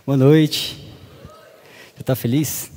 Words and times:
Boa 0.00 0.16
noite. 0.16 0.74
Você 1.94 2.00
está 2.00 2.16
feliz? 2.16 2.72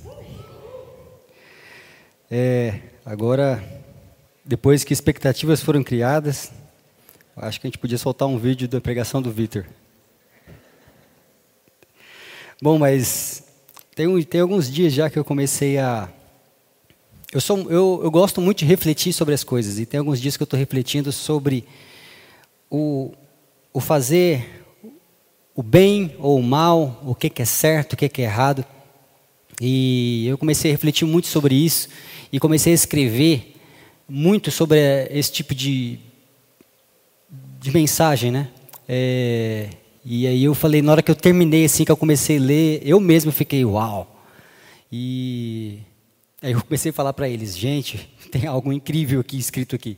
É, 2.29 2.81
agora, 3.03 3.63
depois 4.43 4.83
que 4.83 4.93
expectativas 4.93 5.59
foram 5.59 5.83
criadas, 5.83 6.51
acho 7.35 7.59
que 7.59 7.65
a 7.65 7.69
gente 7.69 7.79
podia 7.79 7.97
soltar 7.97 8.27
um 8.27 8.37
vídeo 8.37 8.67
da 8.67 8.79
pregação 8.79 9.23
do 9.23 9.31
Vitor. 9.31 9.65
Bom, 12.61 12.77
mas 12.77 13.43
tem, 13.95 14.21
tem 14.21 14.41
alguns 14.41 14.71
dias 14.71 14.93
já 14.93 15.09
que 15.09 15.17
eu 15.17 15.25
comecei 15.25 15.79
a. 15.79 16.07
Eu, 17.31 17.41
sou, 17.41 17.57
eu, 17.71 18.01
eu 18.03 18.11
gosto 18.11 18.39
muito 18.39 18.59
de 18.59 18.65
refletir 18.65 19.13
sobre 19.13 19.33
as 19.33 19.43
coisas, 19.43 19.79
e 19.79 19.85
tem 19.87 19.97
alguns 19.97 20.21
dias 20.21 20.37
que 20.37 20.43
eu 20.43 20.45
estou 20.45 20.59
refletindo 20.59 21.11
sobre 21.11 21.65
o, 22.69 23.13
o 23.73 23.79
fazer 23.79 24.64
o 25.55 25.63
bem 25.63 26.13
ou 26.19 26.37
o 26.37 26.43
mal, 26.43 27.01
o 27.05 27.15
que, 27.15 27.31
é 27.41 27.45
certo, 27.45 27.93
o 27.93 27.97
que, 27.97 28.09
que 28.09 28.21
é 28.21 28.25
errado. 28.25 28.65
E 29.61 30.27
eu 30.27 30.37
comecei 30.37 30.69
a 30.69 30.73
refletir 30.73 31.05
muito 31.05 31.27
sobre 31.27 31.55
isso 31.55 31.87
e 32.31 32.39
comecei 32.39 32.73
a 32.73 32.75
escrever 32.75 33.55
muito 34.07 34.51
sobre 34.51 34.79
esse 35.09 35.31
tipo 35.31 35.55
de, 35.55 35.97
de 37.61 37.71
mensagem, 37.71 38.31
né? 38.31 38.49
É, 38.87 39.69
e 40.03 40.27
aí 40.27 40.43
eu 40.43 40.53
falei, 40.53 40.81
na 40.81 40.91
hora 40.91 41.01
que 41.01 41.09
eu 41.09 41.15
terminei, 41.15 41.65
assim, 41.65 41.85
que 41.85 41.91
eu 41.91 41.97
comecei 41.97 42.37
a 42.37 42.41
ler, 42.41 42.81
eu 42.83 42.99
mesmo 42.99 43.31
fiquei, 43.31 43.63
uau! 43.63 44.23
E 44.91 45.79
aí 46.41 46.51
eu 46.51 46.61
comecei 46.61 46.89
a 46.91 46.93
falar 46.93 47.13
para 47.13 47.29
eles, 47.29 47.57
gente, 47.57 48.09
tem 48.29 48.45
algo 48.45 48.73
incrível 48.73 49.21
aqui 49.21 49.37
escrito 49.37 49.73
aqui. 49.73 49.97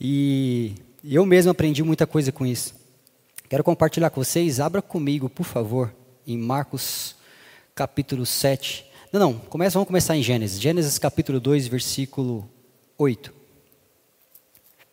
E 0.00 0.72
eu 1.04 1.26
mesmo 1.26 1.50
aprendi 1.50 1.82
muita 1.82 2.06
coisa 2.06 2.32
com 2.32 2.46
isso. 2.46 2.79
Quero 3.50 3.64
compartilhar 3.64 4.10
com 4.10 4.22
vocês, 4.22 4.60
abra 4.60 4.80
comigo, 4.80 5.28
por 5.28 5.42
favor, 5.42 5.92
em 6.24 6.38
Marcos 6.38 7.16
capítulo 7.74 8.24
7. 8.24 8.86
Não, 9.12 9.18
não, 9.18 9.38
começa, 9.40 9.74
vamos 9.74 9.88
começar 9.88 10.16
em 10.16 10.22
Gênesis. 10.22 10.60
Gênesis 10.60 10.96
capítulo 11.00 11.40
2, 11.40 11.66
versículo 11.66 12.48
8. 12.96 13.34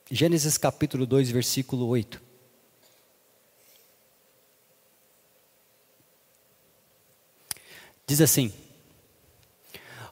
Gênesis 0.09 0.57
capítulo 0.57 1.05
2, 1.05 1.29
versículo 1.29 1.85
8. 1.85 2.19
Diz 8.07 8.21
assim: 8.21 8.51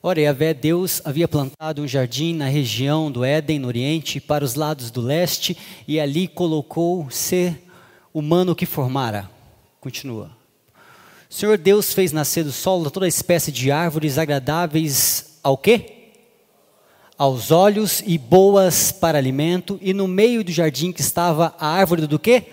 Ora, 0.03 0.21
Yahvé 0.21 0.53
Deus 0.53 1.01
havia 1.03 1.27
plantado 1.27 1.81
um 1.81 1.87
jardim 1.87 2.35
na 2.35 2.45
região 2.45 3.11
do 3.11 3.25
Éden, 3.25 3.57
no 3.57 3.67
Oriente, 3.67 4.21
para 4.21 4.45
os 4.45 4.53
lados 4.53 4.91
do 4.91 5.01
leste, 5.01 5.57
e 5.87 5.99
ali 5.99 6.27
colocou 6.27 7.09
ser 7.09 7.64
humano 8.15 8.55
que 8.55 8.65
formara. 8.65 9.29
Continua. 9.81 10.31
O 11.29 11.33
Senhor 11.33 11.57
Deus 11.57 11.93
fez 11.93 12.13
nascer 12.13 12.45
do 12.45 12.51
solo 12.51 12.89
toda 12.89 13.09
espécie 13.09 13.51
de 13.51 13.71
árvores 13.71 14.17
agradáveis 14.17 15.37
ao 15.43 15.57
quê? 15.57 16.13
Aos 17.17 17.51
olhos 17.51 18.01
e 18.05 18.17
boas 18.17 18.93
para 18.93 19.17
alimento, 19.17 19.77
e 19.81 19.93
no 19.93 20.07
meio 20.07 20.45
do 20.45 20.51
jardim 20.51 20.93
que 20.93 21.01
estava 21.01 21.53
a 21.59 21.67
árvore 21.67 22.07
do 22.07 22.17
quê? 22.17 22.45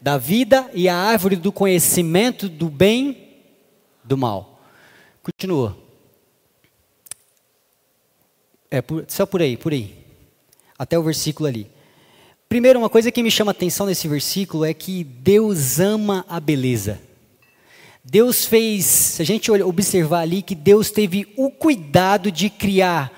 Da 0.00 0.16
vida 0.16 0.70
e 0.72 0.88
a 0.88 0.96
árvore 0.96 1.36
do 1.36 1.52
conhecimento 1.52 2.48
do 2.48 2.70
bem 2.70 3.42
do 4.02 4.16
mal. 4.16 4.60
Continua. 5.22 5.76
É, 8.70 8.80
por, 8.80 9.04
só 9.08 9.26
por 9.26 9.42
aí, 9.42 9.58
por 9.58 9.72
aí. 9.72 9.94
Até 10.78 10.98
o 10.98 11.02
versículo 11.02 11.48
ali. 11.48 11.73
Primeiro, 12.54 12.78
uma 12.78 12.88
coisa 12.88 13.10
que 13.10 13.20
me 13.20 13.32
chama 13.32 13.50
atenção 13.50 13.84
nesse 13.84 14.06
versículo 14.06 14.64
é 14.64 14.72
que 14.72 15.02
Deus 15.02 15.80
ama 15.80 16.24
a 16.28 16.38
beleza. 16.38 17.00
Deus 18.04 18.44
fez, 18.44 18.84
se 18.84 19.22
a 19.22 19.24
gente 19.24 19.50
observar 19.50 20.20
ali, 20.20 20.40
que 20.40 20.54
Deus 20.54 20.88
teve 20.88 21.26
o 21.36 21.50
cuidado 21.50 22.30
de 22.30 22.48
criar 22.48 23.10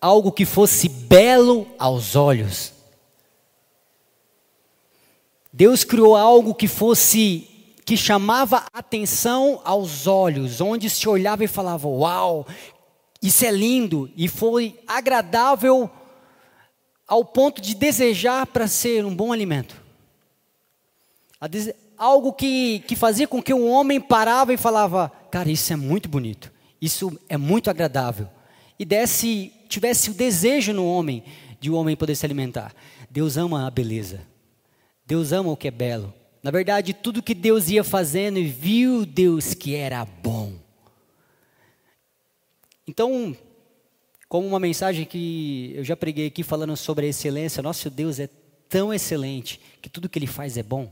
algo 0.00 0.30
que 0.30 0.44
fosse 0.44 0.88
belo 0.88 1.66
aos 1.76 2.14
olhos. 2.14 2.72
Deus 5.52 5.82
criou 5.82 6.14
algo 6.14 6.54
que 6.54 6.68
fosse, 6.68 7.48
que 7.84 7.96
chamava 7.96 8.64
atenção 8.72 9.60
aos 9.64 10.06
olhos, 10.06 10.60
onde 10.60 10.88
se 10.88 11.08
olhava 11.08 11.42
e 11.42 11.48
falava: 11.48 11.88
Uau, 11.88 12.46
isso 13.20 13.44
é 13.44 13.50
lindo, 13.50 14.08
e 14.16 14.28
foi 14.28 14.78
agradável 14.86 15.90
ao 17.12 17.26
ponto 17.26 17.60
de 17.60 17.74
desejar 17.74 18.46
para 18.46 18.66
ser 18.66 19.04
um 19.04 19.14
bom 19.14 19.34
alimento. 19.34 19.76
Algo 21.98 22.32
que, 22.32 22.78
que 22.86 22.96
fazia 22.96 23.28
com 23.28 23.42
que 23.42 23.52
o 23.52 23.66
homem 23.66 24.00
parava 24.00 24.54
e 24.54 24.56
falava: 24.56 25.12
Cara, 25.30 25.50
isso 25.50 25.70
é 25.74 25.76
muito 25.76 26.08
bonito, 26.08 26.50
isso 26.80 27.20
é 27.28 27.36
muito 27.36 27.68
agradável. 27.68 28.30
E 28.78 28.86
desse, 28.86 29.52
tivesse 29.68 30.08
o 30.10 30.14
desejo 30.14 30.72
no 30.72 30.86
homem 30.86 31.22
de 31.60 31.70
o 31.70 31.74
homem 31.74 31.94
poder 31.94 32.16
se 32.16 32.24
alimentar. 32.24 32.74
Deus 33.10 33.36
ama 33.36 33.66
a 33.66 33.70
beleza. 33.70 34.22
Deus 35.04 35.32
ama 35.32 35.52
o 35.52 35.56
que 35.56 35.68
é 35.68 35.70
belo. 35.70 36.14
Na 36.42 36.50
verdade, 36.50 36.94
tudo 36.94 37.22
que 37.22 37.34
Deus 37.34 37.68
ia 37.68 37.84
fazendo, 37.84 38.38
e 38.38 38.46
viu 38.46 39.04
Deus 39.04 39.52
que 39.52 39.74
era 39.74 40.02
bom. 40.02 40.54
Então, 42.88 43.36
como 44.32 44.48
uma 44.48 44.58
mensagem 44.58 45.04
que 45.04 45.74
eu 45.74 45.84
já 45.84 45.94
preguei 45.94 46.28
aqui 46.28 46.42
falando 46.42 46.74
sobre 46.74 47.04
a 47.04 47.08
excelência, 47.10 47.62
nosso 47.62 47.90
Deus 47.90 48.18
é 48.18 48.30
tão 48.66 48.90
excelente 48.90 49.60
que 49.82 49.90
tudo 49.90 50.08
que 50.08 50.18
ele 50.18 50.26
faz 50.26 50.56
é 50.56 50.62
bom. 50.62 50.90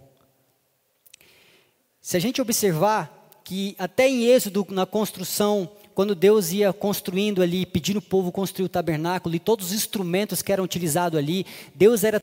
Se 2.02 2.18
a 2.18 2.20
gente 2.20 2.42
observar 2.42 3.40
que 3.42 3.74
até 3.78 4.06
em 4.06 4.26
Êxodo, 4.26 4.66
na 4.68 4.84
construção, 4.84 5.70
quando 5.94 6.14
Deus 6.14 6.52
ia 6.52 6.70
construindo 6.70 7.40
ali, 7.40 7.64
pedindo 7.64 7.96
o 7.98 8.02
povo 8.02 8.30
construir 8.30 8.66
o 8.66 8.68
tabernáculo 8.68 9.34
e 9.34 9.38
todos 9.40 9.68
os 9.68 9.72
instrumentos 9.72 10.42
que 10.42 10.52
eram 10.52 10.64
utilizados 10.64 11.18
ali, 11.18 11.46
Deus 11.74 12.04
era 12.04 12.22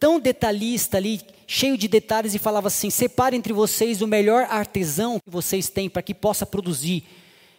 tão 0.00 0.18
detalhista 0.18 0.96
ali, 0.96 1.20
cheio 1.46 1.76
de 1.76 1.86
detalhes 1.86 2.34
e 2.34 2.38
falava 2.38 2.68
assim: 2.68 2.88
separe 2.88 3.36
entre 3.36 3.52
vocês 3.52 4.00
o 4.00 4.06
melhor 4.06 4.46
artesão 4.48 5.20
que 5.20 5.30
vocês 5.30 5.68
têm 5.68 5.90
para 5.90 6.00
que 6.00 6.14
possa 6.14 6.46
produzir. 6.46 7.04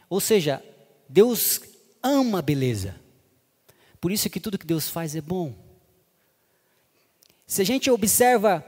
Ou 0.09 0.19
seja, 0.19 0.63
Deus 1.07 1.61
ama 2.07 2.39
a 2.39 2.41
beleza. 2.41 2.95
Por 3.99 4.11
isso 4.11 4.29
que 4.29 4.39
tudo 4.39 4.57
que 4.57 4.65
Deus 4.65 4.89
faz 4.89 5.15
é 5.15 5.21
bom. 5.21 5.53
Se 7.45 7.61
a 7.61 7.65
gente 7.65 7.89
observa 7.89 8.65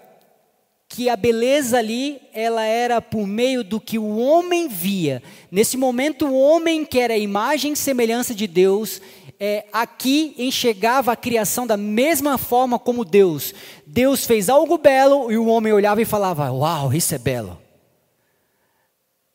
que 0.88 1.08
a 1.08 1.16
beleza 1.16 1.78
ali, 1.78 2.20
ela 2.34 2.64
era 2.64 3.00
por 3.00 3.28
meio 3.28 3.64
do 3.64 3.80
que 3.80 4.00
o 4.00 4.18
homem 4.18 4.68
via. 4.68 5.22
Nesse 5.52 5.78
momento, 5.78 6.28
o 6.28 6.40
homem 6.40 6.84
que 6.84 7.00
era 7.00 7.14
a 7.14 7.18
imagem 7.18 7.74
e 7.74 7.78
semelhança 7.78 8.34
de 8.34 8.48
Deus, 8.48 9.00
é, 9.40 9.66
aqui 9.72 10.34
enxergava 10.38 11.12
a 11.12 11.16
criação 11.16 11.68
da 11.68 11.78
mesma 11.78 12.38
forma 12.40 12.80
como 12.80 13.06
Deus. 13.06 13.54
Deus 13.86 14.26
fez 14.26 14.50
algo 14.50 14.78
belo 14.80 15.32
e 15.32 15.38
o 15.38 15.46
homem 15.46 15.72
olhava 15.72 16.02
e 16.02 16.06
falava: 16.06 16.52
Uau, 16.52 16.92
isso 16.92 17.14
é 17.14 17.20
belo. 17.20 17.69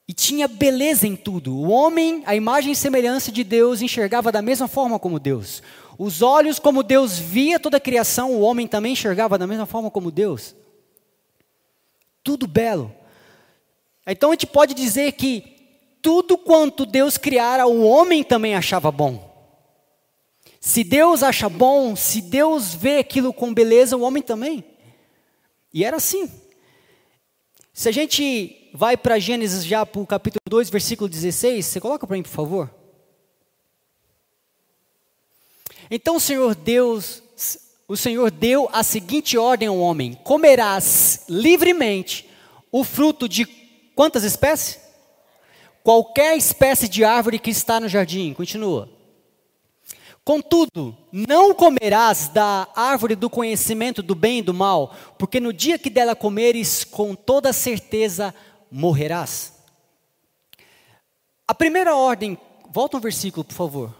E 0.06 0.12
tinha 0.12 0.46
beleza 0.46 1.06
em 1.06 1.16
tudo. 1.16 1.56
O 1.56 1.70
homem, 1.70 2.22
a 2.26 2.36
imagem 2.36 2.72
e 2.72 2.76
semelhança 2.76 3.32
de 3.32 3.42
Deus, 3.42 3.80
enxergava 3.80 4.30
da 4.30 4.42
mesma 4.42 4.68
forma 4.68 4.98
como 4.98 5.18
Deus. 5.18 5.62
Os 5.98 6.20
olhos, 6.20 6.58
como 6.58 6.82
Deus 6.82 7.18
via 7.18 7.58
toda 7.58 7.78
a 7.78 7.80
criação, 7.80 8.32
o 8.32 8.40
homem 8.40 8.66
também 8.66 8.92
enxergava 8.92 9.38
da 9.38 9.46
mesma 9.46 9.64
forma 9.64 9.90
como 9.90 10.10
Deus. 10.10 10.54
Tudo 12.22 12.46
belo. 12.46 12.94
Então 14.06 14.30
a 14.30 14.32
gente 14.34 14.46
pode 14.46 14.74
dizer 14.74 15.12
que 15.12 15.54
tudo 16.02 16.36
quanto 16.36 16.84
Deus 16.84 17.16
criara, 17.16 17.66
o 17.66 17.82
homem 17.84 18.22
também 18.22 18.54
achava 18.54 18.92
bom. 18.92 19.32
Se 20.60 20.84
Deus 20.84 21.22
acha 21.22 21.48
bom, 21.48 21.96
se 21.96 22.20
Deus 22.20 22.74
vê 22.74 22.98
aquilo 22.98 23.32
com 23.32 23.54
beleza, 23.54 23.96
o 23.96 24.02
homem 24.02 24.22
também. 24.22 24.64
E 25.72 25.84
era 25.84 25.96
assim. 25.96 26.30
Se 27.72 27.88
a 27.88 27.92
gente 27.92 28.63
vai 28.76 28.96
para 28.96 29.20
Gênesis 29.20 29.64
já 29.64 29.86
para 29.86 30.00
o 30.00 30.06
capítulo 30.06 30.40
2, 30.50 30.68
versículo 30.68 31.08
16. 31.08 31.64
Você 31.64 31.80
coloca 31.80 32.04
para 32.04 32.16
mim, 32.16 32.24
por 32.24 32.30
favor. 32.30 32.68
Então 35.88 36.16
o 36.16 36.20
Senhor 36.20 36.56
Deus, 36.56 37.22
o 37.86 37.96
Senhor 37.96 38.32
deu 38.32 38.68
a 38.72 38.82
seguinte 38.82 39.38
ordem 39.38 39.68
ao 39.68 39.78
homem: 39.78 40.14
comerás 40.24 41.24
livremente 41.28 42.28
o 42.72 42.82
fruto 42.82 43.28
de 43.28 43.46
quantas 43.94 44.24
espécies? 44.24 44.80
Qualquer 45.84 46.36
espécie 46.36 46.88
de 46.88 47.04
árvore 47.04 47.38
que 47.38 47.50
está 47.50 47.78
no 47.78 47.88
jardim. 47.88 48.34
Continua. 48.34 48.88
Contudo, 50.24 50.96
não 51.12 51.52
comerás 51.52 52.28
da 52.28 52.66
árvore 52.74 53.14
do 53.14 53.28
conhecimento 53.28 54.02
do 54.02 54.14
bem 54.14 54.38
e 54.38 54.42
do 54.42 54.54
mal, 54.54 54.96
porque 55.18 55.38
no 55.38 55.52
dia 55.52 55.78
que 55.78 55.90
dela 55.90 56.16
comeres, 56.16 56.82
com 56.82 57.14
toda 57.14 57.52
certeza 57.52 58.34
morrerás. 58.76 59.52
A 61.46 61.54
primeira 61.54 61.94
ordem, 61.94 62.36
volta 62.70 62.96
um 62.96 63.00
versículo, 63.00 63.44
por 63.44 63.54
favor. 63.54 63.94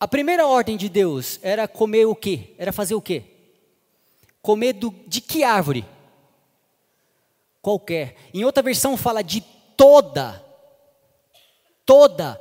A 0.00 0.08
primeira 0.08 0.46
ordem 0.46 0.76
de 0.76 0.88
Deus 0.88 1.38
era 1.42 1.68
comer 1.68 2.06
o 2.06 2.14
quê? 2.14 2.54
Era 2.56 2.72
fazer 2.72 2.94
o 2.94 3.02
quê? 3.02 3.24
Comer 4.40 4.72
do, 4.72 4.92
de 5.06 5.20
que 5.20 5.44
árvore? 5.44 5.84
qualquer. 7.62 8.16
Em 8.34 8.44
outra 8.44 8.62
versão 8.62 8.96
fala 8.96 9.22
de 9.22 9.40
toda. 9.76 10.44
Toda. 11.86 12.40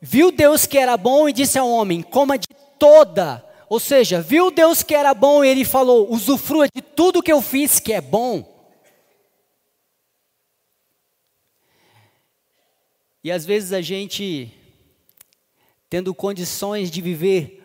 Viu 0.00 0.32
Deus 0.32 0.66
que 0.66 0.78
era 0.78 0.96
bom 0.96 1.28
e 1.28 1.32
disse 1.32 1.58
ao 1.58 1.68
homem: 1.68 2.00
coma 2.00 2.38
de 2.38 2.48
toda. 2.78 3.44
Ou 3.68 3.78
seja, 3.78 4.20
viu 4.20 4.50
Deus 4.50 4.82
que 4.82 4.94
era 4.94 5.12
bom 5.12 5.44
e 5.44 5.48
ele 5.48 5.64
falou: 5.64 6.10
usufrua 6.10 6.66
de 6.74 6.80
tudo 6.80 7.22
que 7.22 7.32
eu 7.32 7.42
fiz 7.42 7.78
que 7.78 7.92
é 7.92 8.00
bom. 8.00 8.53
E 13.24 13.32
às 13.32 13.46
vezes 13.46 13.72
a 13.72 13.80
gente, 13.80 14.52
tendo 15.88 16.14
condições 16.14 16.90
de 16.90 17.00
viver 17.00 17.62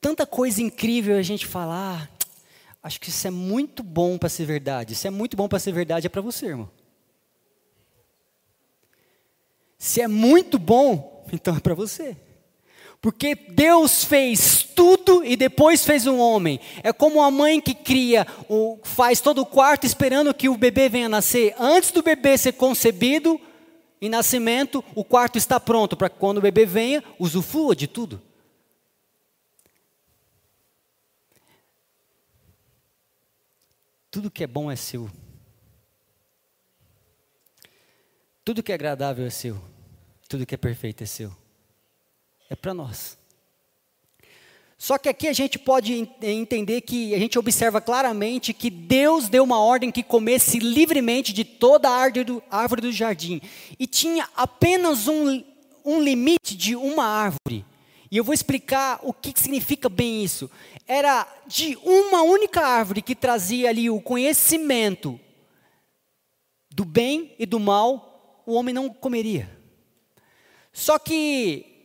tanta 0.00 0.26
coisa 0.26 0.60
incrível, 0.60 1.16
a 1.16 1.22
gente 1.22 1.46
fala: 1.46 2.00
ah, 2.02 2.08
acho 2.82 3.00
que 3.00 3.08
isso 3.08 3.28
é 3.28 3.30
muito 3.30 3.84
bom 3.84 4.18
para 4.18 4.28
ser 4.28 4.44
verdade. 4.44 4.94
Isso 4.94 5.06
é 5.06 5.10
muito 5.10 5.36
bom 5.36 5.46
para 5.46 5.60
ser 5.60 5.70
verdade, 5.70 6.08
é 6.08 6.10
para 6.10 6.20
você, 6.20 6.46
irmão. 6.46 6.68
Se 9.78 10.00
é 10.00 10.08
muito 10.08 10.58
bom, 10.58 11.24
então 11.32 11.56
é 11.56 11.60
para 11.60 11.74
você. 11.74 12.16
Porque 13.00 13.36
Deus 13.36 14.02
fez 14.02 14.64
tudo 14.74 15.22
e 15.24 15.36
depois 15.36 15.84
fez 15.84 16.08
um 16.08 16.18
homem. 16.18 16.58
É 16.82 16.92
como 16.92 17.22
a 17.22 17.30
mãe 17.30 17.60
que 17.60 17.72
cria, 17.72 18.26
faz 18.82 19.20
todo 19.20 19.42
o 19.42 19.46
quarto 19.46 19.86
esperando 19.86 20.34
que 20.34 20.48
o 20.48 20.56
bebê 20.56 20.88
venha 20.88 21.08
nascer. 21.08 21.54
Antes 21.56 21.92
do 21.92 22.02
bebê 22.02 22.36
ser 22.36 22.54
concebido, 22.54 23.40
em 24.00 24.08
nascimento, 24.08 24.84
o 24.94 25.04
quarto 25.04 25.38
está 25.38 25.58
pronto 25.58 25.96
para 25.96 26.10
quando 26.10 26.38
o 26.38 26.42
bebê 26.42 26.66
venha, 26.66 27.02
usufrua 27.18 27.74
de 27.74 27.86
tudo. 27.86 28.22
Tudo 34.10 34.30
que 34.30 34.44
é 34.44 34.46
bom 34.46 34.70
é 34.70 34.76
seu. 34.76 35.10
Tudo 38.44 38.62
que 38.62 38.72
é 38.72 38.74
agradável 38.74 39.26
é 39.26 39.30
seu. 39.30 39.60
Tudo 40.28 40.46
que 40.46 40.54
é 40.54 40.58
perfeito 40.58 41.02
é 41.02 41.06
seu. 41.06 41.36
É 42.48 42.54
para 42.54 42.72
nós. 42.72 43.18
Só 44.78 44.98
que 44.98 45.08
aqui 45.08 45.26
a 45.26 45.32
gente 45.32 45.58
pode 45.58 46.08
entender 46.20 46.82
que 46.82 47.14
a 47.14 47.18
gente 47.18 47.38
observa 47.38 47.80
claramente 47.80 48.52
que 48.52 48.68
Deus 48.68 49.28
deu 49.28 49.42
uma 49.42 49.58
ordem 49.58 49.90
que 49.90 50.02
comesse 50.02 50.58
livremente 50.58 51.32
de 51.32 51.44
toda 51.44 51.88
a 51.88 51.96
árvore 51.96 52.24
do, 52.24 52.42
árvore 52.50 52.82
do 52.82 52.92
jardim. 52.92 53.40
E 53.78 53.86
tinha 53.86 54.28
apenas 54.36 55.08
um, 55.08 55.42
um 55.84 56.00
limite 56.00 56.54
de 56.54 56.76
uma 56.76 57.06
árvore. 57.06 57.64
E 58.10 58.18
eu 58.18 58.24
vou 58.24 58.34
explicar 58.34 59.00
o 59.02 59.12
que 59.14 59.32
significa 59.40 59.88
bem 59.88 60.22
isso. 60.22 60.50
Era 60.86 61.26
de 61.46 61.76
uma 61.82 62.22
única 62.22 62.60
árvore 62.60 63.00
que 63.00 63.14
trazia 63.14 63.70
ali 63.70 63.88
o 63.88 64.00
conhecimento 64.00 65.18
do 66.70 66.84
bem 66.84 67.34
e 67.38 67.46
do 67.46 67.58
mal, 67.58 68.42
o 68.44 68.52
homem 68.52 68.74
não 68.74 68.90
comeria. 68.90 69.50
Só 70.70 70.98
que 70.98 71.76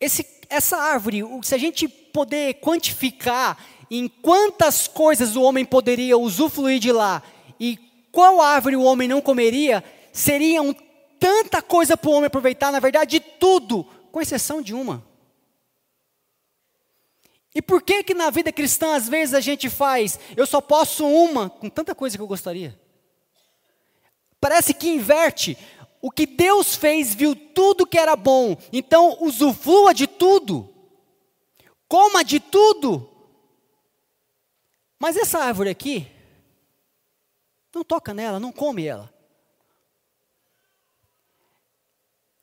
esse, 0.00 0.26
essa 0.48 0.76
árvore, 0.76 1.22
se 1.42 1.54
a 1.54 1.58
gente 1.58 1.88
poder 1.88 2.54
quantificar 2.54 3.58
em 3.90 4.08
quantas 4.08 4.86
coisas 4.88 5.36
o 5.36 5.42
homem 5.42 5.64
poderia 5.64 6.16
usufruir 6.16 6.78
de 6.78 6.92
lá 6.92 7.22
e 7.58 7.78
qual 8.10 8.40
árvore 8.40 8.76
o 8.76 8.82
homem 8.82 9.08
não 9.08 9.20
comeria, 9.20 9.82
seriam 10.12 10.74
tanta 11.18 11.60
coisa 11.60 11.96
para 11.96 12.10
o 12.10 12.12
homem 12.12 12.26
aproveitar, 12.26 12.70
na 12.70 12.80
verdade, 12.80 13.18
de 13.18 13.20
tudo, 13.20 13.84
com 14.12 14.20
exceção 14.20 14.62
de 14.62 14.74
uma. 14.74 15.04
E 17.54 17.62
por 17.62 17.82
que 17.82 18.02
que 18.02 18.14
na 18.14 18.30
vida 18.30 18.52
cristã 18.52 18.96
às 18.96 19.08
vezes 19.08 19.34
a 19.34 19.40
gente 19.40 19.70
faz, 19.70 20.18
eu 20.36 20.46
só 20.46 20.60
posso 20.60 21.06
uma, 21.06 21.48
com 21.48 21.68
tanta 21.68 21.94
coisa 21.94 22.16
que 22.16 22.22
eu 22.22 22.26
gostaria? 22.26 22.78
Parece 24.40 24.74
que 24.74 24.88
inverte. 24.88 25.56
O 26.04 26.10
que 26.10 26.26
Deus 26.26 26.74
fez, 26.74 27.14
viu 27.14 27.34
tudo 27.34 27.86
que 27.86 27.98
era 27.98 28.14
bom, 28.14 28.58
então 28.70 29.16
usufrua 29.22 29.94
de 29.94 30.06
tudo, 30.06 30.68
coma 31.88 32.22
de 32.22 32.38
tudo. 32.38 33.10
Mas 34.98 35.16
essa 35.16 35.38
árvore 35.38 35.70
aqui, 35.70 36.06
não 37.74 37.82
toca 37.82 38.12
nela, 38.12 38.38
não 38.38 38.52
come 38.52 38.84
ela. 38.84 39.10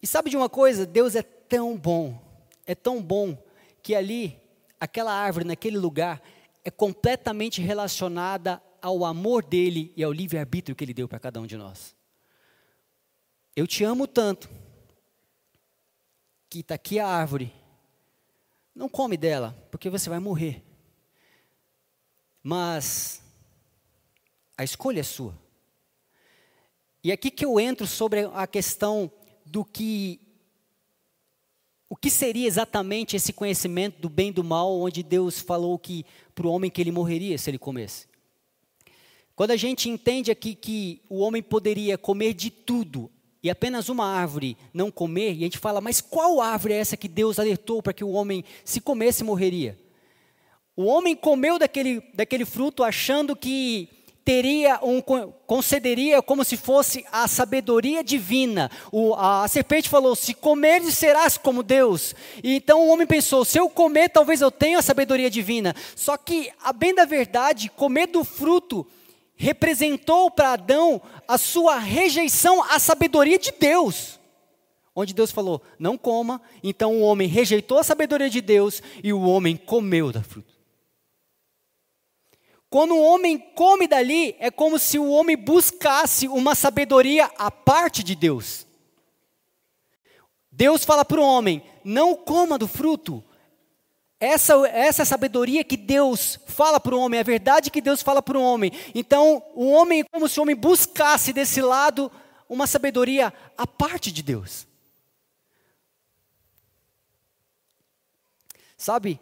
E 0.02 0.08
sabe 0.08 0.32
de 0.32 0.38
uma 0.38 0.50
coisa? 0.50 0.84
Deus 0.84 1.16
é 1.16 1.22
tão 1.22 1.78
bom, 1.78 2.20
é 2.66 2.74
tão 2.74 3.00
bom, 3.00 3.38
que 3.84 3.94
ali, 3.94 4.42
aquela 4.80 5.14
árvore, 5.14 5.46
naquele 5.46 5.78
lugar, 5.78 6.20
é 6.64 6.72
completamente 6.72 7.62
relacionada 7.62 8.60
ao 8.82 9.06
amor 9.06 9.46
dele 9.46 9.94
e 9.96 10.04
ao 10.04 10.12
livre-arbítrio 10.12 10.76
que 10.76 10.84
ele 10.84 10.96
deu 10.96 11.08
para 11.08 11.20
cada 11.20 11.40
um 11.40 11.46
de 11.46 11.58
nós. 11.58 12.01
Eu 13.56 13.68
te 13.68 13.84
amo 13.84 14.08
tanto 14.08 14.50
que 16.50 16.60
está 16.60 16.76
aqui 16.76 17.00
a 17.00 17.08
árvore. 17.08 17.54
Não 18.74 18.88
come 18.88 19.18
dela, 19.18 19.56
porque 19.70 19.90
você 19.90 20.10
vai 20.10 20.20
morrer. 20.20 20.64
Mas 22.42 23.22
a 24.58 24.64
escolha 24.64 25.02
é 25.02 25.04
sua. 25.04 25.38
E 27.04 27.12
aqui 27.12 27.30
que 27.30 27.44
eu 27.44 27.60
entro 27.60 27.86
sobre 27.86 28.22
a 28.34 28.48
questão 28.48 29.12
do 29.46 29.66
que 29.66 30.20
o 31.90 31.96
que 31.96 32.10
seria 32.10 32.48
exatamente 32.48 33.18
esse 33.18 33.34
conhecimento 33.34 34.00
do 34.00 34.08
bem 34.08 34.30
e 34.30 34.34
do 34.34 34.46
mal, 34.46 34.80
onde 34.80 35.04
Deus 35.04 35.42
falou 35.42 35.78
que 35.78 36.06
para 36.34 36.48
o 36.48 36.50
homem 36.50 36.72
que 36.72 36.80
ele 36.80 36.92
morreria 36.92 37.38
se 37.38 37.50
ele 37.50 37.58
comesse. 37.58 38.08
Quando 39.36 39.52
a 39.52 39.58
gente 39.58 39.90
entende 39.90 40.32
aqui 40.32 40.56
que 40.56 41.02
o 41.10 41.20
homem 41.20 41.44
poderia 41.44 41.98
comer 41.98 42.34
de 42.34 42.50
tudo, 42.50 43.12
e 43.44 43.50
apenas 43.50 43.90
uma 43.90 44.06
árvore 44.06 44.58
não 44.74 44.92
comer, 44.92 45.34
e 45.34 45.40
a 45.40 45.44
gente 45.44 45.58
fala, 45.58 45.82
mas 45.82 46.00
qual 46.00 46.42
árvore 46.42 46.74
é 46.74 46.78
essa 46.78 46.98
que 46.98 47.08
Deus 47.08 47.40
alertou 47.40 47.82
para 47.82 47.94
que 47.94 48.04
o 48.04 48.12
homem, 48.12 48.44
se 48.64 48.80
comesse, 48.80 49.24
morreria? 49.24 49.78
O 50.76 50.86
homem 50.86 51.16
comeu 51.16 51.58
daquele, 51.60 52.02
daquele 52.14 52.46
fruto 52.46 52.84
achando 52.84 53.36
que 53.36 53.90
teria 54.24 54.80
um, 54.84 55.02
concederia 55.02 56.22
como 56.22 56.44
se 56.44 56.56
fosse 56.56 57.06
a 57.12 57.28
sabedoria 57.28 58.04
divina. 58.04 58.70
O, 58.92 59.14
a, 59.16 59.44
a, 59.44 59.48
serpente 59.48 59.90
falou: 59.90 60.16
se 60.16 60.34
comeres, 60.34 60.94
serás 60.94 61.38
como 61.38 61.64
Deus. 61.64 62.16
E 62.44 62.56
então 62.56 62.82
o 62.82 62.90
homem 62.90 63.08
pensou: 63.08 63.44
se 63.44 63.60
eu 63.60 63.70
comer, 63.70 64.10
talvez 64.10 64.42
eu 64.42 64.52
tenha 64.52 64.80
a 64.80 64.84
sabedoria 64.84 65.30
divina. 65.30 65.76
Só 65.96 66.16
que, 66.18 66.52
a 66.64 66.72
bem 66.72 66.94
da 66.94 67.06
verdade, 67.06 67.70
comer 67.76 68.08
do 68.08 68.24
fruto 68.24 68.88
representou 69.42 70.30
para 70.30 70.54
Adão 70.54 71.02
a 71.28 71.36
sua 71.36 71.80
rejeição 71.80 72.62
à 72.62 72.78
sabedoria 72.78 73.40
de 73.40 73.52
Deus. 73.52 74.20
Onde 74.96 75.16
Deus 75.16 75.32
falou: 75.32 75.64
não 75.80 75.98
coma, 75.98 76.40
então 76.62 76.98
o 76.98 77.02
homem 77.02 77.28
rejeitou 77.28 77.80
a 77.80 77.84
sabedoria 77.84 78.30
de 78.30 78.40
Deus 78.40 78.84
e 79.04 79.12
o 79.12 79.22
homem 79.22 79.58
comeu 79.58 80.12
da 80.12 80.22
fruta. 80.22 80.54
Quando 82.70 82.96
o 82.96 83.02
homem 83.02 83.40
come 83.40 83.88
dali, 83.88 84.36
é 84.38 84.52
como 84.52 84.78
se 84.78 85.00
o 85.00 85.10
homem 85.10 85.36
buscasse 85.36 86.28
uma 86.28 86.54
sabedoria 86.54 87.26
à 87.36 87.50
parte 87.50 88.04
de 88.04 88.14
Deus. 88.14 88.68
Deus 90.52 90.86
fala 90.86 91.04
para 91.04 91.20
o 91.20 91.26
homem: 91.26 91.64
não 91.84 92.16
coma 92.16 92.60
do 92.60 92.68
fruto, 92.68 93.24
essa, 94.22 94.54
essa 94.68 95.04
sabedoria 95.04 95.64
que 95.64 95.76
Deus 95.76 96.38
fala 96.46 96.80
para 96.80 96.96
o 96.96 97.00
homem, 97.00 97.20
a 97.20 97.24
verdade 97.24 97.72
que 97.72 97.82
Deus 97.82 98.04
fala 98.04 98.22
para 98.22 98.38
o 98.38 98.42
homem. 98.42 98.72
Então, 98.94 99.44
o 99.56 99.72
homem, 99.72 100.06
como 100.12 100.30
se 100.30 100.40
o 100.40 100.44
homem 100.44 100.56
buscasse 100.56 101.34
desse 101.34 101.60
lado 101.60 102.12
uma 102.48 102.68
sabedoria 102.68 103.34
à 103.58 103.66
parte 103.66 104.12
de 104.12 104.22
Deus. 104.22 104.68
Sabe, 108.78 109.20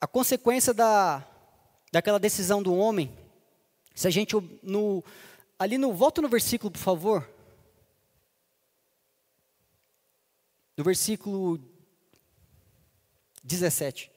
a 0.00 0.06
consequência 0.06 0.72
da, 0.72 1.22
daquela 1.92 2.18
decisão 2.18 2.62
do 2.62 2.74
homem, 2.74 3.14
se 3.94 4.08
a 4.08 4.10
gente 4.10 4.34
no, 4.62 5.04
ali 5.58 5.76
no 5.76 5.92
volta 5.92 6.22
no 6.22 6.30
versículo, 6.30 6.70
por 6.70 6.78
favor. 6.78 7.28
No 10.78 10.82
versículo 10.82 11.60
17. 13.42 14.10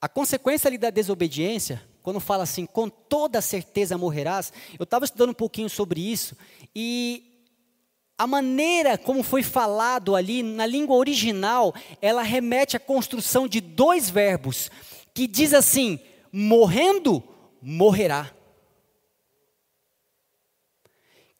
A 0.00 0.08
consequência 0.08 0.68
ali 0.68 0.76
da 0.76 0.90
desobediência, 0.90 1.82
quando 2.02 2.20
fala 2.20 2.42
assim, 2.42 2.66
com 2.66 2.88
toda 2.88 3.40
certeza 3.40 3.96
morrerás, 3.96 4.52
eu 4.78 4.84
estava 4.84 5.04
estudando 5.04 5.30
um 5.30 5.34
pouquinho 5.34 5.70
sobre 5.70 6.00
isso, 6.00 6.36
e 6.74 7.34
a 8.16 8.26
maneira 8.26 8.96
como 8.96 9.22
foi 9.22 9.42
falado 9.42 10.14
ali, 10.14 10.42
na 10.42 10.66
língua 10.66 10.96
original, 10.96 11.74
ela 12.00 12.22
remete 12.22 12.76
à 12.76 12.80
construção 12.80 13.48
de 13.48 13.60
dois 13.60 14.08
verbos, 14.08 14.70
que 15.12 15.26
diz 15.26 15.52
assim: 15.54 15.98
morrendo, 16.30 17.22
morrerá. 17.60 18.30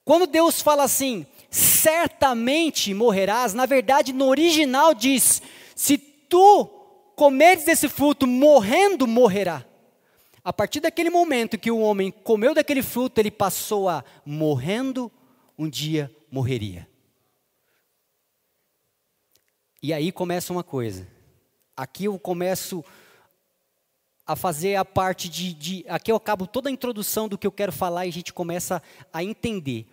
Quando 0.05 0.27
Deus 0.27 0.61
fala 0.61 0.83
assim, 0.83 1.27
certamente 1.55 2.93
morrerás, 2.93 3.55
na 3.55 3.65
verdade 3.65 4.13
no 4.13 4.27
original 4.27 4.93
diz: 4.93 5.41
se 5.77 5.97
tu 5.97 6.67
comeres 7.15 7.65
desse 7.65 7.89
fruto, 7.89 8.27
morrendo, 8.27 9.07
morrerá. 9.07 9.65
A 10.43 10.53
partir 10.53 10.81
daquele 10.81 11.11
momento 11.11 11.57
que 11.57 11.71
o 11.71 11.79
homem 11.79 12.11
comeu 12.11 12.55
daquele 12.55 12.83
fruto, 12.83 13.21
ele 13.21 13.31
passou 13.31 13.89
a 13.89 14.05
morrendo, 14.27 15.11
um 15.57 15.69
dia 15.69 16.15
morreria. 16.29 16.89
E 19.81 19.93
aí 19.93 20.11
começa 20.11 20.53
uma 20.53 20.65
coisa. 20.65 21.07
Aqui 21.77 22.07
eu 22.07 22.19
começo 22.19 22.85
a 24.27 24.35
fazer 24.35 24.75
a 24.75 24.85
parte 24.85 25.29
de, 25.29 25.55
de, 25.55 25.85
Aqui 25.89 26.11
eu 26.11 26.17
acabo 26.17 26.47
toda 26.47 26.69
a 26.69 26.73
introdução 26.73 27.29
do 27.29 27.39
que 27.39 27.47
eu 27.47 27.53
quero 27.53 27.71
falar 27.71 28.07
e 28.07 28.09
a 28.09 28.13
gente 28.13 28.33
começa 28.33 28.83
a 29.13 29.23
entender. 29.23 29.87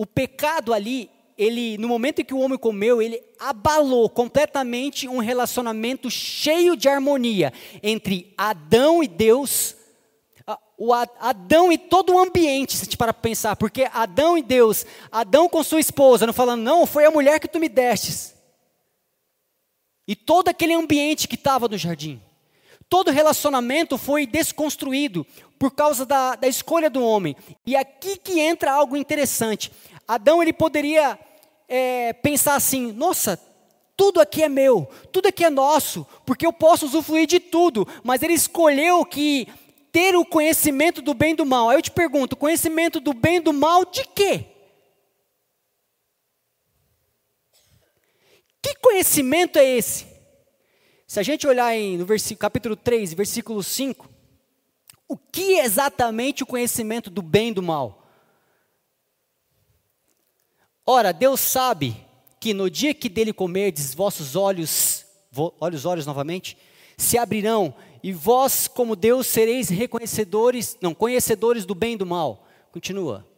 O 0.00 0.06
pecado 0.06 0.72
ali, 0.72 1.10
ele, 1.36 1.76
no 1.76 1.86
momento 1.86 2.22
em 2.22 2.24
que 2.24 2.32
o 2.32 2.38
homem 2.38 2.56
comeu, 2.56 3.02
ele 3.02 3.22
abalou 3.38 4.08
completamente 4.08 5.06
um 5.06 5.18
relacionamento 5.18 6.10
cheio 6.10 6.74
de 6.74 6.88
harmonia 6.88 7.52
entre 7.82 8.32
Adão 8.34 9.02
e 9.02 9.06
Deus. 9.06 9.76
O 10.78 10.94
Adão 10.94 11.70
e 11.70 11.76
todo 11.76 12.14
o 12.14 12.18
ambiente, 12.18 12.78
se 12.78 12.86
gente 12.86 12.96
para 12.96 13.12
pensar, 13.12 13.56
porque 13.56 13.90
Adão 13.92 14.38
e 14.38 14.42
Deus, 14.42 14.86
Adão 15.12 15.50
com 15.50 15.62
sua 15.62 15.80
esposa, 15.80 16.26
não 16.26 16.32
falando, 16.32 16.62
não, 16.62 16.86
foi 16.86 17.04
a 17.04 17.10
mulher 17.10 17.38
que 17.38 17.46
tu 17.46 17.60
me 17.60 17.68
destes. 17.68 18.34
E 20.08 20.16
todo 20.16 20.48
aquele 20.48 20.72
ambiente 20.72 21.28
que 21.28 21.34
estava 21.34 21.68
no 21.68 21.76
jardim. 21.76 22.22
Todo 22.90 23.12
relacionamento 23.12 23.96
foi 23.96 24.26
desconstruído 24.26 25.24
por 25.56 25.70
causa 25.70 26.04
da, 26.04 26.34
da 26.34 26.48
escolha 26.48 26.90
do 26.90 27.04
homem. 27.04 27.36
E 27.64 27.76
aqui 27.76 28.16
que 28.16 28.40
entra 28.40 28.72
algo 28.72 28.96
interessante. 28.96 29.70
Adão 30.08 30.42
ele 30.42 30.52
poderia 30.52 31.16
é, 31.68 32.12
pensar 32.14 32.56
assim: 32.56 32.90
nossa, 32.90 33.40
tudo 33.96 34.20
aqui 34.20 34.42
é 34.42 34.48
meu, 34.48 34.90
tudo 35.12 35.28
aqui 35.28 35.44
é 35.44 35.50
nosso, 35.50 36.04
porque 36.26 36.44
eu 36.44 36.52
posso 36.52 36.84
usufruir 36.84 37.28
de 37.28 37.38
tudo. 37.38 37.86
Mas 38.02 38.24
ele 38.24 38.34
escolheu 38.34 39.04
que 39.04 39.46
ter 39.92 40.16
o 40.16 40.24
conhecimento 40.24 41.00
do 41.00 41.14
bem 41.14 41.32
e 41.32 41.36
do 41.36 41.46
mal. 41.46 41.68
Aí 41.68 41.78
eu 41.78 41.82
te 41.82 41.92
pergunto: 41.92 42.34
conhecimento 42.34 42.98
do 42.98 43.14
bem 43.14 43.36
e 43.36 43.40
do 43.40 43.52
mal 43.52 43.84
de 43.84 44.04
quê? 44.04 44.46
Que 48.60 48.74
conhecimento 48.82 49.60
é 49.60 49.64
esse? 49.64 50.09
Se 51.10 51.18
a 51.18 51.24
gente 51.24 51.44
olhar 51.44 51.76
em, 51.76 51.98
no 51.98 52.06
capítulo 52.38 52.76
3, 52.76 53.14
versículo 53.14 53.64
5, 53.64 54.08
o 55.08 55.16
que 55.16 55.58
é 55.58 55.64
exatamente 55.64 56.44
o 56.44 56.46
conhecimento 56.46 57.10
do 57.10 57.20
bem 57.20 57.48
e 57.48 57.52
do 57.52 57.60
mal? 57.60 58.06
Ora, 60.86 61.12
Deus 61.12 61.40
sabe 61.40 61.96
que 62.38 62.54
no 62.54 62.70
dia 62.70 62.94
que 62.94 63.08
dele 63.08 63.32
comerdes, 63.32 63.92
vossos 63.92 64.36
olhos, 64.36 65.04
olhos, 65.58 65.84
olhos 65.84 66.06
novamente, 66.06 66.56
se 66.96 67.18
abrirão, 67.18 67.74
e 68.04 68.12
vós, 68.12 68.68
como 68.68 68.94
Deus, 68.94 69.26
sereis 69.26 69.68
reconhecedores, 69.68 70.78
não, 70.80 70.94
conhecedores 70.94 71.66
do 71.66 71.74
bem 71.74 71.94
e 71.94 71.98
do 71.98 72.06
mal. 72.06 72.46
Continua. 72.70 73.28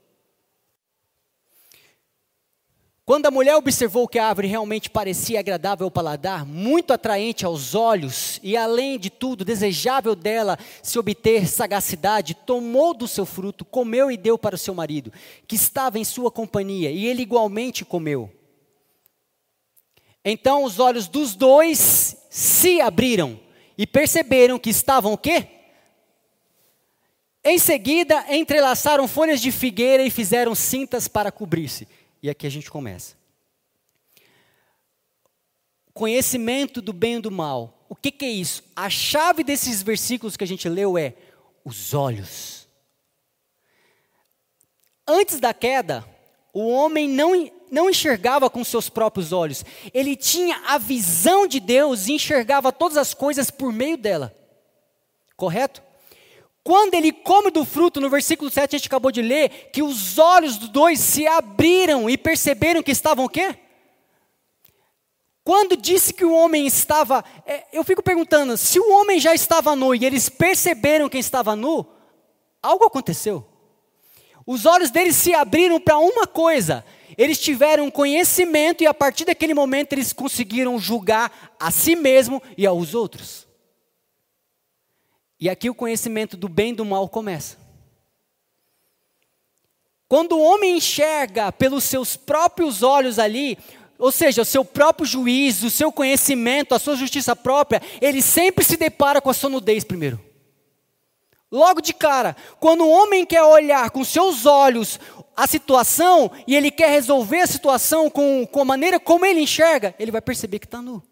Quando 3.05 3.27
a 3.27 3.33
mulher 3.33 3.57
observou 3.57 4.07
que 4.07 4.19
a 4.19 4.29
árvore 4.29 4.47
realmente 4.47 4.89
parecia 4.89 5.41
agradável 5.41 5.87
ao 5.87 5.91
paladar, 5.91 6.47
muito 6.47 6.93
atraente 6.93 7.45
aos 7.45 7.75
olhos 7.75 8.39
e, 8.45 8.57
além 8.57 8.97
de 8.97 9.11
tudo, 9.11 9.45
desejável 9.45 10.15
dela 10.15 10.57
se 10.81 11.01
obter 11.01 11.49
sagacidade, 11.49 12.33
tomou 12.33 12.95
do 12.95 13.09
seu 13.09 13.27
fruto, 13.27 13.65
comeu 13.65 14.09
e 14.09 14.17
deu 14.17 14.39
para 14.39 14.55
o 14.55 14.59
seu 14.59 14.73
marido, 14.73 15.13
que 15.49 15.57
estava 15.57 15.99
em 15.99 16.05
sua 16.05 16.31
companhia, 16.31 16.93
e 16.93 17.05
ele 17.05 17.23
igualmente 17.23 17.85
comeu. 17.85 18.31
Então 20.25 20.63
os 20.63 20.79
olhos 20.79 21.09
dos 21.09 21.35
dois 21.35 22.17
se 22.31 22.81
abriram 22.81 23.39
e 23.77 23.85
perceberam 23.85 24.61
que 24.61 24.71
estavam 24.71 25.13
o 25.13 25.19
quê? 25.19 25.49
Em 27.45 27.59
seguida, 27.59 28.25
entrelaçaram 28.29 29.09
folhas 29.09 29.41
de 29.41 29.51
figueira 29.51 30.05
e 30.05 30.11
fizeram 30.11 30.55
cintas 30.55 31.09
para 31.09 31.33
cobrir-se. 31.33 31.89
E 32.23 32.31
aqui 32.31 32.47
a 32.47 32.51
gente 32.51 32.71
começa. 32.71 33.17
Conhecimento 35.93 36.81
do 36.81 36.93
bem 36.93 37.17
e 37.17 37.21
do 37.21 37.31
mal. 37.31 37.85
O 37.89 37.97
que, 37.97 38.11
que 38.11 38.25
é 38.25 38.31
isso? 38.31 38.63
A 38.75 38.89
chave 38.89 39.43
desses 39.43 39.83
versículos 39.83 40.37
que 40.37 40.45
a 40.45 40.47
gente 40.47 40.69
leu 40.69 40.97
é 40.97 41.15
os 41.65 41.93
olhos. 41.93 42.67
Antes 45.07 45.41
da 45.41 45.53
queda, 45.53 46.07
o 46.55 46.69
homem 46.69 47.09
não, 47.09 47.51
não 47.71 47.91
enxergava 47.91 48.49
com 48.49 48.63
seus 48.65 48.89
próprios 48.89 49.33
olhos. 49.33 49.65
Ele 49.93 50.15
tinha 50.15 50.63
a 50.67 50.79
visão 50.79 51.47
de 51.47 51.59
Deus 51.59 52.07
e 52.07 52.13
enxergava 52.13 52.73
todas 52.73 52.97
as 52.97 53.13
coisas 53.13 53.51
por 53.51 53.73
meio 53.73 53.97
dela. 53.97 54.35
Correto? 55.37 55.83
Quando 56.65 56.95
ele 56.95 57.13
come 57.13 57.51
do 57.51 57.65
fruto, 57.65 58.01
no 58.01 58.09
versículo 58.09 58.51
7 58.51 58.77
a 58.77 58.79
gente 58.79 58.87
acabou 58.87 59.11
de 59.11 59.21
ler, 59.21 59.71
que 59.73 59.83
os 59.83 60.19
olhos 60.19 60.57
dos 60.57 60.69
dois 60.69 61.01
se 61.01 61.27
abriram 61.27 62.09
e 62.09 62.17
perceberam 62.17 62.83
que 62.83 62.93
estavam 62.93 63.25
o 63.25 63.29
quê? 63.29 63.57
Quando 65.45 65.77
disse 65.77 66.15
que 66.15 66.25
o 66.25 66.33
homem 66.33 66.67
estava, 66.67 67.25
é, 67.45 67.65
eu 67.73 67.83
fico 67.83 68.01
perguntando, 68.01 68.57
se 68.57 68.79
o 68.79 68.93
homem 68.93 69.19
já 69.19 69.35
estava 69.35 69.75
nu 69.75 69.93
e 69.93 70.05
eles 70.05 70.29
perceberam 70.29 71.09
que 71.09 71.19
estava 71.19 71.57
nu, 71.57 71.85
algo 72.63 72.85
aconteceu. 72.85 73.45
Os 74.47 74.65
olhos 74.65 74.91
deles 74.91 75.17
se 75.17 75.35
abriram 75.35 75.81
para 75.81 75.99
uma 75.99 76.29
coisa, 76.29 76.85
eles 77.19 77.41
tiveram 77.41 77.91
conhecimento 77.91 78.85
e 78.85 78.87
a 78.87 78.95
partir 78.95 79.25
daquele 79.25 79.53
momento 79.53 79.95
eles 79.95 80.13
conseguiram 80.13 80.79
julgar 80.79 81.55
a 81.59 81.73
si 81.73 81.97
mesmo 81.97 82.41
e 82.57 82.65
aos 82.65 82.95
outros. 82.95 83.49
E 85.43 85.51
aqui 85.51 85.69
o 85.69 85.75
conhecimento 85.75 86.37
do 86.37 86.49
bem 86.49 86.71
e 86.71 86.77
do 86.77 86.85
mal 86.85 87.09
começa. 87.09 87.57
Quando 90.07 90.37
o 90.37 90.41
homem 90.41 90.77
enxerga 90.77 91.51
pelos 91.51 91.83
seus 91.83 92.17
próprios 92.17 92.85
olhos 92.85 93.19
ali, 93.19 93.59
ou 93.99 94.13
seja, 94.13 94.43
o 94.43 94.45
seu 94.45 94.65
próprio 94.65 95.05
juízo, 95.05 95.67
o 95.67 95.71
seu 95.71 95.91
conhecimento, 95.91 96.77
a 96.77 96.79
sua 96.79 96.95
justiça 96.95 97.35
própria, 97.35 97.83
ele 98.01 98.23
sempre 98.23 98.65
se 98.65 98.77
depara 98.77 99.21
com 99.21 99.31
a 99.31 99.35
sua 99.35 99.51
nudez 99.51 99.83
primeiro. 99.83 100.21
Logo 101.51 101.81
de 101.81 101.93
cara, 101.93 102.37
quando 102.61 102.85
o 102.85 102.91
homem 102.91 103.27
quer 103.27 103.43
olhar 103.43 103.91
com 103.91 104.05
seus 104.05 104.47
olhos 104.47 105.01
a 105.37 105.49
situação 105.49 106.31
e 106.47 106.55
ele 106.55 106.71
quer 106.71 106.91
resolver 106.91 107.41
a 107.41 107.49
situação 107.49 108.09
com, 108.09 108.47
com 108.47 108.61
a 108.61 108.65
maneira 108.65 109.01
como 109.01 109.27
ele 109.27 109.41
enxerga, 109.41 109.93
ele 109.99 110.13
vai 110.13 110.21
perceber 110.21 110.61
que 110.61 110.67
está 110.67 110.81
nu. 110.81 111.03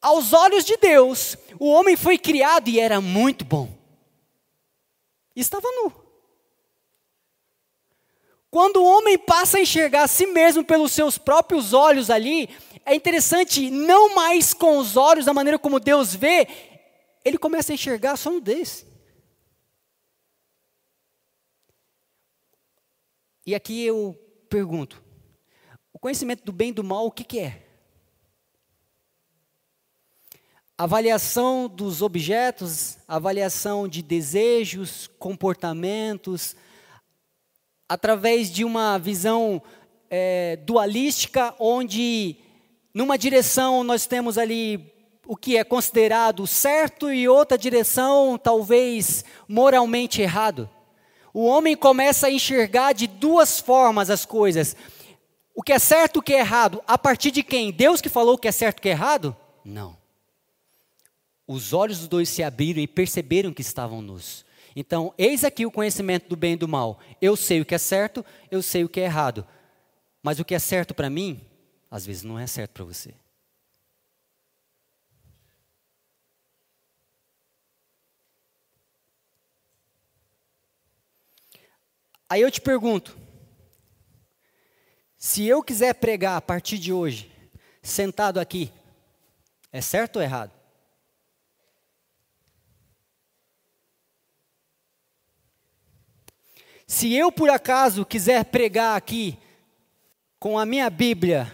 Aos 0.00 0.32
olhos 0.32 0.64
de 0.64 0.76
Deus, 0.78 1.36
o 1.58 1.68
homem 1.68 1.96
foi 1.96 2.16
criado 2.16 2.68
e 2.68 2.80
era 2.80 3.00
muito 3.00 3.44
bom. 3.44 3.68
estava 5.36 5.68
nu. 5.70 5.92
Quando 8.50 8.78
o 8.78 8.84
homem 8.84 9.16
passa 9.18 9.58
a 9.58 9.60
enxergar 9.60 10.04
a 10.04 10.08
si 10.08 10.26
mesmo 10.26 10.64
pelos 10.64 10.90
seus 10.92 11.18
próprios 11.18 11.72
olhos 11.72 12.10
ali, 12.10 12.48
é 12.84 12.94
interessante, 12.94 13.70
não 13.70 14.14
mais 14.14 14.52
com 14.52 14.78
os 14.78 14.96
olhos 14.96 15.26
da 15.26 15.34
maneira 15.34 15.58
como 15.58 15.78
Deus 15.78 16.14
vê, 16.14 16.48
ele 17.24 17.38
começa 17.38 17.72
a 17.72 17.74
enxergar 17.74 18.16
só 18.16 18.40
desse. 18.40 18.86
E 23.46 23.54
aqui 23.54 23.84
eu 23.84 24.18
pergunto: 24.48 25.02
o 25.92 25.98
conhecimento 25.98 26.44
do 26.44 26.52
bem 26.52 26.70
e 26.70 26.72
do 26.72 26.82
mal, 26.82 27.06
o 27.06 27.12
que, 27.12 27.22
que 27.22 27.38
é? 27.38 27.69
Avaliação 30.80 31.68
dos 31.68 32.00
objetos, 32.00 32.96
avaliação 33.06 33.86
de 33.86 34.00
desejos, 34.00 35.10
comportamentos, 35.18 36.56
através 37.86 38.50
de 38.50 38.64
uma 38.64 38.98
visão 38.98 39.60
é, 40.08 40.56
dualística, 40.64 41.54
onde 41.58 42.36
numa 42.94 43.18
direção 43.18 43.84
nós 43.84 44.06
temos 44.06 44.38
ali 44.38 44.90
o 45.26 45.36
que 45.36 45.58
é 45.58 45.64
considerado 45.64 46.46
certo 46.46 47.12
e 47.12 47.28
outra 47.28 47.58
direção 47.58 48.38
talvez 48.42 49.22
moralmente 49.46 50.22
errado. 50.22 50.66
O 51.34 51.44
homem 51.44 51.76
começa 51.76 52.28
a 52.28 52.30
enxergar 52.30 52.94
de 52.94 53.06
duas 53.06 53.60
formas 53.60 54.08
as 54.08 54.24
coisas. 54.24 54.74
O 55.54 55.62
que 55.62 55.74
é 55.74 55.78
certo 55.78 56.20
o 56.20 56.22
que 56.22 56.32
é 56.32 56.38
errado. 56.38 56.82
A 56.86 56.96
partir 56.96 57.30
de 57.30 57.42
quem? 57.42 57.70
Deus 57.70 58.00
que 58.00 58.08
falou 58.08 58.36
o 58.36 58.38
que 58.38 58.48
é 58.48 58.52
certo 58.52 58.78
o 58.78 58.80
que 58.82 58.88
é 58.88 58.92
errado? 58.92 59.36
Não 59.62 59.99
os 61.52 61.72
olhos 61.72 61.98
dos 61.98 62.06
dois 62.06 62.28
se 62.28 62.44
abriram 62.44 62.80
e 62.80 62.86
perceberam 62.86 63.52
que 63.52 63.60
estavam 63.60 64.00
nus. 64.00 64.46
Então, 64.76 65.12
eis 65.18 65.42
aqui 65.42 65.66
o 65.66 65.70
conhecimento 65.70 66.28
do 66.28 66.36
bem 66.36 66.52
e 66.52 66.56
do 66.56 66.68
mal. 66.68 67.00
Eu 67.20 67.34
sei 67.34 67.60
o 67.60 67.66
que 67.66 67.74
é 67.74 67.78
certo, 67.78 68.24
eu 68.52 68.62
sei 68.62 68.84
o 68.84 68.88
que 68.88 69.00
é 69.00 69.04
errado. 69.04 69.44
Mas 70.22 70.38
o 70.38 70.44
que 70.44 70.54
é 70.54 70.60
certo 70.60 70.94
para 70.94 71.10
mim, 71.10 71.44
às 71.90 72.06
vezes 72.06 72.22
não 72.22 72.38
é 72.38 72.46
certo 72.46 72.70
para 72.70 72.84
você. 72.84 73.12
Aí 82.28 82.42
eu 82.42 82.50
te 82.52 82.60
pergunto: 82.60 83.18
se 85.16 85.44
eu 85.48 85.64
quiser 85.64 85.94
pregar 85.94 86.36
a 86.36 86.40
partir 86.40 86.78
de 86.78 86.92
hoje, 86.92 87.28
sentado 87.82 88.38
aqui, 88.38 88.72
é 89.72 89.80
certo 89.80 90.18
ou 90.18 90.22
errado? 90.22 90.59
Se 96.90 97.14
eu 97.14 97.30
por 97.30 97.48
acaso 97.48 98.04
quiser 98.04 98.44
pregar 98.46 98.96
aqui 98.96 99.38
com 100.40 100.58
a 100.58 100.66
minha 100.66 100.90
Bíblia 100.90 101.46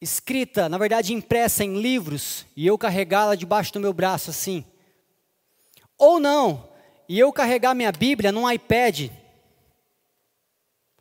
escrita, 0.00 0.68
na 0.68 0.78
verdade 0.78 1.12
impressa 1.12 1.64
em 1.64 1.80
livros, 1.80 2.46
e 2.54 2.64
eu 2.64 2.78
carregá-la 2.78 3.34
debaixo 3.34 3.72
do 3.72 3.80
meu 3.80 3.92
braço 3.92 4.30
assim, 4.30 4.64
ou 5.98 6.20
não, 6.20 6.72
e 7.08 7.18
eu 7.18 7.32
carregar 7.32 7.74
minha 7.74 7.90
Bíblia 7.90 8.30
num 8.30 8.48
iPad, 8.48 9.10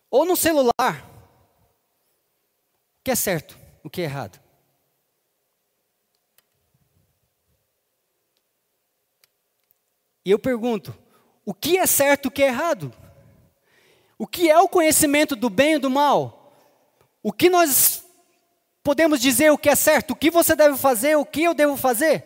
ou 0.10 0.25
no 0.25 0.36
celular, 0.36 1.08
o 3.01 3.03
que 3.03 3.12
é 3.12 3.15
certo, 3.15 3.55
o 3.84 3.89
que 3.89 4.01
é 4.01 4.05
errado? 4.05 4.41
E 10.25 10.32
eu 10.32 10.39
pergunto: 10.39 11.04
o 11.45 11.53
que 11.53 11.77
é 11.77 11.85
certo 11.85 12.25
e 12.25 12.27
o 12.27 12.31
que 12.31 12.43
é 12.43 12.47
errado? 12.47 12.91
O 14.17 14.25
que 14.25 14.49
é 14.49 14.57
o 14.59 14.67
conhecimento 14.67 15.35
do 15.35 15.49
bem 15.49 15.75
e 15.75 15.79
do 15.79 15.89
mal? 15.89 16.53
O 17.21 17.31
que 17.31 17.49
nós 17.49 18.03
podemos 18.83 19.19
dizer 19.19 19.51
o 19.51 19.57
que 19.57 19.69
é 19.69 19.75
certo? 19.75 20.11
O 20.11 20.15
que 20.15 20.31
você 20.31 20.55
deve 20.55 20.77
fazer? 20.77 21.15
O 21.15 21.25
que 21.25 21.43
eu 21.43 21.53
devo 21.53 21.77
fazer? 21.77 22.25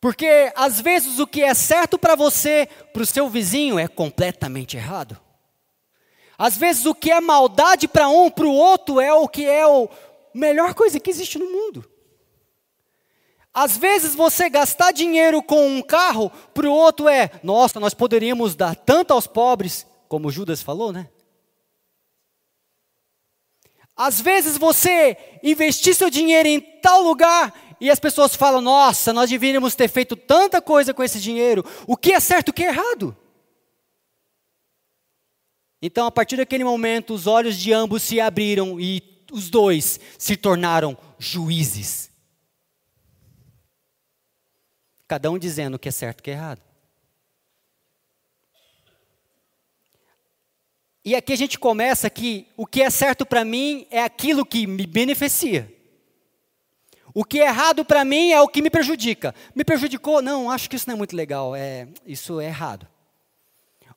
Porque 0.00 0.52
às 0.54 0.80
vezes 0.80 1.18
o 1.18 1.26
que 1.26 1.42
é 1.42 1.54
certo 1.54 1.98
para 1.98 2.14
você, 2.14 2.68
para 2.92 3.02
o 3.02 3.06
seu 3.06 3.28
vizinho, 3.28 3.78
é 3.78 3.88
completamente 3.88 4.76
errado. 4.76 5.18
Às 6.36 6.56
vezes 6.56 6.86
o 6.86 6.94
que 6.94 7.10
é 7.10 7.20
maldade 7.20 7.88
para 7.88 8.08
um, 8.08 8.30
para 8.30 8.46
o 8.46 8.54
outro, 8.54 9.00
é 9.00 9.12
o 9.12 9.26
que 9.26 9.44
é 9.44 9.62
a 9.62 9.88
melhor 10.32 10.72
coisa 10.74 11.00
que 11.00 11.10
existe 11.10 11.36
no 11.38 11.50
mundo. 11.50 11.88
Às 13.58 13.76
vezes 13.76 14.14
você 14.14 14.48
gastar 14.48 14.92
dinheiro 14.92 15.42
com 15.42 15.66
um 15.66 15.82
carro, 15.82 16.30
para 16.54 16.68
o 16.68 16.72
outro 16.72 17.08
é, 17.08 17.28
nossa, 17.42 17.80
nós 17.80 17.92
poderíamos 17.92 18.54
dar 18.54 18.76
tanto 18.76 19.12
aos 19.12 19.26
pobres, 19.26 19.84
como 20.06 20.30
Judas 20.30 20.62
falou, 20.62 20.92
né? 20.92 21.08
Às 23.96 24.20
vezes 24.20 24.56
você 24.56 25.16
investir 25.42 25.92
seu 25.96 26.08
dinheiro 26.08 26.46
em 26.46 26.60
tal 26.60 27.02
lugar 27.02 27.52
e 27.80 27.90
as 27.90 27.98
pessoas 27.98 28.36
falam, 28.36 28.60
nossa, 28.60 29.12
nós 29.12 29.28
deveríamos 29.28 29.74
ter 29.74 29.88
feito 29.88 30.14
tanta 30.14 30.62
coisa 30.62 30.94
com 30.94 31.02
esse 31.02 31.18
dinheiro. 31.18 31.64
O 31.84 31.96
que 31.96 32.12
é 32.12 32.20
certo, 32.20 32.50
o 32.50 32.52
que 32.52 32.62
é 32.62 32.68
errado? 32.68 33.16
Então, 35.82 36.06
a 36.06 36.12
partir 36.12 36.36
daquele 36.36 36.62
momento, 36.62 37.12
os 37.12 37.26
olhos 37.26 37.56
de 37.56 37.72
ambos 37.72 38.04
se 38.04 38.20
abriram 38.20 38.78
e 38.78 39.02
os 39.32 39.50
dois 39.50 39.98
se 40.16 40.36
tornaram 40.36 40.96
juízes. 41.18 42.07
Cada 45.08 45.30
um 45.30 45.38
dizendo 45.38 45.76
o 45.76 45.78
que 45.78 45.88
é 45.88 45.92
certo 45.92 46.18
e 46.18 46.20
o 46.20 46.24
que 46.24 46.30
é 46.30 46.34
errado. 46.34 46.60
E 51.02 51.16
aqui 51.16 51.32
a 51.32 51.36
gente 51.36 51.58
começa 51.58 52.10
que 52.10 52.46
o 52.54 52.66
que 52.66 52.82
é 52.82 52.90
certo 52.90 53.24
para 53.24 53.42
mim 53.42 53.86
é 53.90 54.02
aquilo 54.02 54.44
que 54.44 54.66
me 54.66 54.86
beneficia. 54.86 55.74
O 57.14 57.24
que 57.24 57.40
é 57.40 57.46
errado 57.46 57.82
para 57.86 58.04
mim 58.04 58.32
é 58.32 58.40
o 58.42 58.46
que 58.46 58.60
me 58.60 58.68
prejudica. 58.68 59.34
Me 59.54 59.64
prejudicou? 59.64 60.20
Não, 60.20 60.50
acho 60.50 60.68
que 60.68 60.76
isso 60.76 60.86
não 60.86 60.94
é 60.94 60.98
muito 60.98 61.16
legal. 61.16 61.56
É, 61.56 61.88
isso 62.06 62.38
é 62.38 62.44
errado. 62.44 62.86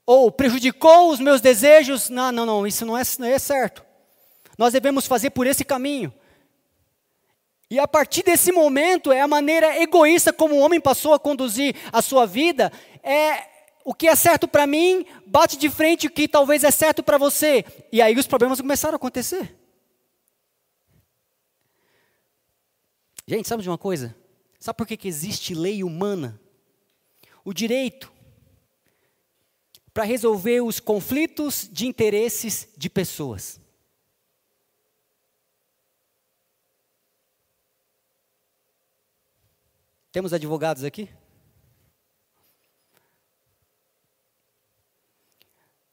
Ou 0.06 0.32
prejudicou 0.32 1.12
os 1.12 1.20
meus 1.20 1.42
desejos? 1.42 2.10
Não, 2.10 2.32
não, 2.32 2.46
não, 2.46 2.66
isso 2.66 2.86
não 2.86 2.98
é, 2.98 3.02
não 3.20 3.28
é 3.28 3.38
certo. 3.38 3.86
Nós 4.58 4.72
devemos 4.72 5.06
fazer 5.06 5.32
por 5.32 5.46
esse 5.46 5.66
caminho. 5.66 6.14
E 7.72 7.80
a 7.80 7.88
partir 7.88 8.22
desse 8.22 8.52
momento, 8.52 9.14
é 9.14 9.22
a 9.22 9.28
maneira 9.30 9.82
egoísta 9.82 10.34
como 10.34 10.56
o 10.56 10.60
homem 10.60 10.82
passou 10.82 11.14
a 11.14 11.20
conduzir 11.20 11.74
a 11.94 12.02
sua 12.02 12.28
vida. 12.28 12.70
É 13.02 13.48
o 13.86 13.94
que 13.94 14.10
é 14.10 14.16
certo 14.16 14.46
para 14.46 14.68
mim 14.68 15.06
bate 15.26 15.56
de 15.56 15.70
frente 15.70 16.06
o 16.06 16.12
que 16.12 16.28
talvez 16.28 16.66
é 16.66 16.70
certo 16.70 17.02
para 17.02 17.18
você. 17.18 17.64
E 17.90 18.02
aí 18.02 18.14
os 18.18 18.28
problemas 18.28 18.60
começaram 18.60 18.96
a 18.96 18.98
acontecer. 18.98 19.56
Gente, 23.26 23.48
sabe 23.48 23.64
de 23.64 23.70
uma 23.70 23.78
coisa? 23.78 24.14
Sabe 24.60 24.76
por 24.76 24.86
que, 24.86 24.98
que 24.98 25.08
existe 25.08 25.56
lei 25.56 25.82
humana? 25.82 26.38
O 27.46 27.54
direito 27.54 28.12
para 29.94 30.04
resolver 30.04 30.60
os 30.60 30.82
conflitos 30.82 31.70
de 31.72 31.88
interesses 31.88 32.68
de 32.76 32.90
pessoas. 32.90 33.61
Temos 40.12 40.34
advogados 40.34 40.84
aqui? 40.84 41.10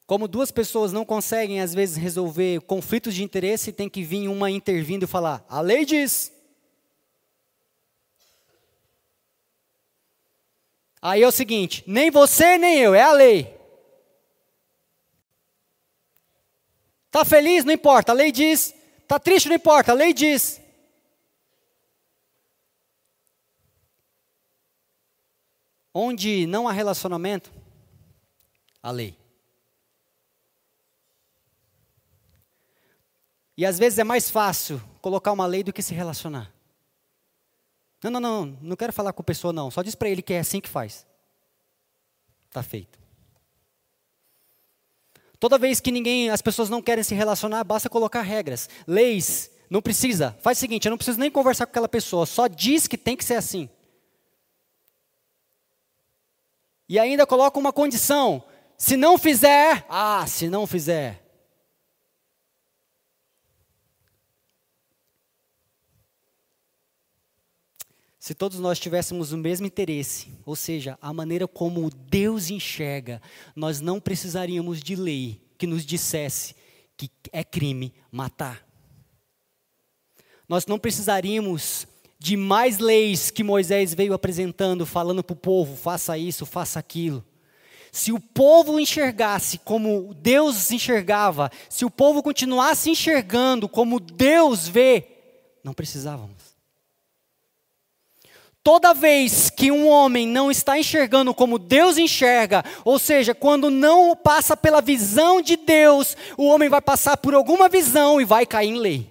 Como 0.05 0.27
duas 0.27 0.51
pessoas 0.51 0.91
não 0.91 1.05
conseguem, 1.05 1.61
às 1.61 1.73
vezes, 1.73 1.95
resolver 1.95 2.61
conflitos 2.61 3.13
de 3.13 3.23
interesse, 3.23 3.71
tem 3.71 3.87
que 3.87 4.03
vir 4.03 4.27
uma 4.27 4.49
intervindo 4.49 5.03
e 5.03 5.07
falar: 5.07 5.45
a 5.47 5.61
lei 5.61 5.85
diz. 5.85 6.33
Aí 11.01 11.21
é 11.21 11.27
o 11.27 11.31
seguinte: 11.31 11.83
nem 11.87 12.11
você 12.11 12.57
nem 12.57 12.79
eu, 12.79 12.93
é 12.93 13.03
a 13.03 13.13
lei. 13.13 13.55
Está 17.05 17.23
feliz? 17.23 17.63
Não 17.63 17.71
importa, 17.71 18.11
a 18.11 18.15
lei 18.15 18.31
diz. 18.31 18.73
Está 18.97 19.17
triste? 19.17 19.47
Não 19.47 19.55
importa, 19.55 19.91
a 19.91 19.95
lei 19.95 20.13
diz. 20.13 20.59
Onde 26.01 26.47
não 26.47 26.65
há 26.65 26.71
relacionamento, 26.71 27.51
a 28.81 28.89
lei. 28.89 29.17
E 33.57 33.65
às 33.65 33.77
vezes 33.77 33.99
é 33.99 34.05
mais 34.05 34.31
fácil 34.31 34.81
colocar 35.01 35.33
uma 35.33 35.45
lei 35.45 35.61
do 35.61 35.73
que 35.73 35.81
se 35.81 35.93
relacionar. 35.93 36.49
Não, 38.01 38.11
não, 38.11 38.19
não, 38.21 38.45
não 38.61 38.75
quero 38.77 38.93
falar 38.93 39.11
com 39.11 39.21
a 39.21 39.25
pessoa 39.25 39.51
não, 39.51 39.69
só 39.69 39.81
diz 39.81 39.93
para 39.93 40.07
ele 40.07 40.21
que 40.21 40.31
é 40.31 40.39
assim 40.39 40.61
que 40.61 40.69
faz. 40.69 41.05
Está 42.47 42.63
feito. 42.63 42.97
Toda 45.37 45.57
vez 45.57 45.81
que 45.81 45.91
ninguém, 45.91 46.29
as 46.29 46.41
pessoas 46.41 46.69
não 46.69 46.81
querem 46.81 47.03
se 47.03 47.13
relacionar, 47.13 47.65
basta 47.65 47.89
colocar 47.89 48.21
regras, 48.21 48.69
leis, 48.87 49.51
não 49.69 49.81
precisa. 49.81 50.33
Faz 50.39 50.59
o 50.59 50.61
seguinte, 50.61 50.85
eu 50.85 50.91
não 50.91 50.97
preciso 50.97 51.19
nem 51.19 51.29
conversar 51.29 51.65
com 51.65 51.71
aquela 51.71 51.89
pessoa, 51.89 52.25
só 52.25 52.47
diz 52.47 52.87
que 52.87 52.97
tem 52.97 53.17
que 53.17 53.25
ser 53.25 53.35
assim. 53.35 53.69
E 56.89 56.97
ainda 56.97 57.27
coloca 57.27 57.59
uma 57.59 57.71
condição: 57.71 58.43
se 58.75 58.97
não 58.97 59.15
fizer, 59.15 59.85
ah, 59.87 60.25
se 60.27 60.49
não 60.49 60.65
fizer. 60.65 61.23
Se 68.19 68.33
todos 68.35 68.59
nós 68.59 68.79
tivéssemos 68.79 69.31
o 69.31 69.37
mesmo 69.37 69.65
interesse, 69.65 70.31
ou 70.45 70.55
seja, 70.55 70.97
a 71.01 71.13
maneira 71.13 71.47
como 71.47 71.89
Deus 71.89 72.49
enxerga, 72.49 73.21
nós 73.55 73.79
não 73.79 73.99
precisaríamos 73.99 74.81
de 74.81 74.95
lei 74.95 75.41
que 75.57 75.65
nos 75.65 75.85
dissesse 75.85 76.55
que 76.97 77.09
é 77.31 77.43
crime 77.43 77.93
matar. 78.11 78.67
Nós 80.47 80.65
não 80.65 80.77
precisaríamos 80.77 81.87
de 82.19 82.35
mais 82.35 82.77
leis 82.79 83.31
que 83.31 83.43
Moisés 83.43 83.93
veio 83.93 84.13
apresentando, 84.13 84.85
falando 84.85 85.23
para 85.23 85.33
o 85.33 85.37
povo: 85.37 85.75
faça 85.75 86.17
isso, 86.17 86.45
faça 86.45 86.77
aquilo. 86.77 87.23
Se 87.91 88.11
o 88.11 88.19
povo 88.19 88.79
enxergasse 88.79 89.57
como 89.57 90.13
Deus 90.13 90.69
enxergava, 90.69 91.49
se 91.69 91.85
o 91.85 91.89
povo 91.89 92.21
continuasse 92.21 92.89
enxergando 92.91 93.67
como 93.67 93.99
Deus 93.99 94.67
vê, 94.67 95.07
não 95.63 95.73
precisávamos. 95.73 96.49
Toda 98.61 98.93
vez 98.93 99.49
que 99.49 99.71
um 99.71 99.87
homem 99.87 100.27
não 100.27 100.51
está 100.51 100.77
enxergando 100.77 101.33
como 101.33 101.57
Deus 101.57 101.97
enxerga, 101.97 102.63
ou 102.83 102.99
seja, 102.99 103.33
quando 103.33 103.71
não 103.71 104.15
passa 104.15 104.55
pela 104.55 104.81
visão 104.81 105.41
de 105.41 105.55
Deus, 105.55 106.15
o 106.37 106.45
homem 106.45 106.69
vai 106.69 106.81
passar 106.81 107.17
por 107.17 107.33
alguma 107.33 107.69
visão 107.69 108.19
e 108.21 108.25
vai 108.25 108.45
cair 108.45 108.69
em 108.69 108.77
lei. 108.77 109.08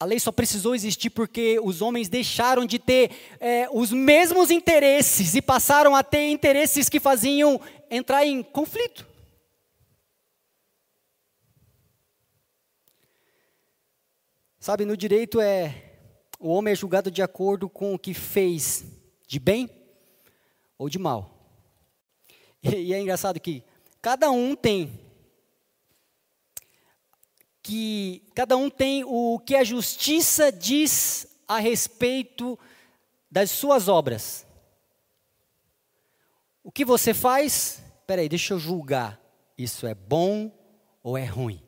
A 0.00 0.06
lei 0.06 0.18
só 0.18 0.32
precisou 0.32 0.74
existir 0.74 1.10
porque 1.10 1.60
os 1.62 1.82
homens 1.82 2.08
deixaram 2.08 2.64
de 2.64 2.78
ter 2.78 3.10
é, 3.38 3.68
os 3.70 3.92
mesmos 3.92 4.50
interesses 4.50 5.34
e 5.34 5.42
passaram 5.42 5.94
a 5.94 6.02
ter 6.02 6.30
interesses 6.30 6.88
que 6.88 6.98
faziam 6.98 7.60
entrar 7.90 8.24
em 8.24 8.42
conflito. 8.42 9.06
Sabe, 14.58 14.86
no 14.86 14.96
direito 14.96 15.38
é 15.38 15.90
o 16.38 16.48
homem 16.48 16.72
é 16.72 16.74
julgado 16.74 17.10
de 17.10 17.20
acordo 17.20 17.68
com 17.68 17.92
o 17.92 17.98
que 17.98 18.14
fez 18.14 18.86
de 19.28 19.38
bem 19.38 19.68
ou 20.78 20.88
de 20.88 20.98
mal. 20.98 21.30
E, 22.62 22.74
e 22.74 22.94
é 22.94 23.00
engraçado 23.00 23.38
que 23.38 23.62
cada 24.00 24.30
um 24.30 24.56
tem 24.56 25.09
que 27.70 28.24
cada 28.34 28.56
um 28.56 28.68
tem 28.68 29.04
o 29.04 29.38
que 29.38 29.54
a 29.54 29.62
justiça 29.62 30.50
diz 30.50 31.24
a 31.46 31.60
respeito 31.60 32.58
das 33.30 33.48
suas 33.48 33.86
obras. 33.86 34.44
O 36.64 36.72
que 36.72 36.84
você 36.84 37.14
faz? 37.14 37.80
Espera 38.00 38.22
aí, 38.22 38.28
deixa 38.28 38.54
eu 38.54 38.58
julgar. 38.58 39.20
Isso 39.56 39.86
é 39.86 39.94
bom 39.94 40.50
ou 41.00 41.16
é 41.16 41.24
ruim? 41.24 41.62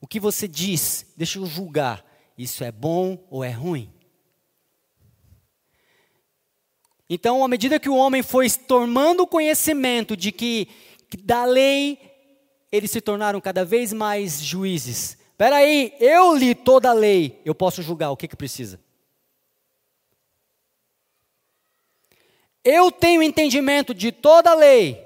O 0.00 0.06
que 0.08 0.18
você 0.18 0.48
diz? 0.48 1.06
Deixa 1.16 1.38
eu 1.38 1.46
julgar. 1.46 2.04
Isso 2.36 2.64
é 2.64 2.72
bom 2.72 3.24
ou 3.30 3.44
é 3.44 3.52
ruim? 3.52 3.88
Então, 7.08 7.44
à 7.44 7.46
medida 7.46 7.78
que 7.78 7.88
o 7.88 7.94
homem 7.94 8.24
foi 8.24 8.50
tomando 8.50 9.24
conhecimento 9.28 10.16
de 10.16 10.32
que, 10.32 10.66
que 11.08 11.16
da 11.16 11.44
lei, 11.44 12.00
eles 12.72 12.90
se 12.90 13.00
tornaram 13.00 13.40
cada 13.40 13.64
vez 13.64 13.92
mais 13.92 14.42
juízes. 14.42 15.19
Espera 15.40 15.56
aí, 15.56 15.94
eu 15.98 16.36
li 16.36 16.54
toda 16.54 16.90
a 16.90 16.92
lei, 16.92 17.40
eu 17.46 17.54
posso 17.54 17.80
julgar 17.80 18.10
o 18.10 18.16
que, 18.16 18.28
que 18.28 18.36
precisa. 18.36 18.78
Eu 22.62 22.92
tenho 22.92 23.22
entendimento 23.22 23.94
de 23.94 24.12
toda 24.12 24.50
a 24.50 24.54
lei. 24.54 25.02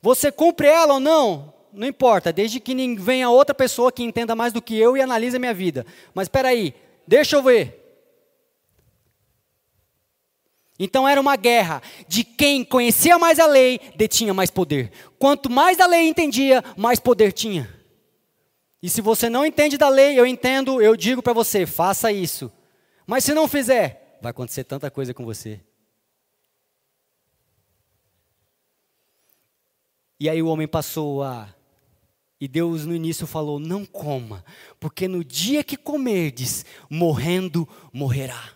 Você 0.00 0.30
cumpre 0.30 0.68
ela 0.68 0.94
ou 0.94 1.00
não? 1.00 1.52
Não 1.72 1.84
importa, 1.84 2.32
desde 2.32 2.60
que 2.60 2.94
venha 2.94 3.28
outra 3.28 3.52
pessoa 3.52 3.90
que 3.90 4.04
entenda 4.04 4.36
mais 4.36 4.52
do 4.52 4.62
que 4.62 4.78
eu 4.78 4.96
e 4.96 5.02
analise 5.02 5.36
a 5.36 5.40
minha 5.40 5.52
vida. 5.52 5.84
Mas 6.14 6.26
espera 6.26 6.50
aí, 6.50 6.72
deixa 7.04 7.34
eu 7.34 7.42
ver. 7.42 8.06
Então 10.78 11.08
era 11.08 11.20
uma 11.20 11.34
guerra 11.34 11.82
de 12.06 12.22
quem 12.22 12.64
conhecia 12.64 13.18
mais 13.18 13.40
a 13.40 13.48
lei, 13.48 13.80
detinha 13.96 14.32
mais 14.32 14.48
poder. 14.48 14.92
Quanto 15.18 15.50
mais 15.50 15.76
da 15.76 15.86
lei 15.86 16.06
entendia, 16.06 16.62
mais 16.76 17.00
poder 17.00 17.32
tinha. 17.32 17.75
E 18.82 18.90
se 18.90 19.00
você 19.00 19.28
não 19.28 19.44
entende 19.44 19.78
da 19.78 19.88
lei, 19.88 20.18
eu 20.18 20.26
entendo, 20.26 20.80
eu 20.80 20.96
digo 20.96 21.22
para 21.22 21.32
você, 21.32 21.66
faça 21.66 22.12
isso. 22.12 22.52
Mas 23.06 23.24
se 23.24 23.32
não 23.32 23.48
fizer, 23.48 24.18
vai 24.20 24.30
acontecer 24.30 24.64
tanta 24.64 24.90
coisa 24.90 25.14
com 25.14 25.24
você. 25.24 25.60
E 30.18 30.28
aí 30.28 30.42
o 30.42 30.48
homem 30.48 30.66
passou 30.66 31.22
a. 31.22 31.54
E 32.40 32.48
Deus 32.48 32.84
no 32.84 32.94
início 32.94 33.26
falou: 33.26 33.58
Não 33.58 33.84
coma, 33.84 34.44
porque 34.80 35.06
no 35.06 35.24
dia 35.24 35.62
que 35.62 35.76
comerdes, 35.76 36.64
morrendo, 36.90 37.68
morrerá. 37.92 38.52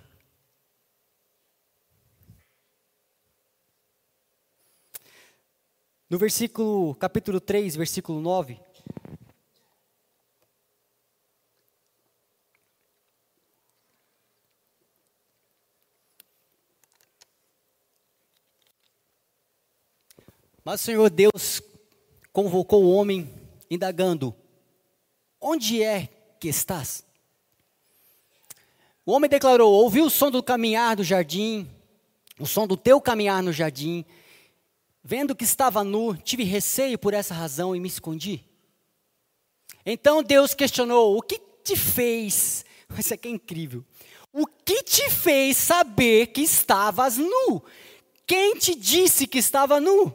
No 6.09 6.19
versículo, 6.19 6.95
capítulo 6.97 7.41
3, 7.41 7.77
versículo 7.77 8.21
9. 8.21 8.61
Mas 20.65 20.81
o 20.81 20.85
Senhor 20.85 21.11
Deus 21.11 21.63
convocou 22.33 22.85
o 22.85 22.93
homem, 22.93 23.29
indagando: 23.71 24.35
Onde 25.41 25.83
é 25.83 26.09
que 26.39 26.49
estás? 26.49 27.05
O 29.05 29.13
homem 29.13 29.31
declarou: 29.31 29.73
Ouvi 29.73 30.01
o 30.01 30.11
som 30.11 30.31
do 30.31 30.43
caminhar 30.43 30.97
do 30.97 31.05
jardim, 31.05 31.69
o 32.39 32.47
som 32.47 32.67
do 32.67 32.77
teu 32.77 33.01
caminhar 33.01 33.43
no 33.43 33.53
jardim, 33.53 34.05
Vendo 35.03 35.35
que 35.35 35.45
estava 35.45 35.83
nu, 35.83 36.15
tive 36.15 36.45
receio 36.45 36.99
por 36.99 37.15
essa 37.15 37.33
razão 37.33 37.75
e 37.75 37.81
me 37.81 37.89
escondi. 37.89 38.45
Então 39.85 40.23
Deus 40.23 40.55
questionou: 40.55 41.17
O 41.17 41.23
que 41.23 41.41
te 41.65 41.75
fez? 41.75 42.65
Isso 42.99 43.15
aqui 43.15 43.29
é 43.29 43.31
incrível. 43.31 43.85
O 44.33 44.47
que 44.47 44.83
te 44.83 45.11
fez 45.11 45.57
saber 45.57 46.29
que 46.29 46.43
estavas 46.43 47.17
nu? 47.17 47.63
Quem 48.27 48.57
te 48.57 48.75
disse 48.75 49.27
que 49.27 49.39
estava 49.39 49.81
nu? 49.81 50.15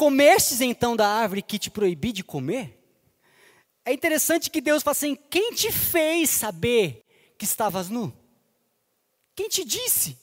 Comestes 0.00 0.62
então 0.62 0.96
da 0.96 1.06
árvore 1.06 1.42
que 1.42 1.58
te 1.58 1.70
proibi 1.70 2.10
de 2.10 2.24
comer? 2.24 2.82
É 3.84 3.92
interessante 3.92 4.48
que 4.48 4.62
Deus 4.62 4.82
fala 4.82 4.92
assim: 4.92 5.14
Quem 5.14 5.52
te 5.52 5.70
fez 5.70 6.30
saber 6.30 7.04
que 7.36 7.44
estavas 7.44 7.90
nu? 7.90 8.10
Quem 9.36 9.46
te 9.46 9.62
disse? 9.62 10.16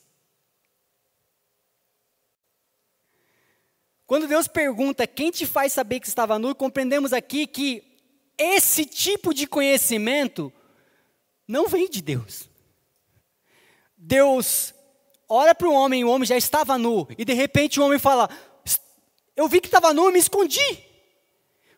Quando 4.08 4.28
Deus 4.28 4.48
pergunta 4.48 5.06
quem 5.06 5.30
te 5.30 5.46
faz 5.46 5.74
saber 5.74 6.00
que 6.00 6.08
estava 6.08 6.40
nu, 6.40 6.56
compreendemos 6.56 7.14
aqui 7.14 7.46
que 7.46 7.84
esse 8.36 8.84
tipo 8.84 9.32
de 9.32 9.46
conhecimento 9.46 10.52
não 11.48 11.68
vem 11.68 11.88
de 11.88 12.02
Deus. 12.02 12.50
Deus 13.96 14.74
olha 15.30 15.54
para 15.54 15.70
o 15.70 15.74
homem, 15.74 16.04
o 16.04 16.10
homem 16.10 16.26
já 16.26 16.36
estava 16.36 16.80
nu, 16.80 17.08
e 17.16 17.24
de 17.24 17.34
repente 17.34 17.80
o 17.80 17.86
homem 17.86 18.00
fala: 18.00 18.28
Eu 19.38 19.48
vi 19.48 19.62
que 19.62 19.68
estava 19.68 19.94
nu, 19.94 20.12
me 20.12 20.18
escondi. 20.18 20.84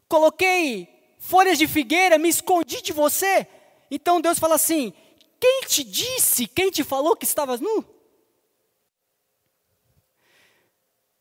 Coloquei 0.08 0.88
folhas 1.20 1.58
de 1.58 1.68
figueira, 1.68 2.18
me 2.18 2.30
escondi 2.30 2.82
de 2.82 2.94
você. 2.94 3.46
Então 3.92 4.22
Deus 4.22 4.40
fala 4.40 4.56
assim: 4.56 4.94
Quem 5.38 5.64
te 5.68 5.84
disse, 5.84 6.48
quem 6.48 6.72
te 6.72 6.86
falou 6.86 7.18
que 7.18 7.26
estavas 7.26 7.60
nu? 7.60 7.86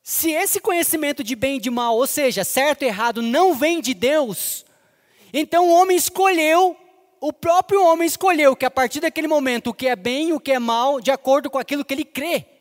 Se 0.01 0.31
esse 0.31 0.61
conhecimento 0.61 1.22
de 1.24 1.35
bem 1.35 1.57
e 1.57 1.61
de 1.61 1.68
mal, 1.68 1.96
ou 1.96 2.07
seja, 2.07 2.44
certo 2.44 2.83
e 2.83 2.87
errado, 2.87 3.20
não 3.20 3.53
vem 3.53 3.81
de 3.81 3.92
Deus, 3.92 4.64
então 5.35 5.68
o 5.68 5.72
homem 5.72 5.96
escolheu, 5.98 6.74
o 7.20 7.31
próprio 7.31 7.85
homem 7.85 8.07
escolheu 8.07 8.57
que 8.57 8.64
a 8.64 8.70
partir 8.70 9.01
daquele 9.01 9.29
momento 9.29 9.68
o 9.68 9.74
que 9.74 9.87
é 9.87 9.94
bem 9.94 10.31
e 10.31 10.33
o 10.33 10.40
que 10.40 10.53
é 10.53 10.59
mal, 10.59 11.01
de 11.01 11.11
acordo 11.11 11.51
com 11.51 11.59
aquilo 11.59 11.85
que 11.85 11.92
ele 11.92 12.07
crê. 12.07 12.58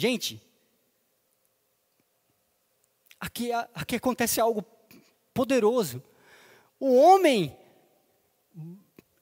Gente, 0.00 0.40
aqui, 3.20 3.52
aqui 3.52 3.96
acontece 3.96 4.40
algo 4.40 4.64
poderoso. 5.34 6.02
O 6.78 6.96
homem 6.96 7.54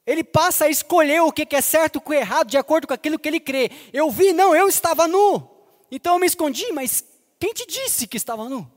ele 0.07 0.23
passa 0.23 0.67
a 0.67 0.69
escolher 0.69 1.21
o 1.23 1.33
que 1.33 1.57
é 1.57 1.61
certo 1.61 1.97
e 1.97 2.09
o 2.09 2.12
é 2.14 2.19
errado 2.19 2.49
de 2.49 2.57
acordo 2.57 2.87
com 2.87 2.95
aquilo 2.95 3.19
que 3.19 3.27
ele 3.27 3.41
crê. 3.41 3.73
Eu 3.93 4.09
vi, 4.09 4.33
não, 4.33 4.55
eu 4.55 4.69
estava 4.69 5.09
nu. 5.09 5.51
Então 5.91 6.14
eu 6.14 6.21
me 6.21 6.29
escondi, 6.29 6.71
mas 6.71 7.05
quem 7.41 7.53
te 7.53 7.67
disse 7.67 8.07
que 8.07 8.17
estava 8.17 8.49
nu? 8.49 8.71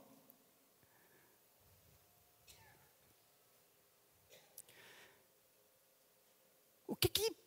O 6.88 6.96
que 6.96 7.08
que. 7.08 7.41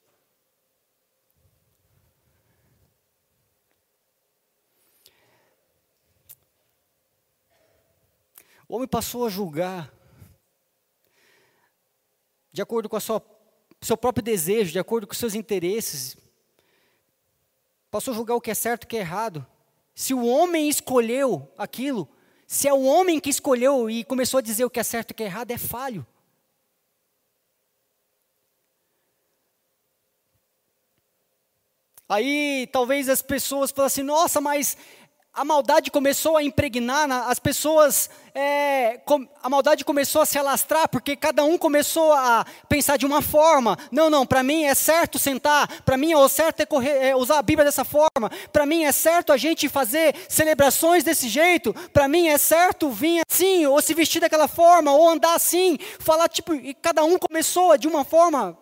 O 8.67 8.75
homem 8.75 8.88
passou 8.88 9.25
a 9.25 9.30
julgar 9.30 9.93
de 12.51 12.62
acordo 12.62 12.88
com 12.88 12.99
sua 12.99 13.21
seu 13.82 13.95
próprio 13.95 14.23
desejo, 14.23 14.71
de 14.71 14.80
acordo 14.80 15.06
com 15.06 15.13
seus 15.13 15.36
interesses. 15.36 16.17
Passou 17.91 18.13
a 18.13 18.15
julgar 18.15 18.36
o 18.36 18.41
que 18.41 18.49
é 18.49 18.56
certo 18.56 18.84
e 18.84 18.86
o 18.86 18.88
que 18.88 18.97
é 18.97 19.01
errado. 19.01 19.45
Se 19.93 20.13
o 20.13 20.25
homem 20.25 20.67
escolheu 20.67 21.51
aquilo, 21.58 22.10
se 22.47 22.67
é 22.67 22.73
o 22.73 22.84
homem 22.84 23.19
que 23.19 23.30
escolheu 23.30 23.89
e 23.89 24.04
começou 24.04 24.39
a 24.39 24.41
dizer 24.41 24.65
o 24.65 24.69
que 24.69 24.80
é 24.80 24.84
certo 24.84 25.12
e 25.12 25.13
o 25.13 25.15
que 25.15 25.23
é 25.23 25.28
errado, 25.28 25.51
é 25.51 25.58
falho. 25.58 26.06
Aí 32.08 32.67
talvez 32.71 33.10
as 33.10 33.21
pessoas 33.21 33.71
falem 33.71 33.88
assim: 33.88 34.04
nossa, 34.04 34.39
mas 34.39 34.78
a 35.36 35.43
maldade 35.43 35.91
começou 35.91 36.38
a 36.38 36.43
impregnar, 36.43 37.12
as 37.30 37.39
pessoas, 37.39 38.10
é, 38.34 39.02
a 39.43 39.50
maldade 39.50 39.84
começou 39.84 40.21
a 40.21 40.26
se 40.26 40.38
alastrar, 40.38 40.88
porque 40.88 41.13
cada 41.13 41.43
um 41.43 41.58
começou 41.58 42.13
a 42.13 42.45
pensar 42.69 42.98
de 42.98 43.06
uma 43.06 43.21
forma. 43.21 43.78
Não, 43.91 44.10
não, 44.10 44.26
para 44.26 44.41
mim 44.41 44.63
é 44.63 44.74
certo 44.74 45.19
sentar, 45.19 45.82
para 45.82 45.98
mim 45.98 46.13
é 46.13 46.17
o 46.17 46.30
certo 46.30 46.62
é, 46.62 46.65
correr, 46.65 47.10
é 47.10 47.15
usar 47.15 47.38
a 47.38 47.41
Bíblia 47.41 47.65
dessa 47.65 47.84
forma, 47.84 48.32
para 48.54 48.65
mim 48.65 48.86
é 48.86 48.93
certo 48.93 49.34
a 49.34 49.38
gente 49.38 49.67
fazer 49.67 50.15
celebrações 50.30 51.04
desse 51.04 51.28
jeito, 51.28 51.74
para 51.91 52.08
mim 52.08 52.30
é 52.30 52.38
certo 52.38 52.89
vir 52.89 53.21
assim, 53.30 53.65
ou 53.65 53.82
se 53.82 53.93
vestir 53.93 54.21
daquela 54.21 54.48
forma, 54.48 54.93
ou 54.93 55.10
andar 55.10 55.36
assim, 55.36 55.78
falar 56.00 56.30
tipo, 56.30 56.54
e 56.54 56.74
cada 56.74 57.04
um 57.04 57.19
começou 57.19 57.78
de 57.78 57.89
uma 57.89 58.06
forma, 58.06 58.58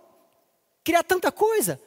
criar 0.83 1.03
tanta 1.03 1.31
coisa, 1.31 1.79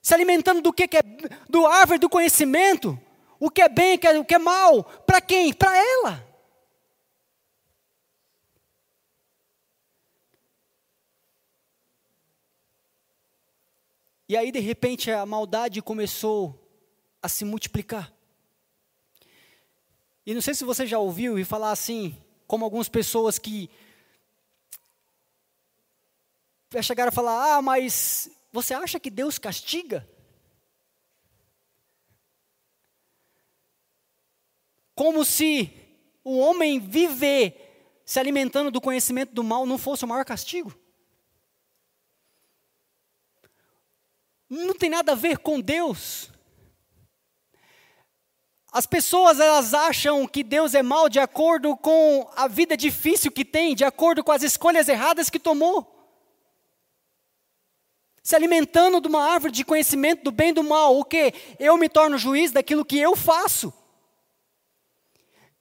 se 0.00 0.14
alimentando 0.14 0.62
do 0.62 0.72
que, 0.72 0.88
que 0.88 0.96
é, 0.96 1.02
do 1.46 1.66
árvore 1.66 1.98
do 1.98 2.08
conhecimento, 2.08 2.98
o 3.38 3.50
que 3.50 3.62
é 3.62 3.68
bem, 3.68 3.98
o 4.18 4.24
que 4.24 4.34
é 4.34 4.38
mal. 4.38 4.84
Para 4.84 5.20
quem? 5.20 5.52
Para 5.52 5.76
ela. 5.76 6.26
E 14.28 14.36
aí, 14.36 14.50
de 14.50 14.58
repente, 14.58 15.10
a 15.10 15.24
maldade 15.24 15.80
começou 15.80 16.60
a 17.22 17.28
se 17.28 17.44
multiplicar. 17.44 18.12
E 20.24 20.34
não 20.34 20.40
sei 20.40 20.54
se 20.54 20.64
você 20.64 20.84
já 20.84 20.98
ouviu 20.98 21.38
e 21.38 21.44
falar 21.44 21.70
assim: 21.70 22.20
como 22.46 22.64
algumas 22.64 22.88
pessoas 22.88 23.38
que 23.38 23.70
vai 26.72 26.82
chegar 26.82 27.06
a 27.06 27.12
falar: 27.12 27.56
"Ah, 27.56 27.62
mas 27.62 28.28
você 28.52 28.74
acha 28.74 28.98
que 28.98 29.10
Deus 29.10 29.38
castiga?" 29.38 30.08
Como 34.96 35.24
se 35.24 35.70
o 36.24 36.38
homem 36.38 36.80
viver 36.80 38.00
se 38.04 38.18
alimentando 38.18 38.70
do 38.70 38.80
conhecimento 38.80 39.32
do 39.32 39.44
mal 39.44 39.66
não 39.66 39.76
fosse 39.76 40.04
o 40.04 40.08
maior 40.08 40.24
castigo. 40.24 40.74
Não 44.48 44.74
tem 44.74 44.88
nada 44.88 45.12
a 45.12 45.14
ver 45.14 45.38
com 45.38 45.60
Deus. 45.60 46.30
As 48.72 48.86
pessoas 48.86 49.38
elas 49.38 49.74
acham 49.74 50.26
que 50.26 50.42
Deus 50.42 50.74
é 50.74 50.82
mal 50.82 51.08
de 51.08 51.18
acordo 51.18 51.76
com 51.76 52.30
a 52.34 52.48
vida 52.48 52.76
difícil 52.76 53.30
que 53.30 53.44
tem, 53.44 53.74
de 53.74 53.84
acordo 53.84 54.24
com 54.24 54.32
as 54.32 54.42
escolhas 54.42 54.88
erradas 54.88 55.28
que 55.28 55.38
tomou. 55.38 55.92
Se 58.22 58.34
alimentando 58.34 59.00
de 59.00 59.08
uma 59.08 59.30
árvore 59.30 59.52
de 59.52 59.64
conhecimento 59.64 60.24
do 60.24 60.32
bem 60.32 60.50
e 60.50 60.54
do 60.54 60.64
mal, 60.64 60.98
o 60.98 61.04
que? 61.04 61.34
Eu 61.58 61.76
me 61.76 61.88
torno 61.88 62.18
juiz 62.18 62.50
daquilo 62.50 62.84
que 62.84 62.98
eu 62.98 63.14
faço. 63.14 63.72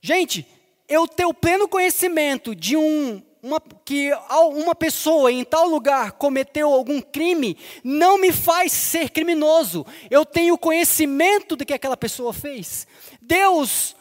Gente, 0.06 0.46
eu 0.88 1.08
ter 1.08 1.26
o 1.26 1.34
pleno 1.34 1.68
conhecimento 1.68 2.54
de 2.54 2.78
um 2.78 3.24
uma, 3.42 3.60
que 3.84 4.12
uma 4.54 4.76
pessoa 4.76 5.32
em 5.32 5.44
tal 5.44 5.68
lugar 5.68 6.12
cometeu 6.12 6.72
algum 6.72 7.02
crime, 7.02 7.58
não 7.84 8.20
me 8.20 8.32
faz 8.32 8.72
ser 8.72 9.10
criminoso. 9.10 9.84
Eu 10.12 10.24
tenho 10.24 10.60
conhecimento 10.60 11.56
do 11.56 11.66
que 11.66 11.74
aquela 11.74 11.98
pessoa 11.98 12.32
fez. 12.32 12.86
Deus 13.20 13.96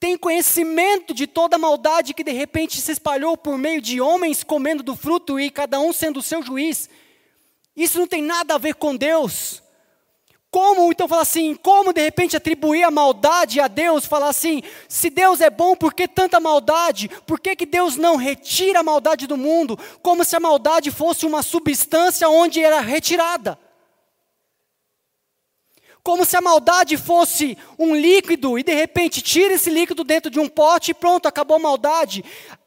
tem 0.00 0.18
conhecimento 0.18 1.14
de 1.14 1.28
toda 1.28 1.54
a 1.54 1.58
maldade 1.58 2.14
que 2.14 2.24
de 2.24 2.32
repente 2.32 2.80
se 2.80 2.90
espalhou 2.90 3.36
por 3.36 3.56
meio 3.56 3.80
de 3.80 4.00
homens 4.00 4.42
comendo 4.42 4.82
do 4.82 4.96
fruto 4.96 5.38
e 5.38 5.52
cada 5.52 5.78
um 5.78 5.92
sendo 5.92 6.18
o 6.18 6.22
seu 6.22 6.42
juiz. 6.42 6.90
Isso 7.76 7.96
não 7.96 8.08
tem 8.08 8.22
nada 8.22 8.56
a 8.56 8.58
ver 8.58 8.74
com 8.74 8.96
Deus. 8.96 9.62
Como 10.50 10.90
então 10.90 11.06
falar 11.06 11.22
assim, 11.22 11.54
como 11.54 11.92
de 11.92 12.00
repente 12.00 12.36
atribuir 12.36 12.82
a 12.82 12.90
maldade 12.90 13.60
a 13.60 13.68
Deus, 13.68 14.06
falar 14.06 14.28
assim, 14.28 14.62
se 14.88 15.10
Deus 15.10 15.42
é 15.42 15.50
bom, 15.50 15.76
por 15.76 15.92
que 15.92 16.08
tanta 16.08 16.40
maldade? 16.40 17.10
Por 17.26 17.38
que, 17.38 17.54
que 17.54 17.66
Deus 17.66 17.96
não 17.96 18.16
retira 18.16 18.80
a 18.80 18.82
maldade 18.82 19.26
do 19.26 19.36
mundo? 19.36 19.78
Como 20.00 20.24
se 20.24 20.34
a 20.34 20.40
maldade 20.40 20.90
fosse 20.90 21.26
uma 21.26 21.42
substância 21.42 22.30
onde 22.30 22.62
era 22.62 22.80
retirada. 22.80 23.58
Como 26.02 26.24
se 26.24 26.34
a 26.38 26.40
maldade 26.40 26.96
fosse 26.96 27.58
um 27.78 27.94
líquido 27.94 28.58
e 28.58 28.62
de 28.62 28.72
repente 28.72 29.20
tira 29.20 29.52
esse 29.52 29.68
líquido 29.68 30.02
dentro 30.02 30.30
de 30.30 30.40
um 30.40 30.48
pote 30.48 30.92
e 30.92 30.94
pronto, 30.94 31.28
acabou 31.28 31.58
a 31.58 31.60
maldade. 31.60 32.24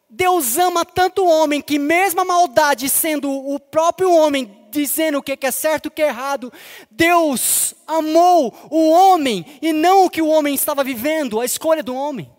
Deus 0.08 0.60
ama 0.60 0.86
tanto 0.86 1.24
o 1.24 1.28
homem 1.28 1.62
que, 1.62 1.80
mesmo 1.80 2.22
a 2.22 2.26
maldade 2.26 2.88
sendo 2.90 3.32
o 3.32 3.60
próprio 3.60 4.14
homem 4.14 4.61
dizendo 4.72 5.18
o 5.20 5.24
que 5.24 5.38
é 5.40 5.52
certo 5.52 5.86
e 5.86 5.88
o 5.90 5.92
que 5.92 6.02
é 6.02 6.08
errado. 6.08 6.52
Deus 6.90 7.76
amou 7.86 8.54
o 8.70 8.90
homem 8.90 9.46
e 9.62 9.72
não 9.72 10.06
o 10.06 10.10
que 10.10 10.22
o 10.22 10.28
homem 10.28 10.56
estava 10.56 10.84
vivendo, 10.84 11.40
a 11.40 11.46
escolha 11.46 11.84
do 11.84 11.94
homem. 11.94 12.32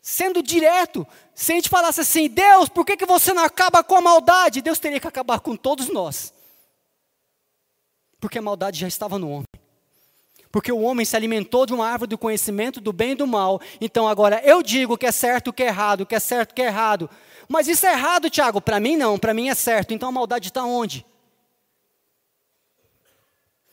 Sendo 0.00 0.42
direto, 0.42 1.06
se 1.34 1.52
a 1.52 1.54
gente 1.54 1.68
falasse 1.68 2.00
assim, 2.00 2.28
Deus, 2.28 2.68
por 2.68 2.84
que, 2.84 2.96
que 2.96 3.06
você 3.06 3.32
não 3.32 3.44
acaba 3.44 3.84
com 3.84 3.94
a 3.94 4.00
maldade? 4.00 4.60
Deus 4.60 4.80
teria 4.80 4.98
que 4.98 5.06
acabar 5.06 5.38
com 5.38 5.56
todos 5.56 5.88
nós. 5.88 6.34
Porque 8.20 8.38
a 8.38 8.42
maldade 8.42 8.80
já 8.80 8.88
estava 8.88 9.18
no 9.18 9.30
homem. 9.30 9.61
Porque 10.52 10.70
o 10.70 10.82
homem 10.82 11.06
se 11.06 11.16
alimentou 11.16 11.64
de 11.64 11.72
uma 11.72 11.88
árvore 11.88 12.10
do 12.10 12.18
conhecimento 12.18 12.78
do 12.78 12.92
bem 12.92 13.12
e 13.12 13.14
do 13.14 13.26
mal. 13.26 13.58
Então 13.80 14.06
agora 14.06 14.40
eu 14.44 14.62
digo 14.62 14.98
que 14.98 15.06
é 15.06 15.10
certo, 15.10 15.50
que 15.50 15.62
é 15.62 15.68
errado, 15.68 16.04
que 16.04 16.14
é 16.14 16.20
certo, 16.20 16.54
que 16.54 16.60
é 16.60 16.66
errado. 16.66 17.08
Mas 17.48 17.66
isso 17.68 17.86
é 17.86 17.92
errado, 17.92 18.28
Tiago. 18.28 18.60
Para 18.60 18.78
mim 18.78 18.94
não, 18.94 19.18
para 19.18 19.32
mim 19.32 19.48
é 19.48 19.54
certo. 19.54 19.94
Então 19.94 20.10
a 20.10 20.12
maldade 20.12 20.48
está 20.48 20.62
onde? 20.62 21.06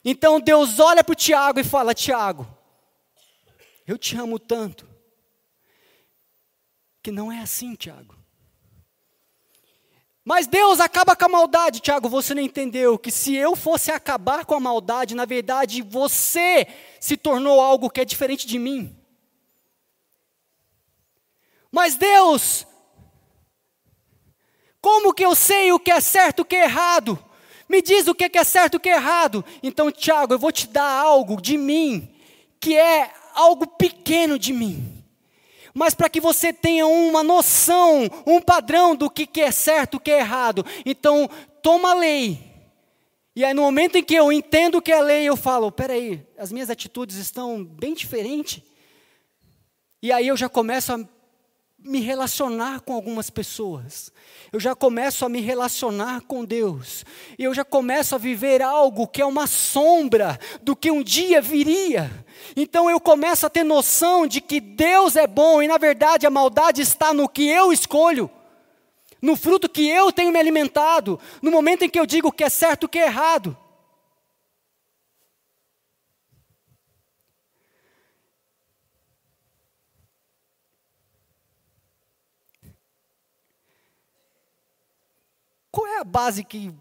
Então 0.06 0.40
Deus 0.40 0.80
olha 0.80 1.04
para 1.04 1.12
o 1.12 1.16
Tiago 1.16 1.60
e 1.60 1.66
fala: 1.66 1.94
Tiago, 1.94 2.48
eu 3.86 3.98
te 3.98 4.16
amo 4.16 4.40
tanto. 4.40 4.88
Que 7.04 7.12
não 7.12 7.30
é 7.30 7.40
assim, 7.40 7.76
Tiago. 7.76 8.19
Mas 10.30 10.46
Deus 10.46 10.80
acaba 10.80 11.16
com 11.16 11.26
a 11.26 11.28
maldade, 11.28 11.80
Tiago. 11.80 12.08
Você 12.08 12.36
não 12.36 12.42
entendeu 12.44 13.00
que 13.00 13.10
se 13.10 13.34
eu 13.36 13.56
fosse 13.56 13.90
acabar 13.90 14.46
com 14.46 14.54
a 14.54 14.60
maldade, 14.60 15.16
na 15.16 15.26
verdade 15.26 15.82
você 15.82 16.68
se 17.00 17.18
tornou 17.18 17.60
algo 17.60 17.90
que 17.90 18.00
é 18.00 18.06
diferente 18.06 18.46
de 18.46 18.60
mim. 18.60 18.96
Mas 21.72 21.96
Deus, 21.96 22.68
como 24.80 25.16
que 25.16 25.26
eu 25.26 25.34
sei 25.34 25.72
o 25.72 25.80
que 25.80 25.90
é 25.90 26.00
certo 26.00 26.38
e 26.38 26.42
o 26.44 26.46
que 26.46 26.58
é 26.58 26.66
errado? 26.66 27.18
Me 27.68 27.82
diz 27.82 28.08
o 28.08 28.14
que 28.14 28.30
é 28.32 28.44
certo 28.44 28.76
e 28.76 28.78
o 28.78 28.80
que 28.80 28.90
é 28.90 28.98
errado. 28.98 29.44
Então, 29.64 29.92
Tiago, 29.92 30.36
eu 30.36 30.40
vou 30.40 30.52
te 30.52 30.68
dar 30.68 30.92
algo 30.92 31.42
de 31.42 31.58
mim, 31.58 32.08
que 32.60 32.78
é 32.78 33.12
algo 33.34 33.66
pequeno 33.66 34.38
de 34.38 34.54
mim 34.54 34.99
mas 35.80 35.94
para 35.94 36.10
que 36.10 36.20
você 36.20 36.52
tenha 36.52 36.86
uma 36.86 37.24
noção, 37.24 38.10
um 38.28 38.42
padrão 38.42 38.94
do 38.94 39.10
que, 39.10 39.26
que 39.26 39.40
é 39.40 39.50
certo, 39.50 39.96
o 39.96 40.00
que 40.02 40.12
é 40.12 40.20
errado. 40.20 40.66
Então, 40.86 41.30
toma 41.62 41.92
a 41.92 41.94
lei. 41.94 42.38
E 43.34 43.46
aí, 43.46 43.54
no 43.54 43.62
momento 43.62 43.96
em 43.96 44.04
que 44.04 44.14
eu 44.14 44.30
entendo 44.30 44.80
o 44.80 44.82
que 44.82 44.92
é 44.92 45.02
lei, 45.02 45.24
eu 45.24 45.38
falo: 45.38 45.72
peraí, 45.72 46.28
as 46.38 46.52
minhas 46.52 46.70
atitudes 46.70 47.16
estão 47.16 47.64
bem 47.64 47.94
diferentes. 47.94 48.62
E 50.04 50.12
aí 50.12 50.28
eu 50.28 50.36
já 50.36 50.50
começo 50.50 50.92
a 50.92 51.00
me 51.78 52.02
relacionar 52.02 52.82
com 52.82 52.92
algumas 52.94 53.30
pessoas. 53.30 54.12
Eu 54.52 54.60
já 54.60 54.74
começo 54.74 55.24
a 55.26 55.30
me 55.30 55.42
relacionar 55.42 56.22
com 56.22 56.44
Deus. 56.44 57.06
E 57.38 57.44
eu 57.44 57.54
já 57.54 57.64
começo 57.64 58.16
a 58.16 58.18
viver 58.18 58.62
algo 58.62 59.08
que 59.08 59.22
é 59.22 59.26
uma 59.26 59.46
sombra 59.46 60.40
do 60.64 60.76
que 60.76 60.90
um 60.90 61.04
dia 61.04 61.40
viria. 61.40 62.10
Então 62.56 62.90
eu 62.90 63.00
começo 63.00 63.46
a 63.46 63.50
ter 63.50 63.64
noção 63.64 64.26
de 64.26 64.42
que 64.42 64.60
Deus 64.60 65.16
é 65.16 65.28
bom 65.28 65.62
e 65.62 65.68
na 65.68 65.78
verdade 65.78 66.26
a 66.26 66.32
maldade 66.32 66.82
está 66.82 67.14
no 67.14 67.30
que 67.30 67.48
eu 67.48 67.72
escolho. 67.72 68.30
No 69.22 69.36
fruto 69.36 69.70
que 69.70 69.88
eu 69.88 70.12
tenho 70.12 70.32
me 70.32 70.40
alimentado, 70.40 71.20
no 71.42 71.52
momento 71.52 71.84
em 71.84 71.90
que 71.90 72.00
eu 72.00 72.06
digo 72.06 72.30
o 72.30 72.32
que 72.32 72.44
é 72.44 72.50
certo 72.50 72.84
e 72.84 72.86
o 72.86 72.90
que 72.90 73.00
é 73.00 73.06
errado. 73.06 73.56
Qual 85.72 85.88
é 85.88 86.00
a 86.00 86.04
base 86.04 86.44
que 86.44 86.74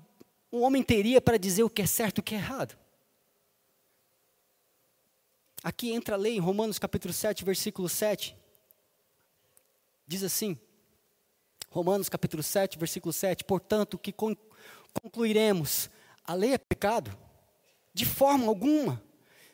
um 0.53 0.63
homem 0.63 0.83
teria 0.83 1.21
para 1.21 1.39
dizer 1.39 1.63
o 1.63 1.71
que 1.71 1.83
é 1.83 1.87
certo 1.87 2.19
e 2.19 2.21
o 2.21 2.23
que 2.23 2.35
é 2.35 2.39
errado? 2.39 2.77
Aqui 5.63 5.93
entra 5.93 6.15
a 6.15 6.19
lei 6.19 6.37
em 6.37 6.41
Romanos 6.41 6.79
capítulo 6.79 7.13
7, 7.13 7.45
versículo 7.45 7.89
7. 7.89 8.37
Diz 10.07 10.23
assim, 10.23 10.59
Romanos 11.69 12.09
capítulo 12.09 12.43
7, 12.43 12.79
versículo 12.79 13.13
7, 13.13 13.45
portanto, 13.45 13.99
que 13.99 14.15
concluiremos, 15.03 15.91
a 16.25 16.33
lei 16.33 16.55
é 16.55 16.59
pecado? 16.59 17.15
De 17.93 18.07
forma 18.07 18.47
alguma. 18.47 19.03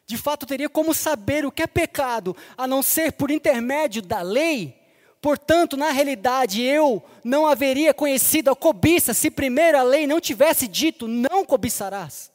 De 0.07 0.17
fato, 0.17 0.47
teria 0.47 0.69
como 0.69 0.95
saber 0.95 1.45
o 1.45 1.51
que 1.51 1.63
é 1.63 1.67
pecado, 1.67 2.37
a 2.57 2.67
não 2.67 2.83
ser 2.83 3.13
por 3.13 3.31
intermédio 3.31 4.03
da 4.03 4.21
lei? 4.21 4.84
Portanto, 5.25 5.75
na 5.75 5.91
realidade, 5.91 6.61
eu 6.61 7.03
não 7.25 7.47
haveria 7.47 7.95
conhecido 7.95 8.51
a 8.51 8.55
cobiça 8.55 9.15
se 9.15 9.31
primeiro 9.31 9.79
a 9.79 9.83
lei 9.83 10.07
não 10.07 10.21
tivesse 10.21 10.69
dito: 10.69 11.09
não 11.09 11.47
cobiçarás. 11.47 12.31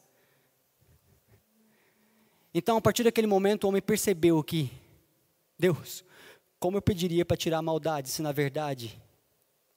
Então, 2.51 2.77
a 2.77 2.81
partir 2.81 3.03
daquele 3.03 3.27
momento, 3.27 3.65
o 3.65 3.67
homem 3.67 3.79
percebeu 3.79 4.43
que, 4.43 4.71
Deus, 5.55 6.03
como 6.59 6.77
eu 6.77 6.81
pediria 6.81 7.23
para 7.23 7.37
tirar 7.37 7.59
a 7.59 7.61
maldade, 7.61 8.09
se 8.09 8.23
na 8.23 8.31
verdade 8.31 8.99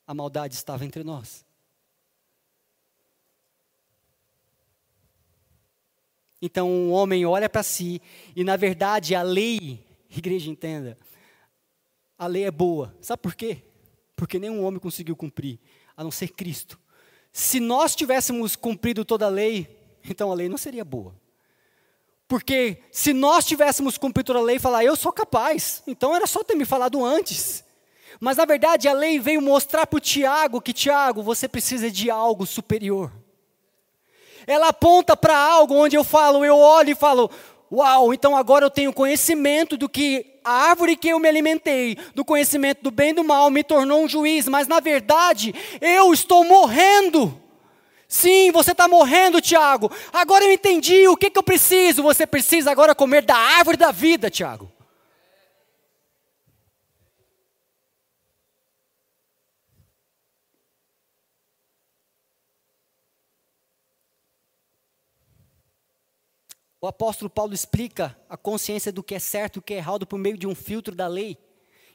a 0.07 0.13
maldade 0.15 0.55
estava 0.55 0.83
entre 0.83 1.03
nós? 1.03 1.45
Então, 6.41 6.67
o 6.67 6.89
homem 6.89 7.27
olha 7.27 7.47
para 7.47 7.61
si 7.61 8.01
e, 8.35 8.43
na 8.43 8.57
verdade, 8.57 9.13
a 9.13 9.21
lei, 9.21 9.85
igreja 10.09 10.49
entenda, 10.49 10.97
a 12.23 12.27
lei 12.27 12.45
é 12.45 12.51
boa. 12.51 12.95
Sabe 13.01 13.21
por 13.21 13.35
quê? 13.35 13.63
Porque 14.15 14.39
nenhum 14.39 14.63
homem 14.63 14.79
conseguiu 14.79 15.15
cumprir, 15.15 15.59
a 15.95 16.03
não 16.03 16.11
ser 16.11 16.29
Cristo. 16.29 16.79
Se 17.33 17.59
nós 17.59 17.95
tivéssemos 17.95 18.55
cumprido 18.55 19.03
toda 19.03 19.25
a 19.25 19.29
lei, 19.29 19.77
então 20.07 20.31
a 20.31 20.33
lei 20.33 20.47
não 20.47 20.57
seria 20.57 20.85
boa. 20.85 21.13
Porque 22.25 22.81
se 22.91 23.11
nós 23.11 23.45
tivéssemos 23.45 23.97
cumprido 23.97 24.27
toda 24.27 24.39
a 24.39 24.43
lei 24.43 24.55
e 24.55 24.59
falar, 24.59 24.85
eu 24.85 24.95
sou 24.95 25.11
capaz, 25.11 25.83
então 25.85 26.15
era 26.15 26.25
só 26.25 26.43
ter 26.43 26.55
me 26.55 26.63
falado 26.63 27.03
antes. 27.03 27.63
Mas 28.21 28.37
na 28.37 28.45
verdade 28.45 28.87
a 28.87 28.93
lei 28.93 29.19
veio 29.19 29.41
mostrar 29.41 29.85
para 29.85 29.97
o 29.97 29.99
Tiago 29.99 30.61
que, 30.61 30.71
Tiago, 30.71 31.21
você 31.21 31.49
precisa 31.49 31.91
de 31.91 32.09
algo 32.09 32.45
superior. 32.45 33.11
Ela 34.47 34.69
aponta 34.69 35.17
para 35.17 35.37
algo 35.37 35.73
onde 35.73 35.97
eu 35.97 36.05
falo, 36.05 36.45
eu 36.45 36.57
olho 36.57 36.91
e 36.91 36.95
falo, 36.95 37.29
Uau, 37.69 38.13
então 38.13 38.37
agora 38.37 38.63
eu 38.63 38.69
tenho 38.69 38.93
conhecimento 38.93 39.75
do 39.75 39.89
que 39.89 40.32
a 40.43 40.51
árvore 40.69 40.95
que 40.95 41.09
eu 41.09 41.19
me 41.19 41.27
alimentei, 41.27 41.97
do 42.13 42.25
conhecimento 42.25 42.81
do 42.83 42.91
bem 42.91 43.11
e 43.11 43.13
do 43.13 43.23
mal, 43.23 43.49
me 43.49 43.63
tornou 43.63 44.03
um 44.03 44.07
juiz, 44.09 44.47
mas 44.47 44.67
na 44.67 44.79
verdade 44.79 45.53
eu 45.79 46.13
estou 46.13 46.43
morrendo. 46.43 47.41
Sim, 48.07 48.51
você 48.51 48.73
está 48.73 48.87
morrendo, 48.87 49.41
Tiago. 49.41 49.91
Agora 50.11 50.43
eu 50.43 50.51
entendi 50.51 51.07
o 51.07 51.17
que, 51.17 51.31
que 51.31 51.39
eu 51.39 51.43
preciso. 51.43 52.03
Você 52.03 52.27
precisa 52.27 52.69
agora 52.69 52.93
comer 52.93 53.23
da 53.23 53.35
árvore 53.35 53.75
da 53.75 53.91
vida, 53.91 54.29
Tiago. 54.29 54.72
O 66.83 66.87
apóstolo 66.87 67.29
Paulo 67.29 67.53
explica 67.53 68.13
a 68.29 68.35
consciência 68.35 68.91
do 68.91 69.01
que 69.01 69.15
é 69.15 69.19
certo 69.19 69.55
e 69.55 69.59
o 69.59 69.61
que 69.61 69.73
é 69.73 69.77
errado 69.77 70.05
por 70.05 70.19
meio 70.19 70.37
de 70.37 70.45
um 70.45 70.53
filtro 70.53 70.93
da 70.93 71.07
lei. 71.07 71.37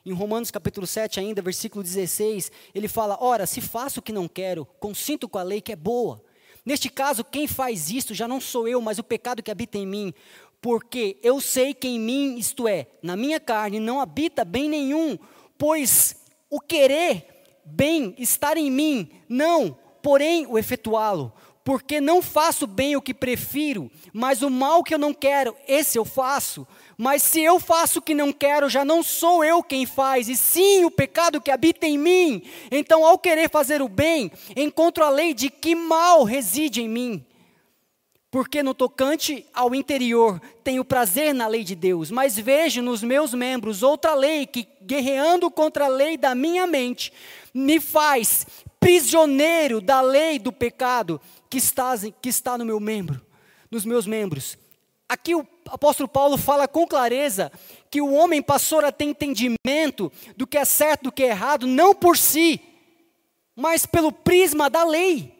Em 0.02 0.14
Romanos 0.14 0.50
capítulo 0.50 0.86
7 0.86 1.20
ainda, 1.20 1.42
versículo 1.42 1.84
16, 1.84 2.50
ele 2.74 2.88
fala: 2.88 3.18
"Ora, 3.20 3.46
se 3.46 3.60
faço 3.60 4.00
o 4.00 4.02
que 4.02 4.14
não 4.14 4.26
quero, 4.26 4.64
consinto 4.80 5.28
com 5.28 5.36
a 5.36 5.42
lei 5.42 5.60
que 5.60 5.72
é 5.72 5.76
boa. 5.76 6.24
Neste 6.64 6.88
caso, 6.88 7.22
quem 7.22 7.46
faz 7.46 7.90
isto 7.90 8.14
já 8.14 8.26
não 8.26 8.40
sou 8.40 8.66
eu, 8.66 8.80
mas 8.80 8.98
o 8.98 9.04
pecado 9.04 9.42
que 9.42 9.50
habita 9.50 9.76
em 9.76 9.86
mim, 9.86 10.14
porque 10.58 11.18
eu 11.22 11.38
sei 11.38 11.74
que 11.74 11.86
em 11.86 12.00
mim, 12.00 12.38
isto 12.38 12.66
é, 12.66 12.86
na 13.02 13.14
minha 13.14 13.38
carne, 13.38 13.78
não 13.78 14.00
habita 14.00 14.42
bem 14.42 14.70
nenhum, 14.70 15.18
pois 15.58 16.16
o 16.48 16.58
querer 16.58 17.60
bem 17.62 18.14
estar 18.16 18.56
em 18.56 18.70
mim, 18.70 19.10
não, 19.28 19.76
porém 20.02 20.46
o 20.46 20.56
efetuá-lo 20.56 21.30
porque 21.68 22.00
não 22.00 22.22
faço 22.22 22.66
bem 22.66 22.96
o 22.96 23.02
que 23.02 23.12
prefiro, 23.12 23.92
mas 24.10 24.40
o 24.40 24.48
mal 24.48 24.82
que 24.82 24.94
eu 24.94 24.98
não 24.98 25.12
quero, 25.12 25.54
esse 25.68 25.98
eu 25.98 26.04
faço. 26.06 26.66
Mas 26.96 27.22
se 27.22 27.42
eu 27.42 27.60
faço 27.60 27.98
o 27.98 28.02
que 28.02 28.14
não 28.14 28.32
quero, 28.32 28.70
já 28.70 28.86
não 28.86 29.02
sou 29.02 29.44
eu 29.44 29.62
quem 29.62 29.84
faz, 29.84 30.30
e 30.30 30.34
sim 30.34 30.86
o 30.86 30.90
pecado 30.90 31.42
que 31.42 31.50
habita 31.50 31.86
em 31.86 31.98
mim. 31.98 32.42
Então, 32.70 33.04
ao 33.04 33.18
querer 33.18 33.50
fazer 33.50 33.82
o 33.82 33.88
bem, 33.88 34.32
encontro 34.56 35.04
a 35.04 35.10
lei 35.10 35.34
de 35.34 35.50
que 35.50 35.74
mal 35.74 36.24
reside 36.24 36.80
em 36.80 36.88
mim. 36.88 37.22
Porque 38.30 38.62
no 38.62 38.72
tocante 38.72 39.44
ao 39.52 39.74
interior 39.74 40.40
tenho 40.64 40.82
prazer 40.82 41.34
na 41.34 41.46
lei 41.46 41.64
de 41.64 41.74
Deus, 41.74 42.10
mas 42.10 42.38
vejo 42.38 42.80
nos 42.80 43.02
meus 43.02 43.34
membros 43.34 43.82
outra 43.82 44.14
lei 44.14 44.46
que, 44.46 44.66
guerreando 44.80 45.50
contra 45.50 45.84
a 45.84 45.88
lei 45.88 46.16
da 46.16 46.34
minha 46.34 46.66
mente, 46.66 47.12
me 47.52 47.78
faz 47.78 48.46
prisioneiro 48.80 49.82
da 49.82 50.00
lei 50.00 50.38
do 50.38 50.50
pecado 50.50 51.20
que 51.48 51.58
está, 51.58 51.94
que 52.20 52.28
está 52.28 52.58
no 52.58 52.64
meu 52.64 52.80
membro, 52.80 53.20
nos 53.70 53.84
meus 53.84 54.06
membros. 54.06 54.58
Aqui 55.08 55.34
o 55.34 55.46
apóstolo 55.66 56.08
Paulo 56.08 56.36
fala 56.36 56.68
com 56.68 56.86
clareza 56.86 57.50
que 57.90 58.00
o 58.00 58.12
homem 58.12 58.42
passou 58.42 58.80
a 58.80 58.92
ter 58.92 59.04
entendimento 59.04 60.12
do 60.36 60.46
que 60.46 60.58
é 60.58 60.64
certo, 60.64 61.04
do 61.04 61.12
que 61.12 61.22
é 61.22 61.28
errado, 61.28 61.66
não 61.66 61.94
por 61.94 62.18
si, 62.18 62.60
mas 63.56 63.86
pelo 63.86 64.12
prisma 64.12 64.68
da 64.68 64.84
lei. 64.84 65.34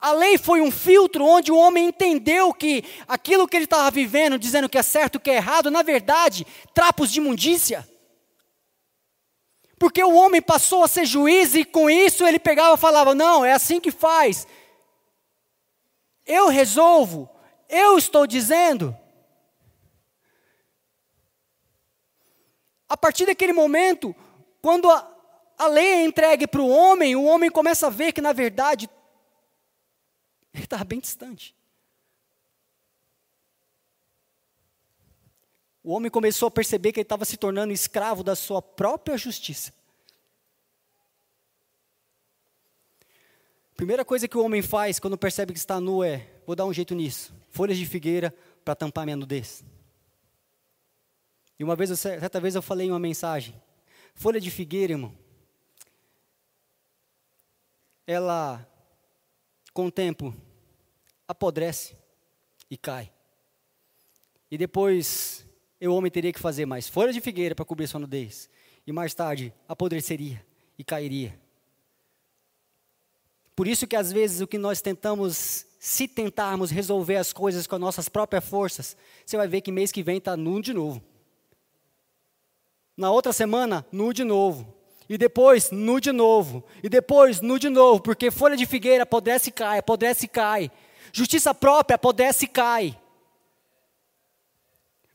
A 0.00 0.12
lei 0.12 0.38
foi 0.38 0.60
um 0.60 0.70
filtro 0.70 1.24
onde 1.24 1.50
o 1.50 1.56
homem 1.56 1.88
entendeu 1.88 2.54
que 2.54 2.84
aquilo 3.06 3.48
que 3.48 3.56
ele 3.56 3.64
estava 3.64 3.90
vivendo, 3.90 4.38
dizendo 4.38 4.68
que 4.68 4.78
é 4.78 4.82
certo, 4.82 5.18
que 5.18 5.30
é 5.30 5.36
errado, 5.36 5.70
na 5.70 5.82
verdade, 5.82 6.46
trapos 6.72 7.10
de 7.10 7.18
imundícia. 7.18 7.86
Porque 9.78 10.02
o 10.02 10.14
homem 10.14 10.42
passou 10.42 10.82
a 10.82 10.88
ser 10.88 11.06
juiz 11.06 11.54
e 11.54 11.64
com 11.64 11.88
isso 11.88 12.26
ele 12.26 12.38
pegava 12.38 12.74
e 12.74 12.78
falava: 12.78 13.14
Não, 13.14 13.44
é 13.44 13.52
assim 13.52 13.80
que 13.80 13.90
faz. 13.90 14.46
Eu 16.26 16.48
resolvo, 16.48 17.30
eu 17.68 17.96
estou 17.96 18.26
dizendo. 18.26 18.96
A 22.88 22.96
partir 22.96 23.26
daquele 23.26 23.52
momento, 23.52 24.16
quando 24.62 24.90
a, 24.90 25.06
a 25.58 25.66
lei 25.66 25.86
é 25.86 26.04
entregue 26.04 26.46
para 26.46 26.60
o 26.60 26.68
homem, 26.68 27.14
o 27.14 27.24
homem 27.24 27.50
começa 27.50 27.86
a 27.86 27.90
ver 27.90 28.12
que, 28.12 28.20
na 28.20 28.32
verdade, 28.32 28.88
ele 30.54 30.64
estava 30.64 30.84
bem 30.84 30.98
distante. 30.98 31.57
O 35.88 35.92
homem 35.92 36.10
começou 36.10 36.48
a 36.48 36.50
perceber 36.50 36.92
que 36.92 37.00
ele 37.00 37.04
estava 37.06 37.24
se 37.24 37.38
tornando 37.38 37.72
escravo 37.72 38.22
da 38.22 38.36
sua 38.36 38.60
própria 38.60 39.16
justiça. 39.16 39.72
Primeira 43.74 44.04
coisa 44.04 44.28
que 44.28 44.36
o 44.36 44.44
homem 44.44 44.60
faz 44.60 44.98
quando 44.98 45.16
percebe 45.16 45.54
que 45.54 45.58
está 45.58 45.80
nu 45.80 46.04
é: 46.04 46.28
vou 46.46 46.54
dar 46.54 46.66
um 46.66 46.74
jeito 46.74 46.94
nisso. 46.94 47.32
Folhas 47.48 47.78
de 47.78 47.86
figueira 47.86 48.34
para 48.62 48.74
tampar 48.74 49.06
minha 49.06 49.16
nudez. 49.16 49.64
E 51.58 51.64
uma 51.64 51.74
vez, 51.74 51.98
certa 51.98 52.38
vez 52.38 52.54
eu 52.54 52.60
falei 52.60 52.88
em 52.88 52.90
uma 52.90 52.98
mensagem: 52.98 53.54
folha 54.14 54.38
de 54.38 54.50
figueira, 54.50 54.92
irmão, 54.92 55.16
ela, 58.06 58.70
com 59.72 59.86
o 59.86 59.90
tempo, 59.90 60.36
apodrece 61.26 61.96
e 62.70 62.76
cai. 62.76 63.10
E 64.50 64.58
depois 64.58 65.47
o 65.86 65.94
homem 65.94 66.10
teria 66.10 66.32
que 66.32 66.40
fazer 66.40 66.66
mais 66.66 66.88
folhas 66.88 67.14
de 67.14 67.20
figueira 67.20 67.54
para 67.54 67.64
cobrir 67.64 67.86
sua 67.86 68.00
nudez. 68.00 68.48
E 68.86 68.92
mais 68.92 69.14
tarde 69.14 69.52
apodreceria 69.68 70.44
e 70.78 70.82
cairia. 70.82 71.38
Por 73.54 73.66
isso 73.66 73.86
que 73.86 73.96
às 73.96 74.12
vezes 74.12 74.40
o 74.40 74.46
que 74.46 74.56
nós 74.56 74.80
tentamos, 74.80 75.66
se 75.78 76.08
tentarmos 76.08 76.70
resolver 76.70 77.16
as 77.16 77.32
coisas 77.32 77.66
com 77.66 77.74
as 77.74 77.80
nossas 77.80 78.08
próprias 78.08 78.44
forças, 78.44 78.96
você 79.26 79.36
vai 79.36 79.46
ver 79.46 79.60
que 79.60 79.70
mês 79.70 79.92
que 79.92 80.02
vem 80.02 80.18
está 80.18 80.36
nu 80.36 80.62
de 80.62 80.72
novo. 80.72 81.02
Na 82.96 83.10
outra 83.10 83.32
semana, 83.32 83.86
nu 83.92 84.12
de 84.12 84.24
novo. 84.24 84.74
E 85.08 85.16
depois, 85.16 85.70
nu 85.70 86.00
de 86.00 86.12
novo. 86.12 86.64
E 86.82 86.88
depois, 86.88 87.40
nu 87.40 87.58
de 87.58 87.68
novo. 87.68 88.02
Porque 88.02 88.30
folha 88.30 88.56
de 88.56 88.66
figueira 88.66 89.04
apodrece 89.04 89.48
e 89.50 89.52
cai, 89.52 89.78
apodrece 89.78 90.26
e 90.26 90.28
cai. 90.28 90.70
Justiça 91.12 91.54
própria 91.54 91.94
apodrece 91.94 92.44
e 92.44 92.48
cai. 92.48 93.00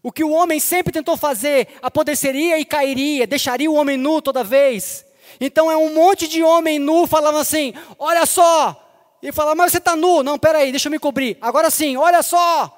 O 0.03 0.11
que 0.11 0.23
o 0.23 0.31
homem 0.31 0.59
sempre 0.59 0.91
tentou 0.91 1.15
fazer, 1.15 1.69
apodreceria 1.81 2.59
e 2.59 2.65
cairia, 2.65 3.25
deixaria 3.25 3.71
o 3.71 3.75
homem 3.75 3.95
nu 3.95 4.21
toda 4.21 4.43
vez. 4.43 5.05
Então 5.39 5.71
é 5.71 5.77
um 5.77 5.93
monte 5.93 6.27
de 6.27 6.43
homem 6.43 6.77
nu 6.77 7.07
falando 7.07 7.37
assim: 7.37 7.73
olha 7.97 8.25
só. 8.25 8.81
E 9.21 9.31
fala, 9.31 9.55
mas 9.55 9.71
você 9.71 9.77
está 9.77 9.95
nu. 9.95 10.21
Não, 10.21 10.37
peraí, 10.37 10.69
deixa 10.71 10.89
eu 10.89 10.91
me 10.91 10.99
cobrir. 10.99 11.37
Agora 11.39 11.71
sim, 11.71 11.95
olha 11.95 12.21
só. 12.21 12.77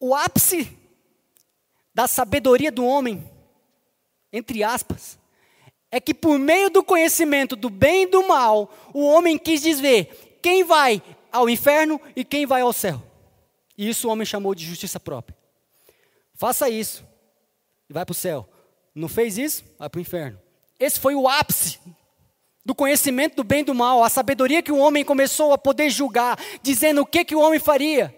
O 0.00 0.12
ápice 0.12 0.76
da 1.94 2.08
sabedoria 2.08 2.72
do 2.72 2.84
homem, 2.84 3.30
entre 4.32 4.64
aspas, 4.64 5.16
é 5.90 6.00
que 6.00 6.12
por 6.12 6.38
meio 6.38 6.70
do 6.70 6.82
conhecimento 6.82 7.56
do 7.56 7.70
bem 7.70 8.02
e 8.02 8.06
do 8.06 8.26
mal, 8.26 8.72
o 8.92 9.04
homem 9.04 9.38
quis 9.38 9.62
dizer 9.62 10.38
quem 10.42 10.64
vai 10.64 11.02
ao 11.30 11.48
inferno 11.48 12.00
e 12.14 12.24
quem 12.24 12.46
vai 12.46 12.60
ao 12.60 12.72
céu. 12.72 13.02
E 13.76 13.88
isso 13.88 14.08
o 14.08 14.10
homem 14.10 14.26
chamou 14.26 14.54
de 14.54 14.64
justiça 14.64 14.98
própria. 14.98 15.36
Faça 16.34 16.68
isso 16.68 17.04
e 17.88 17.92
vai 17.92 18.04
para 18.04 18.12
o 18.12 18.16
céu. 18.16 18.48
Não 18.94 19.08
fez 19.08 19.38
isso? 19.38 19.64
Vai 19.78 19.88
para 19.88 19.98
o 19.98 20.02
inferno. 20.02 20.40
Esse 20.78 20.98
foi 20.98 21.14
o 21.14 21.28
ápice 21.28 21.78
do 22.64 22.74
conhecimento 22.74 23.36
do 23.36 23.44
bem 23.44 23.60
e 23.60 23.64
do 23.64 23.74
mal, 23.74 24.02
a 24.02 24.08
sabedoria 24.08 24.60
que 24.60 24.72
o 24.72 24.78
homem 24.78 25.04
começou 25.04 25.52
a 25.52 25.58
poder 25.58 25.88
julgar, 25.88 26.36
dizendo 26.62 27.00
o 27.00 27.06
que, 27.06 27.24
que 27.24 27.34
o 27.36 27.40
homem 27.40 27.60
faria. 27.60 28.12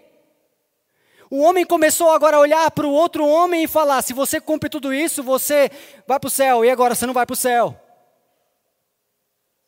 O 1.29 1.41
homem 1.41 1.63
começou 1.63 2.09
agora 2.09 2.37
a 2.37 2.39
olhar 2.39 2.71
para 2.71 2.87
o 2.87 2.91
outro 2.91 3.25
homem 3.25 3.63
e 3.63 3.67
falar: 3.67 4.01
se 4.01 4.13
você 4.13 4.41
cumpre 4.41 4.69
tudo 4.69 4.93
isso, 4.93 5.21
você 5.21 5.69
vai 6.07 6.19
para 6.19 6.27
o 6.27 6.31
céu, 6.31 6.65
e 6.65 6.71
agora 6.71 6.95
você 6.95 7.05
não 7.05 7.13
vai 7.13 7.25
para 7.25 7.33
o 7.33 7.37
céu. 7.37 7.79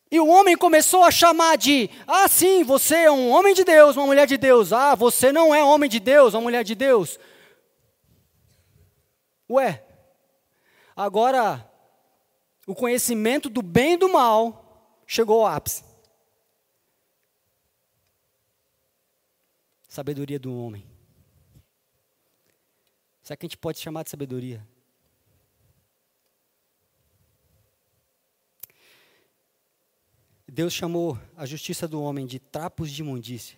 E 0.09 0.19
o 0.19 0.27
homem 0.27 0.57
começou 0.57 1.03
a 1.03 1.11
chamar 1.11 1.57
de: 1.57 1.89
ah, 2.07 2.27
sim, 2.27 2.63
você 2.63 2.95
é 2.95 3.11
um 3.11 3.29
homem 3.29 3.53
de 3.53 3.63
Deus, 3.63 3.95
uma 3.95 4.07
mulher 4.07 4.25
de 4.25 4.37
Deus. 4.37 4.73
Ah, 4.73 4.95
você 4.95 5.31
não 5.31 5.53
é 5.53 5.63
homem 5.63 5.89
de 5.89 5.99
Deus, 5.99 6.33
uma 6.33 6.41
mulher 6.41 6.63
de 6.63 6.73
Deus. 6.73 7.19
Ué, 9.49 9.83
agora 10.95 11.69
o 12.65 12.73
conhecimento 12.73 13.49
do 13.49 13.61
bem 13.61 13.93
e 13.93 13.97
do 13.97 14.09
mal 14.09 15.03
chegou 15.05 15.41
ao 15.41 15.53
ápice. 15.53 15.83
Sabedoria 19.87 20.39
do 20.39 20.55
homem. 20.55 20.90
Será 23.21 23.37
que 23.37 23.45
a 23.45 23.47
gente 23.47 23.57
pode 23.57 23.79
chamar 23.79 24.03
de 24.03 24.09
sabedoria? 24.09 24.65
Deus 30.47 30.73
chamou 30.73 31.17
a 31.37 31.45
justiça 31.45 31.87
do 31.87 32.01
homem 32.01 32.25
de 32.25 32.37
trapos 32.37 32.91
de 32.91 33.01
imundícia. 33.01 33.57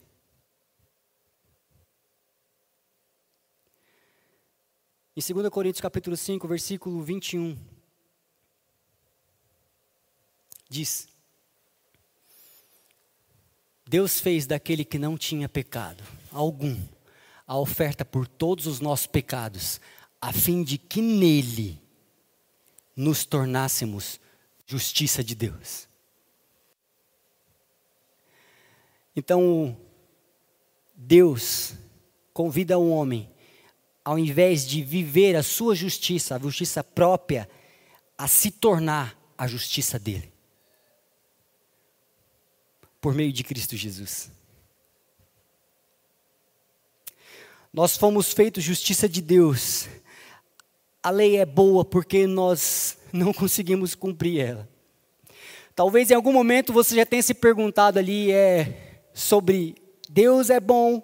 Em 5.16 5.34
2 5.34 5.50
Coríntios 5.50 5.82
capítulo 5.82 6.16
5, 6.18 6.48
versículo 6.48 7.02
21, 7.02 7.58
diz: 10.70 11.08
Deus 13.88 14.20
fez 14.20 14.46
daquele 14.46 14.84
que 14.84 15.00
não 15.00 15.18
tinha 15.18 15.48
pecado 15.48 16.04
algum 16.32 16.76
a 17.46 17.58
oferta 17.58 18.06
por 18.06 18.28
todos 18.28 18.68
os 18.68 18.80
nossos 18.80 19.08
pecados, 19.08 19.80
a 20.22 20.32
fim 20.32 20.64
de 20.64 20.78
que 20.78 21.02
nele 21.02 21.82
nos 22.96 23.26
tornássemos 23.26 24.20
justiça 24.66 25.24
de 25.24 25.36
Deus. 25.36 25.88
Então, 29.16 29.78
Deus 30.96 31.76
convida 32.34 32.78
o 32.80 32.90
homem, 32.90 33.30
ao 34.04 34.18
invés 34.18 34.66
de 34.66 34.84
viver 34.84 35.36
a 35.36 35.44
sua 35.44 35.76
justiça, 35.76 36.36
a 36.36 36.40
justiça 36.40 36.84
própria, 36.84 37.50
a 38.18 38.28
se 38.28 38.50
tornar 38.50 39.18
a 39.38 39.48
justiça 39.48 40.00
dele. 40.00 40.32
Por 43.00 43.14
meio 43.14 43.32
de 43.34 43.44
Cristo 43.44 43.76
Jesus. 43.76 44.32
Nós 47.74 47.98
fomos 47.98 48.32
feitos 48.32 48.64
justiça 48.64 49.10
de 49.10 49.20
Deus. 49.20 49.88
A 51.02 51.10
lei 51.10 51.38
é 51.38 51.46
boa 51.46 51.84
porque 51.84 52.28
nós 52.28 53.00
não 53.12 53.34
conseguimos 53.34 53.96
cumprir 53.96 54.40
ela. 54.40 54.70
Talvez 55.76 56.12
em 56.12 56.14
algum 56.14 56.32
momento 56.32 56.72
você 56.72 56.96
já 56.96 57.04
tenha 57.04 57.24
se 57.24 57.34
perguntado 57.34 57.98
ali 57.98 58.32
é, 58.32 59.02
sobre 59.12 59.76
Deus 60.08 60.52
é 60.52 60.60
bom. 60.60 61.02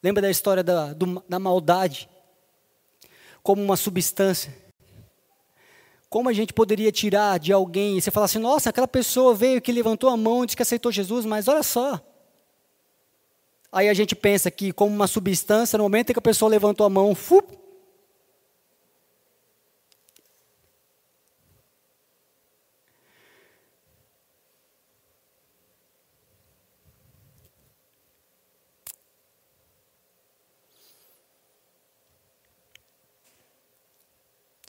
Lembra 0.00 0.22
da 0.22 0.30
história 0.30 0.62
da, 0.62 0.92
do, 0.92 1.24
da 1.28 1.40
maldade 1.40 2.08
como 3.42 3.60
uma 3.60 3.76
substância? 3.76 4.63
Como 6.14 6.28
a 6.28 6.32
gente 6.32 6.52
poderia 6.52 6.92
tirar 6.92 7.40
de 7.40 7.52
alguém 7.52 7.98
e 7.98 8.00
você 8.00 8.08
falar 8.08 8.26
assim, 8.26 8.38
nossa, 8.38 8.70
aquela 8.70 8.86
pessoa 8.86 9.34
veio 9.34 9.60
que 9.60 9.72
levantou 9.72 10.08
a 10.08 10.16
mão 10.16 10.44
e 10.44 10.46
disse 10.46 10.56
que 10.56 10.62
aceitou 10.62 10.92
Jesus, 10.92 11.26
mas 11.26 11.48
olha 11.48 11.64
só. 11.64 12.00
Aí 13.72 13.88
a 13.88 13.94
gente 13.94 14.14
pensa 14.14 14.48
que, 14.48 14.72
como 14.72 14.94
uma 14.94 15.08
substância, 15.08 15.76
no 15.76 15.82
momento 15.82 16.10
em 16.10 16.12
que 16.12 16.18
a 16.20 16.22
pessoa 16.22 16.48
levantou 16.48 16.86
a 16.86 16.88
mão, 16.88 17.16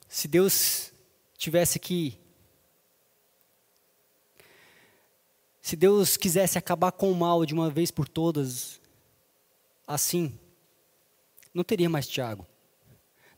Se 0.09 0.27
Deus 0.27 0.94
tivesse 1.45 1.77
que. 1.77 2.17
Se 5.61 5.75
Deus 5.75 6.17
quisesse 6.17 6.57
acabar 6.57 6.91
com 6.91 7.11
o 7.11 7.15
mal 7.15 7.45
de 7.45 7.53
uma 7.53 7.69
vez 7.69 7.91
por 7.91 8.07
todas, 8.07 8.79
assim, 9.87 10.37
não 11.53 11.63
teria 11.63 11.89
mais 11.89 12.07
Tiago, 12.07 12.45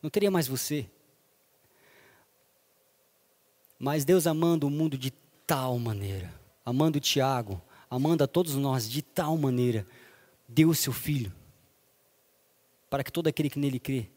não 0.01 0.09
teria 0.09 0.31
mais 0.31 0.47
você. 0.47 0.89
Mas 3.77 4.05
Deus 4.05 4.25
amando 4.25 4.67
o 4.67 4.69
mundo 4.69 4.97
de 4.97 5.11
tal 5.45 5.77
maneira, 5.77 6.33
amando 6.65 6.99
Tiago, 6.99 7.61
amando 7.89 8.23
a 8.23 8.27
todos 8.27 8.55
nós 8.55 8.89
de 8.89 9.01
tal 9.01 9.37
maneira, 9.37 9.85
deu 10.47 10.69
o 10.69 10.75
seu 10.75 10.93
filho, 10.93 11.31
para 12.89 13.03
que 13.03 13.11
todo 13.11 13.27
aquele 13.27 13.49
que 13.49 13.59
nele 13.59 13.79
crê 13.79 14.09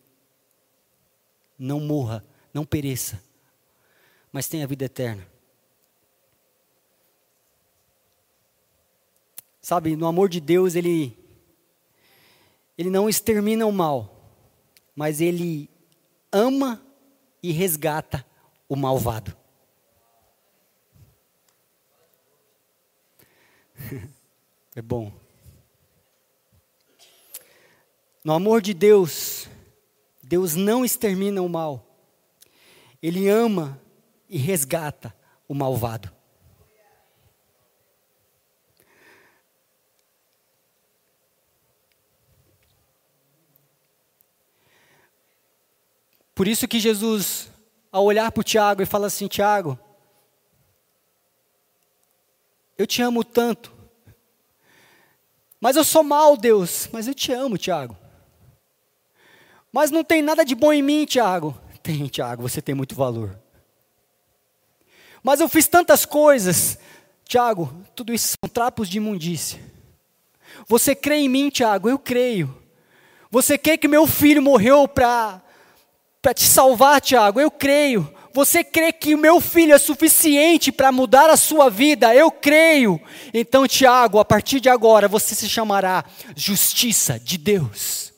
não 1.58 1.80
morra, 1.80 2.24
não 2.52 2.64
pereça, 2.64 3.22
mas 4.32 4.48
tem 4.48 4.62
a 4.62 4.66
vida 4.66 4.84
eterna. 4.84 5.26
Sabe, 9.60 9.94
no 9.96 10.06
amor 10.06 10.28
de 10.28 10.40
Deus, 10.40 10.74
ele, 10.74 11.16
ele 12.76 12.90
não 12.90 13.08
extermina 13.08 13.66
o 13.66 13.72
mal, 13.72 14.32
mas 14.96 15.20
ele 15.20 15.68
ama 16.32 16.80
e 17.42 17.52
resgata 17.52 18.24
o 18.68 18.76
malvado. 18.76 19.36
é 24.74 24.82
bom. 24.82 25.12
No 28.22 28.34
amor 28.34 28.60
de 28.60 28.74
Deus, 28.74 29.48
Deus 30.22 30.54
não 30.54 30.84
extermina 30.84 31.40
o 31.42 31.48
mal, 31.48 31.86
Ele 33.02 33.28
ama 33.28 33.80
e 34.30 34.38
resgata 34.38 35.14
o 35.48 35.54
malvado. 35.54 36.10
Por 46.32 46.48
isso 46.48 46.66
que 46.66 46.80
Jesus, 46.80 47.50
ao 47.92 48.04
olhar 48.04 48.32
para 48.32 48.40
o 48.40 48.44
Tiago, 48.44 48.80
e 48.80 48.86
fala 48.86 49.08
assim: 49.08 49.26
Tiago, 49.26 49.78
eu 52.78 52.86
te 52.86 53.02
amo 53.02 53.22
tanto, 53.22 53.70
mas 55.60 55.76
eu 55.76 55.84
sou 55.84 56.02
mal, 56.02 56.36
Deus, 56.38 56.88
mas 56.92 57.06
eu 57.06 57.12
te 57.12 57.30
amo, 57.32 57.58
Tiago. 57.58 57.94
Mas 59.70 59.90
não 59.90 60.02
tem 60.02 60.22
nada 60.22 60.44
de 60.44 60.54
bom 60.54 60.72
em 60.72 60.82
mim, 60.82 61.04
Tiago. 61.04 61.54
Tem, 61.82 62.06
Tiago, 62.08 62.42
você 62.42 62.60
tem 62.60 62.74
muito 62.74 62.94
valor. 62.94 63.38
Mas 65.22 65.40
eu 65.40 65.48
fiz 65.48 65.66
tantas 65.66 66.04
coisas. 66.04 66.78
Tiago, 67.24 67.72
tudo 67.94 68.12
isso 68.12 68.34
são 68.42 68.48
trapos 68.48 68.88
de 68.88 68.98
imundícia. 68.98 69.60
Você 70.66 70.94
crê 70.94 71.16
em 71.16 71.28
mim, 71.28 71.50
Tiago? 71.50 71.88
Eu 71.88 71.98
creio. 71.98 72.56
Você 73.30 73.56
quer 73.56 73.76
que 73.76 73.86
meu 73.86 74.06
filho 74.06 74.42
morreu 74.42 74.88
para 74.88 75.40
te 76.34 76.44
salvar, 76.44 77.00
Tiago? 77.00 77.40
Eu 77.40 77.50
creio. 77.50 78.12
Você 78.32 78.62
crê 78.62 78.92
que 78.92 79.14
o 79.14 79.18
meu 79.18 79.40
filho 79.40 79.74
é 79.74 79.78
suficiente 79.78 80.70
para 80.70 80.92
mudar 80.92 81.28
a 81.30 81.36
sua 81.36 81.68
vida? 81.68 82.14
Eu 82.14 82.30
creio. 82.30 83.00
Então, 83.34 83.66
Tiago, 83.66 84.18
a 84.18 84.24
partir 84.24 84.60
de 84.60 84.68
agora 84.68 85.08
você 85.08 85.34
se 85.34 85.48
chamará 85.48 86.04
justiça 86.36 87.18
de 87.18 87.36
Deus. 87.36 88.09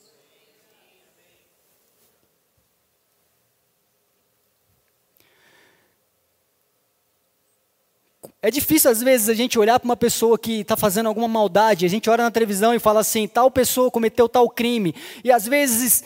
É 8.45 8.51
difícil, 8.51 8.91
às 8.91 9.01
vezes, 9.01 9.29
a 9.29 9.33
gente 9.33 9.57
olhar 9.57 9.79
para 9.79 9.85
uma 9.85 9.95
pessoa 9.95 10.37
que 10.37 10.59
está 10.59 10.75
fazendo 10.75 11.07
alguma 11.07 11.29
maldade, 11.29 11.85
a 11.85 11.89
gente 11.89 12.09
olha 12.09 12.25
na 12.25 12.29
televisão 12.29 12.73
e 12.73 12.79
fala 12.79 12.99
assim: 12.99 13.25
tal 13.25 13.49
pessoa 13.49 13.89
cometeu 13.89 14.27
tal 14.27 14.49
crime, 14.49 14.93
e 15.23 15.31
às 15.31 15.47
vezes 15.47 16.03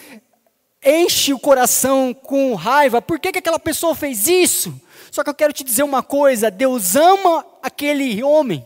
enche 0.85 1.33
o 1.33 1.39
coração 1.39 2.13
com 2.13 2.53
raiva, 2.53 3.01
por 3.01 3.19
que, 3.19 3.31
que 3.31 3.39
aquela 3.39 3.57
pessoa 3.57 3.95
fez 3.95 4.27
isso? 4.27 4.79
Só 5.09 5.23
que 5.23 5.31
eu 5.31 5.33
quero 5.33 5.51
te 5.51 5.63
dizer 5.63 5.81
uma 5.81 6.03
coisa: 6.03 6.51
Deus 6.51 6.95
ama 6.95 7.43
aquele 7.63 8.21
homem, 8.21 8.63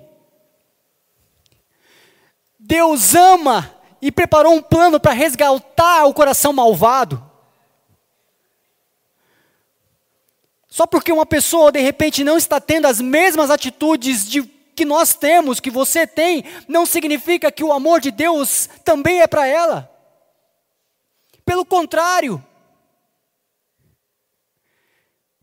Deus 2.59 3.15
ama 3.15 3.73
e 4.01 4.11
preparou 4.11 4.53
um 4.53 4.61
plano 4.61 4.99
para 4.99 5.13
resgatar 5.13 6.07
o 6.07 6.13
coração 6.13 6.51
malvado. 6.51 7.30
Só 10.71 10.87
porque 10.87 11.11
uma 11.11 11.25
pessoa 11.25 11.69
de 11.69 11.81
repente 11.81 12.23
não 12.23 12.37
está 12.37 12.61
tendo 12.61 12.87
as 12.87 13.01
mesmas 13.01 13.51
atitudes 13.51 14.25
de, 14.25 14.41
que 14.41 14.85
nós 14.85 15.13
temos, 15.13 15.59
que 15.59 15.69
você 15.69 16.07
tem, 16.07 16.45
não 16.65 16.85
significa 16.85 17.51
que 17.51 17.61
o 17.61 17.73
amor 17.73 17.99
de 17.99 18.09
Deus 18.09 18.69
também 18.85 19.19
é 19.19 19.27
para 19.27 19.45
ela. 19.45 19.91
Pelo 21.43 21.65
contrário, 21.65 22.41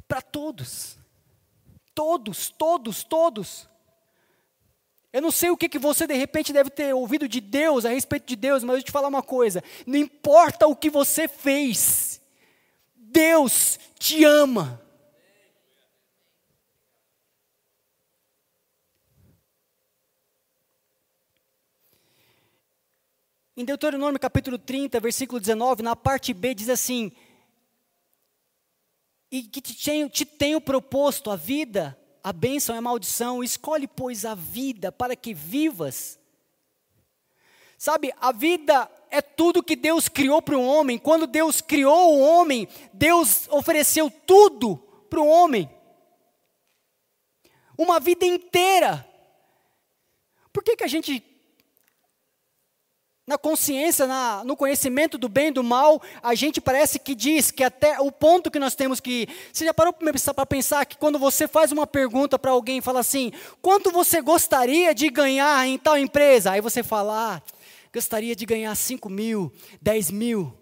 para 0.09 0.23
todos. 0.23 0.97
Todos, 1.95 2.49
todos, 2.49 3.05
todos. 3.05 3.69
Eu 5.13 5.21
não 5.21 5.31
sei 5.31 5.51
o 5.51 5.59
que, 5.59 5.69
que 5.69 5.79
você 5.79 6.07
de 6.07 6.15
repente 6.15 6.55
deve 6.55 6.71
ter 6.71 6.95
ouvido 6.95 7.29
de 7.29 7.43
Deus, 7.43 7.85
a 7.85 7.91
respeito 7.91 8.27
de 8.27 8.37
Deus, 8.37 8.65
mas 8.65 8.77
eu 8.77 8.83
te 8.83 8.91
falar 8.91 9.09
uma 9.09 9.23
coisa: 9.23 9.63
não 9.87 9.99
importa 9.99 10.67
o 10.67 10.75
que 10.75 10.89
você 10.89 11.29
fez, 11.29 12.19
Deus 12.97 13.79
te 13.99 14.25
ama. 14.25 14.88
Em 23.59 23.65
Deuteronômio 23.65 24.21
capítulo 24.21 24.57
30, 24.57 25.01
versículo 25.01 25.41
19, 25.41 25.83
na 25.83 25.97
parte 25.97 26.33
B, 26.33 26.55
diz 26.55 26.69
assim: 26.69 27.11
E 29.33 29.43
que 29.43 29.61
te 29.61 29.75
tenho, 29.75 30.09
te 30.09 30.25
tenho 30.25 30.61
proposto 30.61 31.29
a 31.29 31.35
vida, 31.35 31.99
a 32.23 32.33
bênção 32.33 32.73
e 32.73 32.79
a 32.79 32.81
maldição, 32.81 33.43
escolhe, 33.43 33.89
pois, 33.89 34.25
a 34.25 34.37
vida 34.37 34.93
para 34.93 35.17
que 35.17 35.35
vivas. 35.35 36.21
Sabe, 37.77 38.15
a 38.21 38.31
vida 38.31 38.89
é 39.11 39.21
tudo 39.21 39.61
que 39.61 39.75
Deus 39.75 40.09
criou 40.09 40.41
para 40.41 40.57
o 40.57 40.65
homem. 40.65 40.97
Quando 40.97 41.27
Deus 41.27 41.61
criou 41.61 42.15
o 42.15 42.21
homem, 42.21 42.69
Deus 42.93 43.49
ofereceu 43.49 44.09
tudo 44.09 44.77
para 45.11 45.21
o 45.21 45.27
homem. 45.27 45.69
Uma 47.77 47.99
vida 47.99 48.25
inteira. 48.25 49.05
Por 50.53 50.63
que, 50.63 50.77
que 50.77 50.85
a 50.85 50.89
gente 50.89 51.38
na 53.29 53.37
consciência, 53.37 54.07
na, 54.07 54.43
no 54.43 54.57
conhecimento 54.57 55.19
do 55.19 55.29
bem 55.29 55.49
e 55.49 55.51
do 55.51 55.63
mal, 55.63 56.01
a 56.23 56.35
gente 56.35 56.63
parece 56.63 56.99
que 56.99 57.15
diz 57.15 57.51
que 57.51 57.63
até 57.63 58.01
o 58.01 58.11
ponto 58.11 58.51
que 58.51 58.59
nós 58.59 58.75
temos 58.75 59.01
que. 59.01 59.29
Você 59.53 59.67
já 59.67 59.75
parou 59.75 59.93
para 59.93 60.47
pensar 60.47 60.87
que 60.87 60.97
quando 60.97 61.19
você 61.19 61.47
faz 61.47 61.71
uma 61.71 61.87
pergunta 61.87 62.39
para 62.39 62.53
alguém 62.53 62.79
e 62.79 62.81
fala 62.81 63.01
assim: 63.01 63.31
quanto 63.61 63.93
você 63.93 64.23
gostaria 64.23 64.95
de 64.95 65.11
ganhar 65.11 65.69
em 65.69 65.77
tal 65.77 65.99
empresa? 65.99 66.53
Aí 66.53 66.63
você 66.63 66.83
fala: 66.83 67.35
ah, 67.35 67.43
gostaria 67.93 68.35
de 68.35 68.47
ganhar 68.47 68.75
5 68.75 69.11
mil, 69.11 69.53
10 69.83 70.11
mil. 70.11 70.57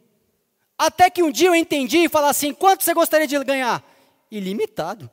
Até 0.76 1.08
que 1.08 1.22
um 1.22 1.30
dia 1.30 1.46
eu 1.46 1.54
entendi 1.54 1.98
e 1.98 2.08
falar 2.08 2.30
assim: 2.30 2.52
quanto 2.52 2.82
você 2.82 2.92
gostaria 2.92 3.28
de 3.28 3.38
ganhar? 3.44 3.80
Ilimitado. 4.28 5.08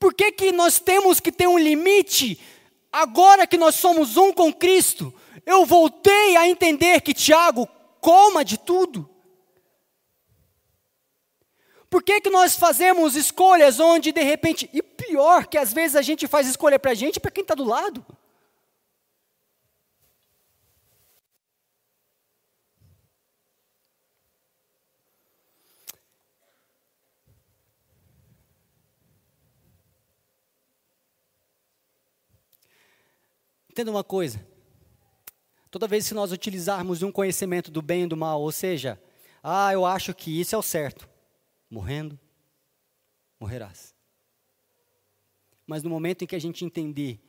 Por 0.00 0.14
que, 0.14 0.32
que 0.32 0.50
nós 0.50 0.80
temos 0.80 1.20
que 1.20 1.30
ter 1.30 1.46
um 1.46 1.58
limite 1.58 2.40
agora 2.90 3.46
que 3.46 3.58
nós 3.58 3.74
somos 3.74 4.16
um 4.16 4.32
com 4.32 4.50
Cristo? 4.50 5.12
Eu 5.44 5.66
voltei 5.66 6.36
a 6.38 6.48
entender 6.48 7.02
que 7.02 7.12
Tiago 7.12 7.68
coma 8.00 8.42
de 8.42 8.56
tudo. 8.56 9.08
Por 11.90 12.02
que, 12.02 12.20
que 12.22 12.30
nós 12.30 12.56
fazemos 12.56 13.14
escolhas 13.14 13.78
onde 13.78 14.10
de 14.10 14.22
repente, 14.22 14.70
e 14.72 14.82
pior 14.82 15.46
que 15.46 15.58
às 15.58 15.70
vezes 15.70 15.96
a 15.96 16.02
gente 16.02 16.26
faz 16.26 16.48
escolha 16.48 16.78
para 16.78 16.92
a 16.92 16.94
gente 16.94 17.16
e 17.16 17.20
para 17.20 17.30
quem 17.30 17.42
está 17.42 17.54
do 17.54 17.64
lado? 17.64 18.04
Entenda 33.70 33.92
uma 33.92 34.02
coisa. 34.02 34.44
Toda 35.70 35.86
vez 35.86 36.08
que 36.08 36.12
nós 36.12 36.32
utilizarmos 36.32 37.04
um 37.04 37.12
conhecimento 37.12 37.70
do 37.70 37.80
bem 37.80 38.02
e 38.02 38.06
do 38.08 38.16
mal, 38.16 38.42
ou 38.42 38.50
seja, 38.50 39.00
ah, 39.40 39.72
eu 39.72 39.86
acho 39.86 40.12
que 40.12 40.40
isso 40.40 40.56
é 40.56 40.58
o 40.58 40.62
certo, 40.62 41.08
morrendo, 41.70 42.18
morrerás. 43.38 43.94
Mas 45.64 45.84
no 45.84 45.88
momento 45.88 46.24
em 46.24 46.26
que 46.26 46.34
a 46.34 46.40
gente 46.40 46.64
entender 46.64 47.20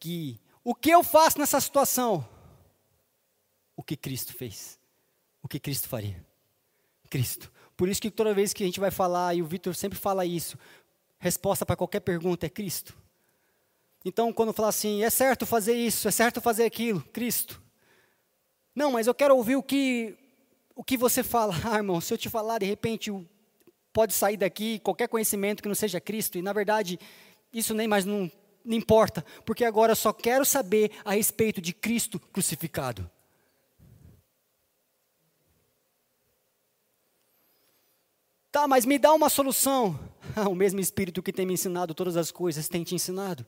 que 0.00 0.40
o 0.64 0.74
que 0.74 0.90
eu 0.90 1.04
faço 1.04 1.38
nessa 1.38 1.60
situação, 1.60 2.28
o 3.76 3.82
que 3.84 3.96
Cristo 3.96 4.34
fez, 4.34 4.80
o 5.40 5.46
que 5.46 5.60
Cristo 5.60 5.88
faria. 5.88 6.26
Cristo. 7.08 7.52
Por 7.76 7.88
isso 7.88 8.02
que 8.02 8.10
toda 8.10 8.34
vez 8.34 8.52
que 8.52 8.64
a 8.64 8.66
gente 8.66 8.80
vai 8.80 8.90
falar, 8.90 9.32
e 9.36 9.42
o 9.42 9.46
Vitor 9.46 9.76
sempre 9.76 9.96
fala 9.96 10.26
isso, 10.26 10.58
resposta 11.20 11.64
para 11.64 11.76
qualquer 11.76 12.00
pergunta 12.00 12.46
é 12.46 12.50
Cristo. 12.50 12.98
Então, 14.04 14.32
quando 14.32 14.52
falar 14.52 14.68
assim, 14.68 15.02
é 15.02 15.10
certo 15.10 15.44
fazer 15.44 15.74
isso, 15.74 16.08
é 16.08 16.10
certo 16.10 16.40
fazer 16.40 16.64
aquilo, 16.64 17.00
Cristo. 17.12 17.60
Não, 18.74 18.92
mas 18.92 19.06
eu 19.06 19.14
quero 19.14 19.36
ouvir 19.36 19.56
o 19.56 19.62
que, 19.62 20.16
o 20.74 20.84
que 20.84 20.96
você 20.96 21.22
fala, 21.22 21.54
ah, 21.70 21.76
irmão. 21.76 22.00
Se 22.00 22.14
eu 22.14 22.18
te 22.18 22.28
falar, 22.28 22.58
de 22.58 22.66
repente, 22.66 23.10
pode 23.92 24.14
sair 24.14 24.36
daqui 24.36 24.78
qualquer 24.78 25.08
conhecimento 25.08 25.62
que 25.62 25.68
não 25.68 25.74
seja 25.74 26.00
Cristo, 26.00 26.38
e 26.38 26.42
na 26.42 26.52
verdade, 26.52 26.98
isso 27.52 27.74
nem 27.74 27.88
mais 27.88 28.04
não, 28.04 28.30
não 28.64 28.76
importa, 28.76 29.24
porque 29.44 29.64
agora 29.64 29.92
eu 29.92 29.96
só 29.96 30.12
quero 30.12 30.44
saber 30.44 30.92
a 31.04 31.12
respeito 31.12 31.60
de 31.60 31.72
Cristo 31.72 32.20
crucificado. 32.20 33.10
Tá, 38.50 38.66
mas 38.66 38.84
me 38.84 38.98
dá 38.98 39.12
uma 39.12 39.28
solução. 39.28 39.98
Ah, 40.36 40.46
o 40.46 40.54
mesmo 40.54 40.78
Espírito 40.78 41.22
que 41.22 41.32
tem 41.32 41.46
me 41.46 41.54
ensinado 41.54 41.94
todas 41.94 42.14
as 42.14 42.30
coisas 42.30 42.68
tem 42.68 42.84
te 42.84 42.94
ensinado. 42.94 43.46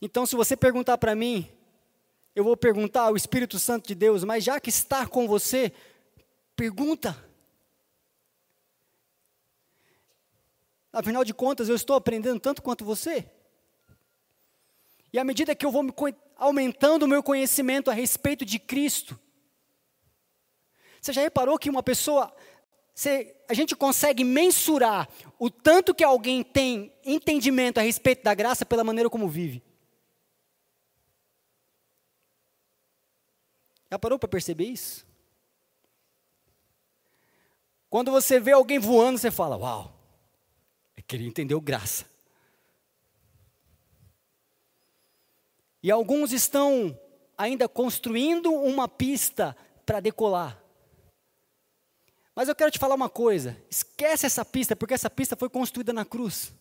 Então, 0.00 0.24
se 0.24 0.34
você 0.34 0.56
perguntar 0.56 0.96
para 0.96 1.14
mim, 1.14 1.50
eu 2.34 2.42
vou 2.42 2.56
perguntar 2.56 3.02
ao 3.02 3.16
Espírito 3.16 3.58
Santo 3.58 3.86
de 3.86 3.94
Deus, 3.94 4.24
mas 4.24 4.42
já 4.42 4.58
que 4.58 4.70
está 4.70 5.06
com 5.06 5.28
você, 5.28 5.72
pergunta. 6.56 7.16
Afinal 10.92 11.24
de 11.24 11.34
contas, 11.34 11.68
eu 11.68 11.76
estou 11.76 11.96
aprendendo 11.96 12.40
tanto 12.40 12.62
quanto 12.62 12.84
você. 12.84 13.28
E 15.12 15.18
à 15.18 15.24
medida 15.24 15.54
que 15.54 15.66
eu 15.66 15.70
vou 15.70 15.84
aumentando 16.36 17.02
o 17.02 17.08
meu 17.08 17.22
conhecimento 17.22 17.90
a 17.90 17.94
respeito 17.94 18.44
de 18.44 18.58
Cristo, 18.58 19.18
você 21.00 21.12
já 21.12 21.20
reparou 21.20 21.58
que 21.58 21.68
uma 21.68 21.82
pessoa, 21.82 22.32
você, 22.94 23.36
a 23.48 23.54
gente 23.54 23.74
consegue 23.74 24.22
mensurar 24.22 25.08
o 25.38 25.50
tanto 25.50 25.94
que 25.94 26.04
alguém 26.04 26.42
tem 26.42 26.92
entendimento 27.04 27.78
a 27.78 27.82
respeito 27.82 28.22
da 28.22 28.34
graça 28.34 28.64
pela 28.64 28.84
maneira 28.84 29.10
como 29.10 29.28
vive? 29.28 29.62
Já 33.90 33.98
parou 33.98 34.18
para 34.18 34.28
perceber 34.28 34.66
isso? 34.66 35.06
Quando 37.88 38.12
você 38.12 38.38
vê 38.38 38.52
alguém 38.52 38.78
voando, 38.78 39.18
você 39.18 39.30
fala: 39.30 39.56
Uau, 39.56 40.00
ele 41.14 41.26
entendeu 41.26 41.60
graça. 41.60 42.04
E 45.82 45.90
alguns 45.90 46.32
estão 46.32 46.98
ainda 47.36 47.68
construindo 47.68 48.52
uma 48.52 48.86
pista 48.86 49.56
para 49.86 50.00
decolar. 50.00 50.62
Mas 52.34 52.48
eu 52.48 52.54
quero 52.54 52.70
te 52.70 52.78
falar 52.78 52.94
uma 52.94 53.08
coisa: 53.08 53.56
esquece 53.70 54.26
essa 54.26 54.44
pista, 54.44 54.76
porque 54.76 54.94
essa 54.94 55.10
pista 55.10 55.36
foi 55.36 55.48
construída 55.48 55.92
na 55.92 56.04
cruz. 56.04 56.52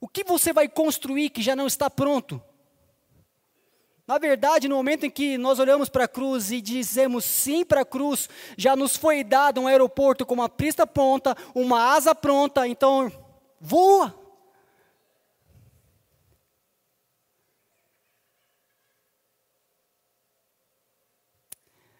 O 0.00 0.08
que 0.08 0.24
você 0.24 0.52
vai 0.52 0.68
construir 0.68 1.30
que 1.30 1.42
já 1.42 1.54
não 1.54 1.66
está 1.66 1.88
pronto? 1.88 2.42
Na 4.06 4.18
verdade, 4.18 4.68
no 4.68 4.76
momento 4.76 5.06
em 5.06 5.10
que 5.10 5.38
nós 5.38 5.58
olhamos 5.58 5.88
para 5.88 6.04
a 6.04 6.08
cruz 6.08 6.50
e 6.50 6.60
dizemos 6.60 7.24
sim 7.24 7.64
para 7.64 7.82
a 7.82 7.84
cruz, 7.84 8.28
já 8.56 8.74
nos 8.74 8.96
foi 8.96 9.22
dado 9.22 9.60
um 9.60 9.68
aeroporto 9.68 10.26
com 10.26 10.34
uma 10.34 10.48
pista 10.48 10.86
pronta, 10.86 11.36
uma 11.54 11.94
asa 11.94 12.14
pronta, 12.14 12.66
então 12.66 13.10
voa. 13.60 14.12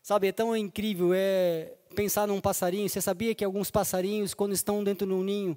Sabe, 0.03 0.27
é 0.27 0.33
tão 0.33 0.57
incrível 0.57 1.13
é 1.15 1.75
pensar 1.95 2.27
num 2.27 2.41
passarinho. 2.41 2.89
Você 2.89 3.01
sabia 3.01 3.35
que 3.37 3.45
alguns 3.45 3.71
passarinhos, 3.71 4.35
quando 4.35 4.53
estão 4.53 4.83
dentro 4.83 5.07
de 5.07 5.13
um 5.13 5.23
ninho, 5.23 5.57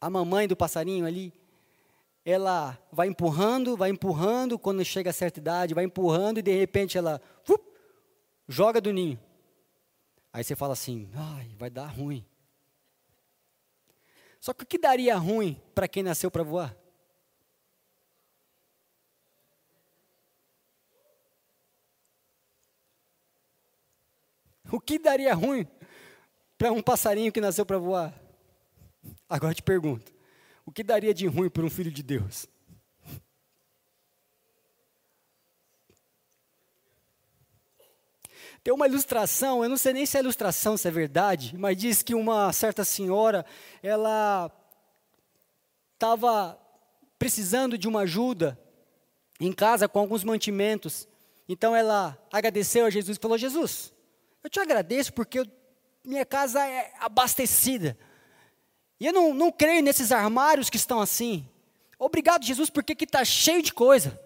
a 0.00 0.10
mamãe 0.10 0.48
do 0.48 0.56
passarinho 0.56 1.06
ali, 1.06 1.32
ela 2.24 2.78
vai 2.90 3.08
empurrando, 3.08 3.76
vai 3.76 3.90
empurrando, 3.90 4.58
quando 4.58 4.84
chega 4.84 5.10
a 5.10 5.12
certa 5.12 5.38
idade, 5.38 5.74
vai 5.74 5.84
empurrando 5.84 6.38
e 6.38 6.42
de 6.42 6.52
repente 6.56 6.96
ela 6.96 7.20
joga 8.48 8.80
do 8.80 8.92
ninho. 8.92 9.20
Aí 10.32 10.42
você 10.42 10.56
fala 10.56 10.72
assim, 10.72 11.10
ai, 11.14 11.54
vai 11.58 11.70
dar 11.70 11.86
ruim. 11.86 12.24
Só 14.40 14.52
que 14.52 14.64
o 14.64 14.66
que 14.66 14.78
daria 14.78 15.16
ruim 15.16 15.60
para 15.74 15.88
quem 15.88 16.02
nasceu 16.02 16.30
para 16.30 16.42
voar? 16.42 16.76
O 24.70 24.80
que 24.80 24.98
daria 24.98 25.34
ruim 25.34 25.66
para 26.58 26.72
um 26.72 26.82
passarinho 26.82 27.32
que 27.32 27.40
nasceu 27.40 27.64
para 27.64 27.78
voar? 27.78 28.12
Agora 29.28 29.52
eu 29.52 29.54
te 29.54 29.62
pergunto: 29.62 30.13
o 30.66 30.72
que 30.72 30.82
daria 30.82 31.14
de 31.14 31.26
ruim 31.26 31.48
para 31.48 31.64
um 31.64 31.70
filho 31.70 31.90
de 31.90 32.02
Deus? 32.02 32.46
Tem 38.62 38.72
uma 38.72 38.86
ilustração, 38.86 39.62
eu 39.62 39.68
não 39.68 39.76
sei 39.76 39.92
nem 39.92 40.06
se 40.06 40.16
é 40.16 40.20
ilustração, 40.20 40.74
se 40.74 40.88
é 40.88 40.90
verdade, 40.90 41.54
mas 41.58 41.76
diz 41.76 42.02
que 42.02 42.14
uma 42.14 42.50
certa 42.50 42.82
senhora, 42.82 43.44
ela 43.82 44.50
estava 45.92 46.58
precisando 47.18 47.76
de 47.76 47.86
uma 47.86 48.00
ajuda 48.00 48.58
em 49.38 49.52
casa 49.52 49.86
com 49.86 49.98
alguns 49.98 50.24
mantimentos. 50.24 51.06
Então 51.46 51.76
ela 51.76 52.18
agradeceu 52.32 52.86
a 52.86 52.90
Jesus 52.90 53.18
e 53.18 53.20
falou: 53.20 53.36
Jesus, 53.36 53.92
eu 54.42 54.48
te 54.48 54.58
agradeço 54.58 55.12
porque 55.12 55.46
minha 56.02 56.24
casa 56.24 56.66
é 56.66 56.92
abastecida. 57.00 57.98
E 59.04 59.06
eu 59.06 59.12
não, 59.12 59.34
não 59.34 59.52
creio 59.52 59.82
nesses 59.82 60.10
armários 60.10 60.70
que 60.70 60.78
estão 60.78 60.98
assim. 60.98 61.46
Obrigado, 61.98 62.42
Jesus, 62.42 62.70
porque 62.70 62.94
aqui 62.94 63.04
está 63.04 63.22
cheio 63.22 63.62
de 63.62 63.70
coisa. 63.70 64.18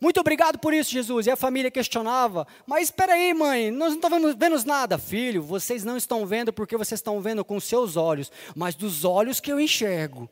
Muito 0.00 0.18
obrigado 0.18 0.58
por 0.58 0.74
isso, 0.74 0.90
Jesus. 0.90 1.28
E 1.28 1.30
a 1.30 1.36
família 1.36 1.70
questionava: 1.70 2.44
Mas 2.66 2.88
espera 2.88 3.12
aí, 3.12 3.32
mãe, 3.32 3.70
nós 3.70 3.90
não 3.90 3.94
estamos 3.94 4.34
vendo 4.34 4.64
nada. 4.66 4.98
Filho, 4.98 5.40
vocês 5.40 5.84
não 5.84 5.96
estão 5.96 6.26
vendo 6.26 6.52
porque 6.52 6.76
vocês 6.76 6.98
estão 6.98 7.20
vendo 7.20 7.44
com 7.44 7.60
seus 7.60 7.96
olhos, 7.96 8.32
mas 8.56 8.74
dos 8.74 9.04
olhos 9.04 9.38
que 9.38 9.52
eu 9.52 9.60
enxergo. 9.60 10.28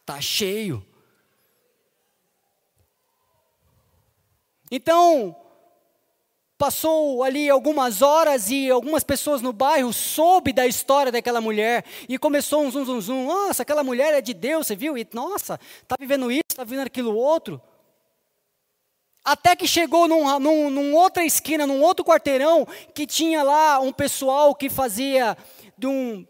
Está 0.00 0.22
cheio. 0.22 0.82
Então, 4.70 5.36
passou 6.64 7.22
ali 7.22 7.50
algumas 7.50 8.00
horas 8.00 8.50
e 8.50 8.70
algumas 8.70 9.04
pessoas 9.04 9.42
no 9.42 9.52
bairro 9.52 9.92
soube 9.92 10.50
da 10.50 10.66
história 10.66 11.12
daquela 11.12 11.38
mulher 11.38 11.84
e 12.08 12.16
começou 12.16 12.64
um 12.64 12.70
zum 12.70 12.86
zum 12.86 13.00
zum. 13.02 13.26
Nossa, 13.26 13.60
aquela 13.60 13.84
mulher 13.84 14.14
é 14.14 14.22
de 14.22 14.32
Deus, 14.32 14.66
você 14.66 14.74
viu? 14.74 14.96
E 14.96 15.06
nossa, 15.12 15.60
tá 15.86 15.94
vivendo 16.00 16.32
isso, 16.32 16.56
tá 16.56 16.64
vivendo 16.64 16.86
aquilo 16.86 17.14
outro. 17.14 17.60
Até 19.22 19.54
que 19.54 19.68
chegou 19.68 20.08
num, 20.08 20.38
num, 20.38 20.70
num, 20.70 20.94
outra 20.94 21.22
esquina, 21.22 21.66
num 21.66 21.82
outro 21.82 22.02
quarteirão, 22.02 22.66
que 22.94 23.06
tinha 23.06 23.42
lá 23.42 23.78
um 23.78 23.92
pessoal 23.92 24.54
que 24.54 24.70
fazia 24.70 25.36
de 25.76 25.86
um. 25.86 26.26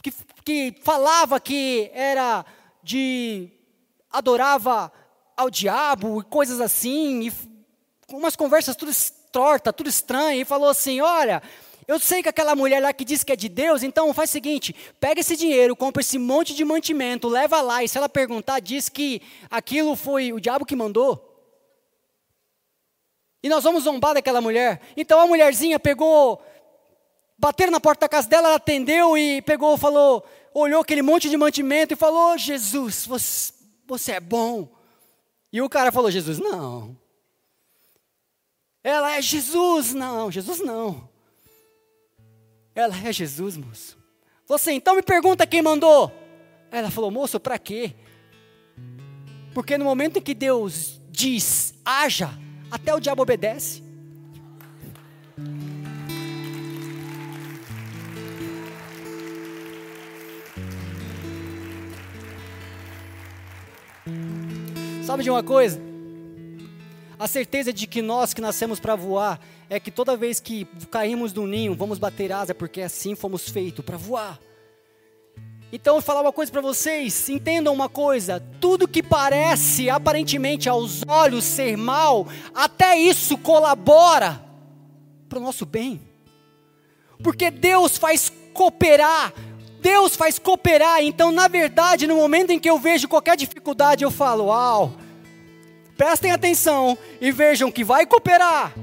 que, 0.00 0.12
que 0.44 0.74
falava 0.82 1.40
que 1.40 1.90
era 1.92 2.46
de. 2.80 3.50
adorava 4.08 4.92
ao 5.36 5.50
diabo 5.50 6.20
e 6.20 6.24
coisas 6.24 6.60
assim, 6.60 7.22
e 7.26 7.32
umas 8.12 8.36
conversas 8.36 8.76
tudo 8.76 8.92
torta, 9.36 9.70
tudo 9.70 9.90
estranho, 9.90 10.40
e 10.40 10.44
falou 10.46 10.70
assim: 10.70 11.02
olha. 11.02 11.42
Eu 11.88 12.00
sei 12.00 12.20
que 12.20 12.28
aquela 12.28 12.56
mulher 12.56 12.82
lá 12.82 12.92
que 12.92 13.04
diz 13.04 13.22
que 13.22 13.32
é 13.32 13.36
de 13.36 13.48
Deus, 13.48 13.84
então 13.84 14.12
faz 14.12 14.30
o 14.30 14.32
seguinte: 14.32 14.74
pega 14.98 15.20
esse 15.20 15.36
dinheiro, 15.36 15.76
compra 15.76 16.00
esse 16.00 16.18
monte 16.18 16.52
de 16.52 16.64
mantimento, 16.64 17.28
leva 17.28 17.60
lá, 17.60 17.84
e 17.84 17.88
se 17.88 17.96
ela 17.96 18.08
perguntar, 18.08 18.58
diz 18.58 18.88
que 18.88 19.22
aquilo 19.48 19.94
foi 19.94 20.32
o 20.32 20.40
diabo 20.40 20.66
que 20.66 20.74
mandou. 20.74 21.22
E 23.40 23.48
nós 23.48 23.62
vamos 23.62 23.84
zombar 23.84 24.14
daquela 24.14 24.40
mulher. 24.40 24.80
Então 24.96 25.20
a 25.20 25.28
mulherzinha 25.28 25.78
pegou, 25.78 26.42
bateram 27.38 27.70
na 27.70 27.78
porta 27.78 28.06
da 28.06 28.08
casa 28.08 28.28
dela, 28.28 28.48
ela 28.48 28.56
atendeu 28.56 29.16
e 29.16 29.40
pegou, 29.42 29.76
falou, 29.76 30.26
olhou 30.52 30.80
aquele 30.80 31.02
monte 31.02 31.30
de 31.30 31.36
mantimento 31.36 31.94
e 31.94 31.96
falou: 31.96 32.36
Jesus, 32.36 33.06
você, 33.06 33.52
você 33.86 34.12
é 34.12 34.20
bom. 34.20 34.68
E 35.52 35.62
o 35.62 35.68
cara 35.68 35.92
falou: 35.92 36.10
Jesus, 36.10 36.40
não. 36.40 37.05
Ela 38.86 39.16
é 39.16 39.20
Jesus, 39.20 39.92
não, 39.92 40.30
Jesus 40.30 40.60
não. 40.60 41.08
Ela 42.72 42.96
é 42.96 43.12
Jesus, 43.12 43.56
moço. 43.56 43.98
Você 44.46 44.70
então 44.70 44.94
me 44.94 45.02
pergunta 45.02 45.44
quem 45.44 45.60
mandou. 45.60 46.12
Ela 46.70 46.88
falou: 46.88 47.10
moço, 47.10 47.40
para 47.40 47.58
quê? 47.58 47.96
Porque 49.52 49.76
no 49.76 49.84
momento 49.84 50.20
em 50.20 50.22
que 50.22 50.32
Deus 50.34 51.00
diz, 51.10 51.74
haja, 51.84 52.30
até 52.70 52.94
o 52.94 53.00
diabo 53.00 53.22
obedece. 53.22 53.82
Sabe 65.04 65.24
de 65.24 65.30
uma 65.30 65.42
coisa? 65.42 65.95
A 67.18 67.26
certeza 67.26 67.72
de 67.72 67.86
que 67.86 68.02
nós 68.02 68.34
que 68.34 68.40
nascemos 68.40 68.78
para 68.78 68.94
voar 68.94 69.40
é 69.70 69.80
que 69.80 69.90
toda 69.90 70.16
vez 70.16 70.38
que 70.38 70.66
caímos 70.90 71.32
do 71.32 71.46
ninho, 71.46 71.74
vamos 71.74 71.98
bater 71.98 72.30
asa, 72.30 72.54
porque 72.54 72.82
assim 72.82 73.14
fomos 73.14 73.48
feitos 73.48 73.84
para 73.84 73.96
voar. 73.96 74.38
Então, 75.72 75.94
eu 75.94 76.00
vou 76.00 76.06
falar 76.06 76.20
uma 76.20 76.32
coisa 76.32 76.52
para 76.52 76.60
vocês, 76.60 77.28
entendam 77.28 77.72
uma 77.72 77.88
coisa: 77.88 78.40
tudo 78.60 78.86
que 78.86 79.02
parece 79.02 79.90
aparentemente 79.90 80.68
aos 80.68 81.02
olhos 81.08 81.44
ser 81.44 81.76
mal, 81.76 82.28
até 82.54 82.96
isso 82.96 83.36
colabora 83.38 84.44
para 85.28 85.38
o 85.38 85.42
nosso 85.42 85.66
bem, 85.66 86.00
porque 87.22 87.50
Deus 87.50 87.96
faz 87.98 88.30
cooperar, 88.52 89.32
Deus 89.80 90.14
faz 90.14 90.38
cooperar. 90.38 91.02
Então, 91.02 91.32
na 91.32 91.48
verdade, 91.48 92.06
no 92.06 92.14
momento 92.14 92.50
em 92.50 92.60
que 92.60 92.70
eu 92.70 92.78
vejo 92.78 93.08
qualquer 93.08 93.36
dificuldade, 93.36 94.04
eu 94.04 94.10
falo: 94.10 94.44
Uau, 94.44 94.92
prestem 95.96 96.30
atenção 96.30 96.96
e 97.20 97.32
vejam 97.32 97.70
que 97.72 97.82
vai 97.82 98.06
cooperar. 98.06 98.74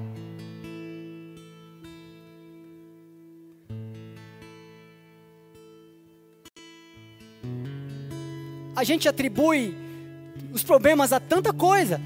a 8.76 8.84
gente 8.84 9.08
atribui 9.08 9.76
os 10.52 10.64
problemas 10.64 11.14
a 11.14 11.20
tanta 11.20 11.54
coisa. 11.54 12.02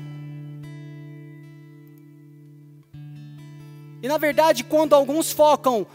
E 4.01 4.07
na 4.07 4.17
verdade, 4.17 4.63
quando 4.63 4.93
alguns 4.93 5.31
focam, 5.31 5.87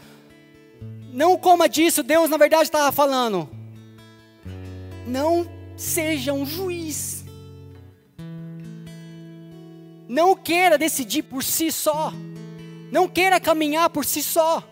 não 1.11 1.37
coma 1.37 1.69
disso, 1.69 2.03
Deus 2.03 2.29
na 2.29 2.37
verdade 2.37 2.63
estava 2.63 2.91
falando, 2.91 3.49
não 5.07 5.47
seja 5.77 6.33
um 6.33 6.45
juiz. 6.45 7.22
Não 10.07 10.35
queira 10.35 10.77
decidir 10.77 11.23
por 11.23 11.43
si 11.43 11.71
só. 11.71 12.13
Não 12.91 13.07
queira 13.07 13.39
caminhar 13.39 13.89
por 13.89 14.05
si 14.05 14.21
só. 14.21 14.63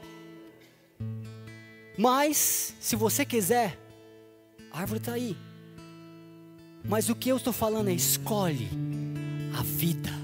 Mas, 1.98 2.76
se 2.80 2.96
você 2.96 3.26
quiser, 3.26 3.78
a 4.72 4.80
árvore 4.82 5.00
está 5.00 5.14
aí. 5.14 5.38
Mas 6.84 7.10
o 7.10 7.16
que 7.16 7.30
eu 7.30 7.38
estou 7.38 7.54
falando 7.54 7.90
é 7.90 7.94
escolhe 7.94 8.70
a 9.58 9.64
vida. 9.64 10.21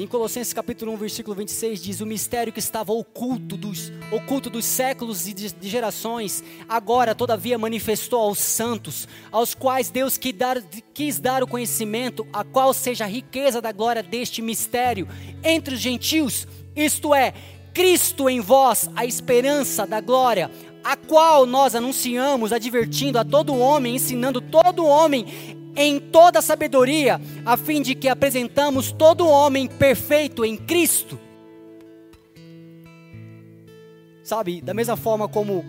Em 0.00 0.06
Colossenses 0.06 0.52
capítulo 0.52 0.92
1, 0.92 0.96
versículo 0.96 1.34
26 1.34 1.82
diz: 1.82 2.00
"O 2.00 2.06
mistério 2.06 2.52
que 2.52 2.60
estava 2.60 2.92
oculto 2.92 3.56
dos 3.56 3.90
oculto 4.12 4.48
dos 4.48 4.64
séculos 4.64 5.26
e 5.26 5.34
de, 5.34 5.52
de 5.52 5.68
gerações, 5.68 6.44
agora 6.68 7.16
todavia 7.16 7.58
manifestou 7.58 8.20
aos 8.20 8.38
santos, 8.38 9.08
aos 9.32 9.56
quais 9.56 9.90
Deus 9.90 10.16
quis 10.16 10.32
dar, 10.32 10.62
quis 10.94 11.18
dar 11.18 11.42
o 11.42 11.48
conhecimento, 11.48 12.24
a 12.32 12.44
qual 12.44 12.72
seja 12.72 13.06
a 13.06 13.08
riqueza 13.08 13.60
da 13.60 13.72
glória 13.72 14.00
deste 14.00 14.40
mistério 14.40 15.08
entre 15.42 15.74
os 15.74 15.80
gentios, 15.80 16.46
isto 16.76 17.12
é, 17.12 17.34
Cristo 17.74 18.30
em 18.30 18.38
vós, 18.38 18.88
a 18.94 19.04
esperança 19.04 19.84
da 19.84 20.00
glória, 20.00 20.48
a 20.84 20.96
qual 20.96 21.44
nós 21.44 21.74
anunciamos, 21.74 22.52
advertindo 22.52 23.18
a 23.18 23.24
todo 23.24 23.58
homem, 23.58 23.96
ensinando 23.96 24.40
todo 24.40 24.86
homem 24.86 25.57
em 25.78 26.00
toda 26.00 26.42
sabedoria, 26.42 27.20
a 27.46 27.56
fim 27.56 27.80
de 27.80 27.94
que 27.94 28.08
apresentamos 28.08 28.90
todo 28.90 29.28
homem 29.28 29.68
perfeito 29.68 30.44
em 30.44 30.56
Cristo. 30.56 31.16
Sabe, 34.24 34.60
da 34.60 34.74
mesma 34.74 34.96
forma 34.96 35.28
como 35.28 35.64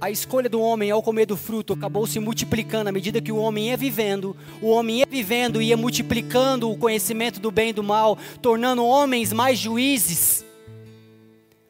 a 0.00 0.10
escolha 0.10 0.48
do 0.48 0.60
homem 0.60 0.90
ao 0.90 1.02
comer 1.02 1.24
do 1.24 1.36
fruto 1.36 1.72
acabou 1.72 2.06
se 2.06 2.18
multiplicando 2.18 2.90
à 2.90 2.92
medida 2.92 3.20
que 3.20 3.30
o 3.30 3.36
homem 3.36 3.68
ia 3.68 3.76
vivendo, 3.76 4.36
o 4.60 4.68
homem 4.68 4.98
ia 4.98 5.06
vivendo 5.08 5.62
e 5.62 5.68
ia 5.68 5.76
multiplicando 5.76 6.68
o 6.68 6.76
conhecimento 6.76 7.38
do 7.38 7.50
bem 7.50 7.70
e 7.70 7.72
do 7.72 7.84
mal, 7.84 8.18
tornando 8.42 8.84
homens 8.84 9.32
mais 9.32 9.56
juízes. 9.56 10.44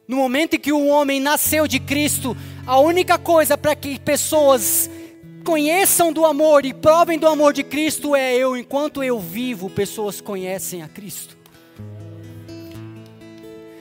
No 0.07 0.17
momento 0.17 0.55
em 0.55 0.59
que 0.59 0.73
o 0.73 0.87
homem 0.87 1.19
nasceu 1.19 1.67
de 1.67 1.79
Cristo, 1.79 2.35
a 2.65 2.79
única 2.79 3.17
coisa 3.19 3.57
para 3.57 3.75
que 3.75 3.99
pessoas 3.99 4.89
conheçam 5.47 6.11
do 6.11 6.25
amor 6.25 6.65
e 6.65 6.73
provem 6.73 7.17
do 7.17 7.25
amor 7.25 7.53
de 7.53 7.63
Cristo 7.63 8.13
é 8.13 8.35
eu, 8.35 8.57
enquanto 8.57 9.01
eu 9.01 9.17
vivo, 9.17 9.69
pessoas 9.69 10.19
conhecem 10.19 10.83
a 10.83 10.89
Cristo. 10.89 11.37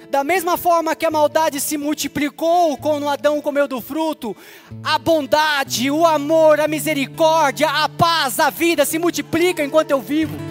Da 0.09 0.23
mesma 0.23 0.57
forma 0.57 0.95
que 0.95 1.05
a 1.05 1.11
maldade 1.11 1.61
se 1.61 1.77
multiplicou 1.77 2.77
quando 2.77 3.09
Adão 3.09 3.41
comeu 3.41 3.67
do 3.67 3.81
fruto, 3.81 4.37
a 4.81 4.97
bondade, 4.97 5.91
o 5.91 6.07
amor, 6.07 6.61
a 6.61 6.69
misericórdia, 6.69 7.69
a 7.69 7.89
paz, 7.89 8.39
a 8.39 8.49
vida 8.49 8.85
se 8.85 8.97
multiplica 8.97 9.65
enquanto 9.65 9.91
eu 9.91 10.01
vivo. 10.01 10.46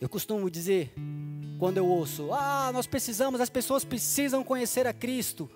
Eu 0.00 0.08
costumo 0.08 0.48
dizer, 0.48 0.92
quando 1.58 1.78
eu 1.78 1.86
ouço, 1.86 2.32
ah, 2.32 2.70
nós 2.72 2.86
precisamos, 2.86 3.40
as 3.40 3.50
pessoas 3.50 3.84
precisam 3.84 4.44
conhecer 4.44 4.86
a 4.86 4.92
Cristo. 4.92 5.50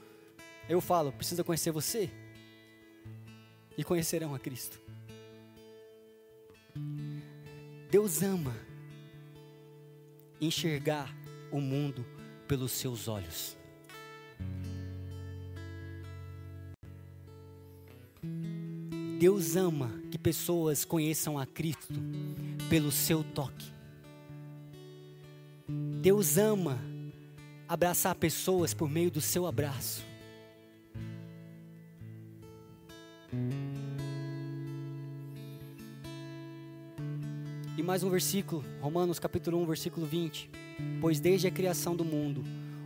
Eu 0.69 0.81
falo, 0.81 1.13
precisa 1.13 1.45
conhecer 1.45 1.71
você 1.71 2.11
e 3.79 3.85
conhecerão 3.85 4.35
a 4.35 4.39
Cristo. 4.39 4.81
Deus 7.89 8.23
ama 8.23 8.57
enxergar 10.41 11.15
o 11.53 11.61
mundo 11.61 12.05
pelos 12.49 12.73
seus 12.73 13.07
olhos. 13.07 13.57
Deus 19.21 19.55
ama 19.55 19.89
que 20.11 20.19
pessoas 20.19 20.85
conheçam 20.85 21.39
a 21.39 21.47
Cristo 21.47 21.95
pelo 22.69 22.91
seu 22.91 23.23
toque. 23.23 23.82
Deus 25.69 26.37
ama 26.37 26.79
abraçar 27.69 28.15
pessoas 28.15 28.75
por 28.75 28.91
meio 28.91 29.11
do 29.11 29.21
seu 29.21 29.47
abraço. 29.47 30.05
E 37.77 37.83
mais 37.83 38.03
um 38.03 38.11
versículo, 38.11 38.65
Romanos 38.81 39.19
capítulo 39.19 39.59
1, 39.63 39.67
versículo 39.67 40.07
20. 40.07 40.51
Pois 41.01 41.21
desde 41.21 41.47
a 41.47 41.51
criação 41.51 41.97
do 41.97 42.05
mundo, 42.05 42.45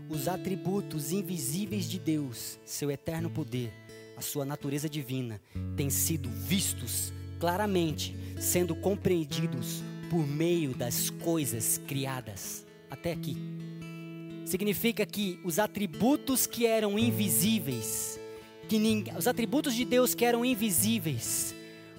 os 0.09 0.29
atributos 0.29 1.11
invisíveis 1.11 1.89
de 1.89 1.99
Deus, 1.99 2.59
seu 2.64 2.91
eterno 2.91 3.29
poder, 3.29 3.72
a 4.16 4.20
sua 4.20 4.45
natureza 4.45 4.89
divina, 4.89 5.41
têm 5.77 5.91
sido 5.91 6.31
vistos 6.31 7.12
claramente, 7.41 8.14
sendo 8.39 8.74
compreendidos 8.74 9.83
por 10.09 10.27
meio 10.27 10.74
das 10.74 11.11
coisas 11.11 11.79
criadas. 11.87 12.65
Até 12.91 13.12
aqui. 13.12 13.37
Significa 14.45 15.05
que 15.05 15.41
os 15.45 15.59
atributos 15.59 16.47
que 16.47 16.66
eram 16.66 16.99
invisíveis, 16.99 18.18
que 18.68 18.78
ninguém, 18.78 19.16
os 19.16 19.26
atributos 19.26 19.74
de 19.74 19.84
Deus 19.84 20.14
que 20.14 20.24
eram 20.24 20.45
invisíveis, 20.45 21.55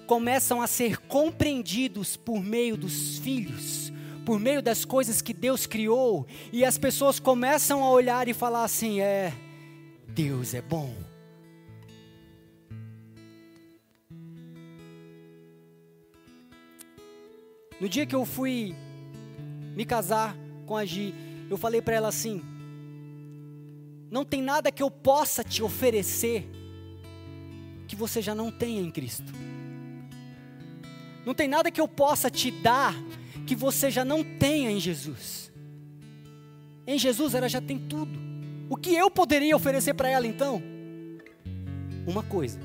começam 0.06 0.62
a 0.62 0.66
ser 0.66 0.96
compreendidos 0.96 2.16
por 2.16 2.42
meio 2.42 2.76
dos 2.76 3.18
filhos, 3.18 3.92
por 4.24 4.40
meio 4.40 4.62
das 4.62 4.84
coisas 4.84 5.20
que 5.20 5.34
Deus 5.34 5.66
criou, 5.66 6.26
e 6.50 6.64
as 6.64 6.78
pessoas 6.78 7.20
começam 7.20 7.84
a 7.84 7.90
olhar 7.90 8.28
e 8.28 8.32
falar 8.32 8.64
assim: 8.64 9.00
é, 9.00 9.32
Deus 10.08 10.54
é 10.54 10.62
bom. 10.62 10.94
No 17.78 17.88
dia 17.88 18.06
que 18.06 18.14
eu 18.14 18.24
fui 18.24 18.74
me 19.76 19.84
casar 19.84 20.34
com 20.68 20.76
a 20.76 20.84
Gi, 20.84 21.14
eu 21.48 21.56
falei 21.56 21.80
para 21.80 21.96
ela 21.96 22.08
assim: 22.08 22.42
não 24.10 24.24
tem 24.24 24.42
nada 24.42 24.70
que 24.70 24.82
eu 24.82 24.90
possa 24.90 25.42
te 25.42 25.62
oferecer 25.62 26.48
que 27.88 27.96
você 27.96 28.20
já 28.20 28.34
não 28.34 28.50
tenha 28.50 28.82
em 28.82 28.90
Cristo. 28.90 29.32
Não 31.24 31.34
tem 31.34 31.48
nada 31.48 31.70
que 31.70 31.80
eu 31.80 31.88
possa 31.88 32.30
te 32.30 32.50
dar 32.50 32.94
que 33.46 33.56
você 33.56 33.90
já 33.90 34.04
não 34.04 34.22
tenha 34.22 34.70
em 34.70 34.78
Jesus. 34.78 35.50
Em 36.86 36.98
Jesus 36.98 37.34
ela 37.34 37.48
já 37.48 37.60
tem 37.60 37.78
tudo. 37.78 38.18
O 38.68 38.76
que 38.76 38.94
eu 38.94 39.10
poderia 39.10 39.56
oferecer 39.56 39.94
para 39.94 40.10
ela 40.10 40.26
então? 40.26 40.62
Uma 42.06 42.22
coisa: 42.22 42.60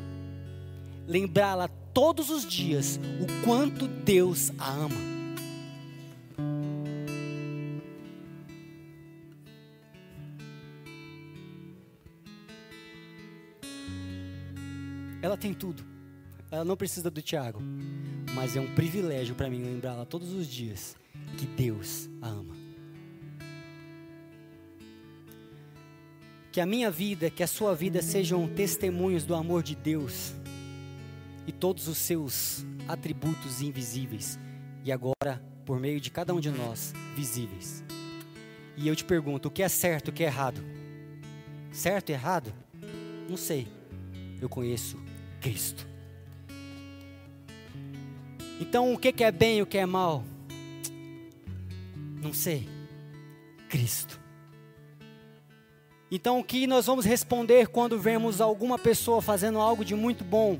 lembrá-la 1.07 1.69
todos 1.93 2.29
os 2.29 2.45
dias 2.45 2.99
o 3.21 3.45
quanto 3.45 3.87
Deus 3.87 4.51
a 4.57 4.69
ama. 4.69 5.12
Ela 15.23 15.37
tem 15.37 15.53
tudo. 15.53 15.85
Ela 16.51 16.65
não 16.65 16.75
precisa 16.75 17.09
do 17.09 17.21
Tiago. 17.21 17.61
Mas 18.35 18.57
é 18.57 18.59
um 18.59 18.75
privilégio 18.75 19.33
para 19.33 19.49
mim 19.49 19.63
lembrá-la 19.63 20.03
todos 20.03 20.33
os 20.33 20.45
dias 20.45 20.97
que 21.37 21.45
Deus 21.45 22.09
a 22.21 22.27
ama. 22.27 22.53
Que 26.51 26.59
a 26.59 26.65
minha 26.65 26.91
vida, 26.91 27.29
que 27.29 27.41
a 27.41 27.47
sua 27.47 27.73
vida 27.73 28.01
sejam 28.01 28.49
testemunhos 28.49 29.23
do 29.23 29.33
amor 29.33 29.63
de 29.63 29.75
Deus 29.75 30.33
e 31.47 31.53
todos 31.53 31.87
os 31.87 31.97
seus 31.97 32.65
atributos 32.87 33.61
invisíveis, 33.61 34.37
e 34.83 34.91
agora, 34.91 35.41
por 35.65 35.79
meio 35.79 36.01
de 36.01 36.11
cada 36.11 36.33
um 36.33 36.39
de 36.39 36.49
nós, 36.49 36.93
visíveis. 37.15 37.81
E 38.75 38.87
eu 38.87 38.95
te 38.95 39.05
pergunto: 39.05 39.47
o 39.47 39.51
que 39.51 39.63
é 39.63 39.69
certo, 39.69 40.09
o 40.09 40.11
que 40.11 40.23
é 40.23 40.27
errado? 40.27 40.61
Certo 41.71 42.09
errado? 42.09 42.53
Não 43.29 43.37
sei. 43.37 43.67
Eu 44.41 44.49
conheço 44.49 44.97
Cristo. 45.43 45.85
Então, 48.61 48.93
o 48.93 48.97
que 48.97 49.21
é 49.21 49.29
bem 49.29 49.57
e 49.57 49.61
o 49.61 49.65
que 49.65 49.77
é 49.77 49.85
mal? 49.85 50.23
Não 52.21 52.31
sei. 52.31 52.69
Cristo. 53.67 54.17
Então, 56.09 56.39
o 56.39 56.43
que 56.45 56.65
nós 56.65 56.85
vamos 56.85 57.03
responder 57.03 57.67
quando 57.67 57.99
vemos 57.99 58.39
alguma 58.39 58.79
pessoa 58.79 59.21
fazendo 59.21 59.59
algo 59.59 59.83
de 59.83 59.93
muito 59.93 60.23
bom? 60.23 60.57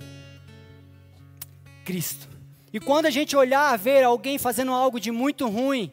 Cristo. 1.85 2.27
E 2.73 2.79
quando 2.79 3.05
a 3.05 3.09
gente 3.09 3.37
olhar, 3.37 3.77
ver 3.77 4.03
alguém 4.03 4.37
fazendo 4.37 4.73
algo 4.73 4.99
de 4.99 5.11
muito 5.11 5.47
ruim, 5.47 5.89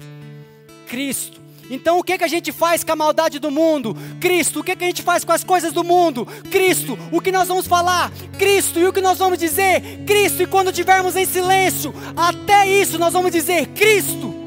Cristo. 0.89 1.40
Então 1.71 1.99
o 1.99 2.03
que, 2.03 2.19
que 2.19 2.25
a 2.25 2.29
gente 2.29 2.51
faz 2.53 2.83
com 2.83 2.93
a 2.93 2.97
maldade 2.97 3.39
do 3.39 3.51
mundo? 3.51 3.97
Cristo. 4.21 4.61
O 4.61 4.65
que, 4.65 4.75
que 4.75 4.85
a 4.85 4.87
gente 4.89 5.03
faz 5.03 5.25
com 5.25 5.33
as 5.33 5.45
coisas 5.45 5.73
do 5.73 5.85
mundo? 5.85 6.27
Cristo. 6.51 6.99
O 7.13 7.21
que 7.21 7.31
nós 7.31 7.49
vamos 7.49 7.67
falar? 7.67 8.11
Cristo. 8.39 8.81
E 8.81 8.87
o 8.87 8.93
que 8.93 9.01
nós 9.01 9.19
vamos 9.19 9.39
dizer? 9.39 10.05
Cristo. 10.05 10.43
E 10.43 10.47
quando 10.47 10.71
estivermos 10.71 11.17
em 11.17 11.25
silêncio, 11.25 11.95
até 12.17 12.69
isso 12.69 12.99
nós 12.99 13.13
vamos 13.13 13.31
dizer 13.31 13.67
Cristo. 13.69 14.41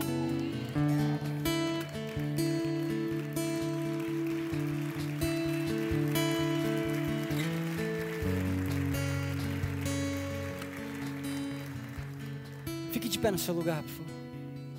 pé 13.24 13.32
no 13.32 13.38
seu 13.38 13.54
lugar, 13.54 13.82
por 13.82 13.90
favor. 13.90 14.14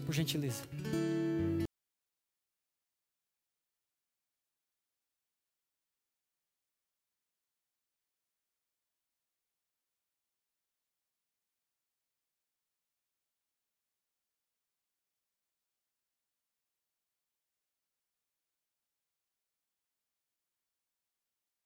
Por 0.05 0.15
gentileza. 0.15 0.63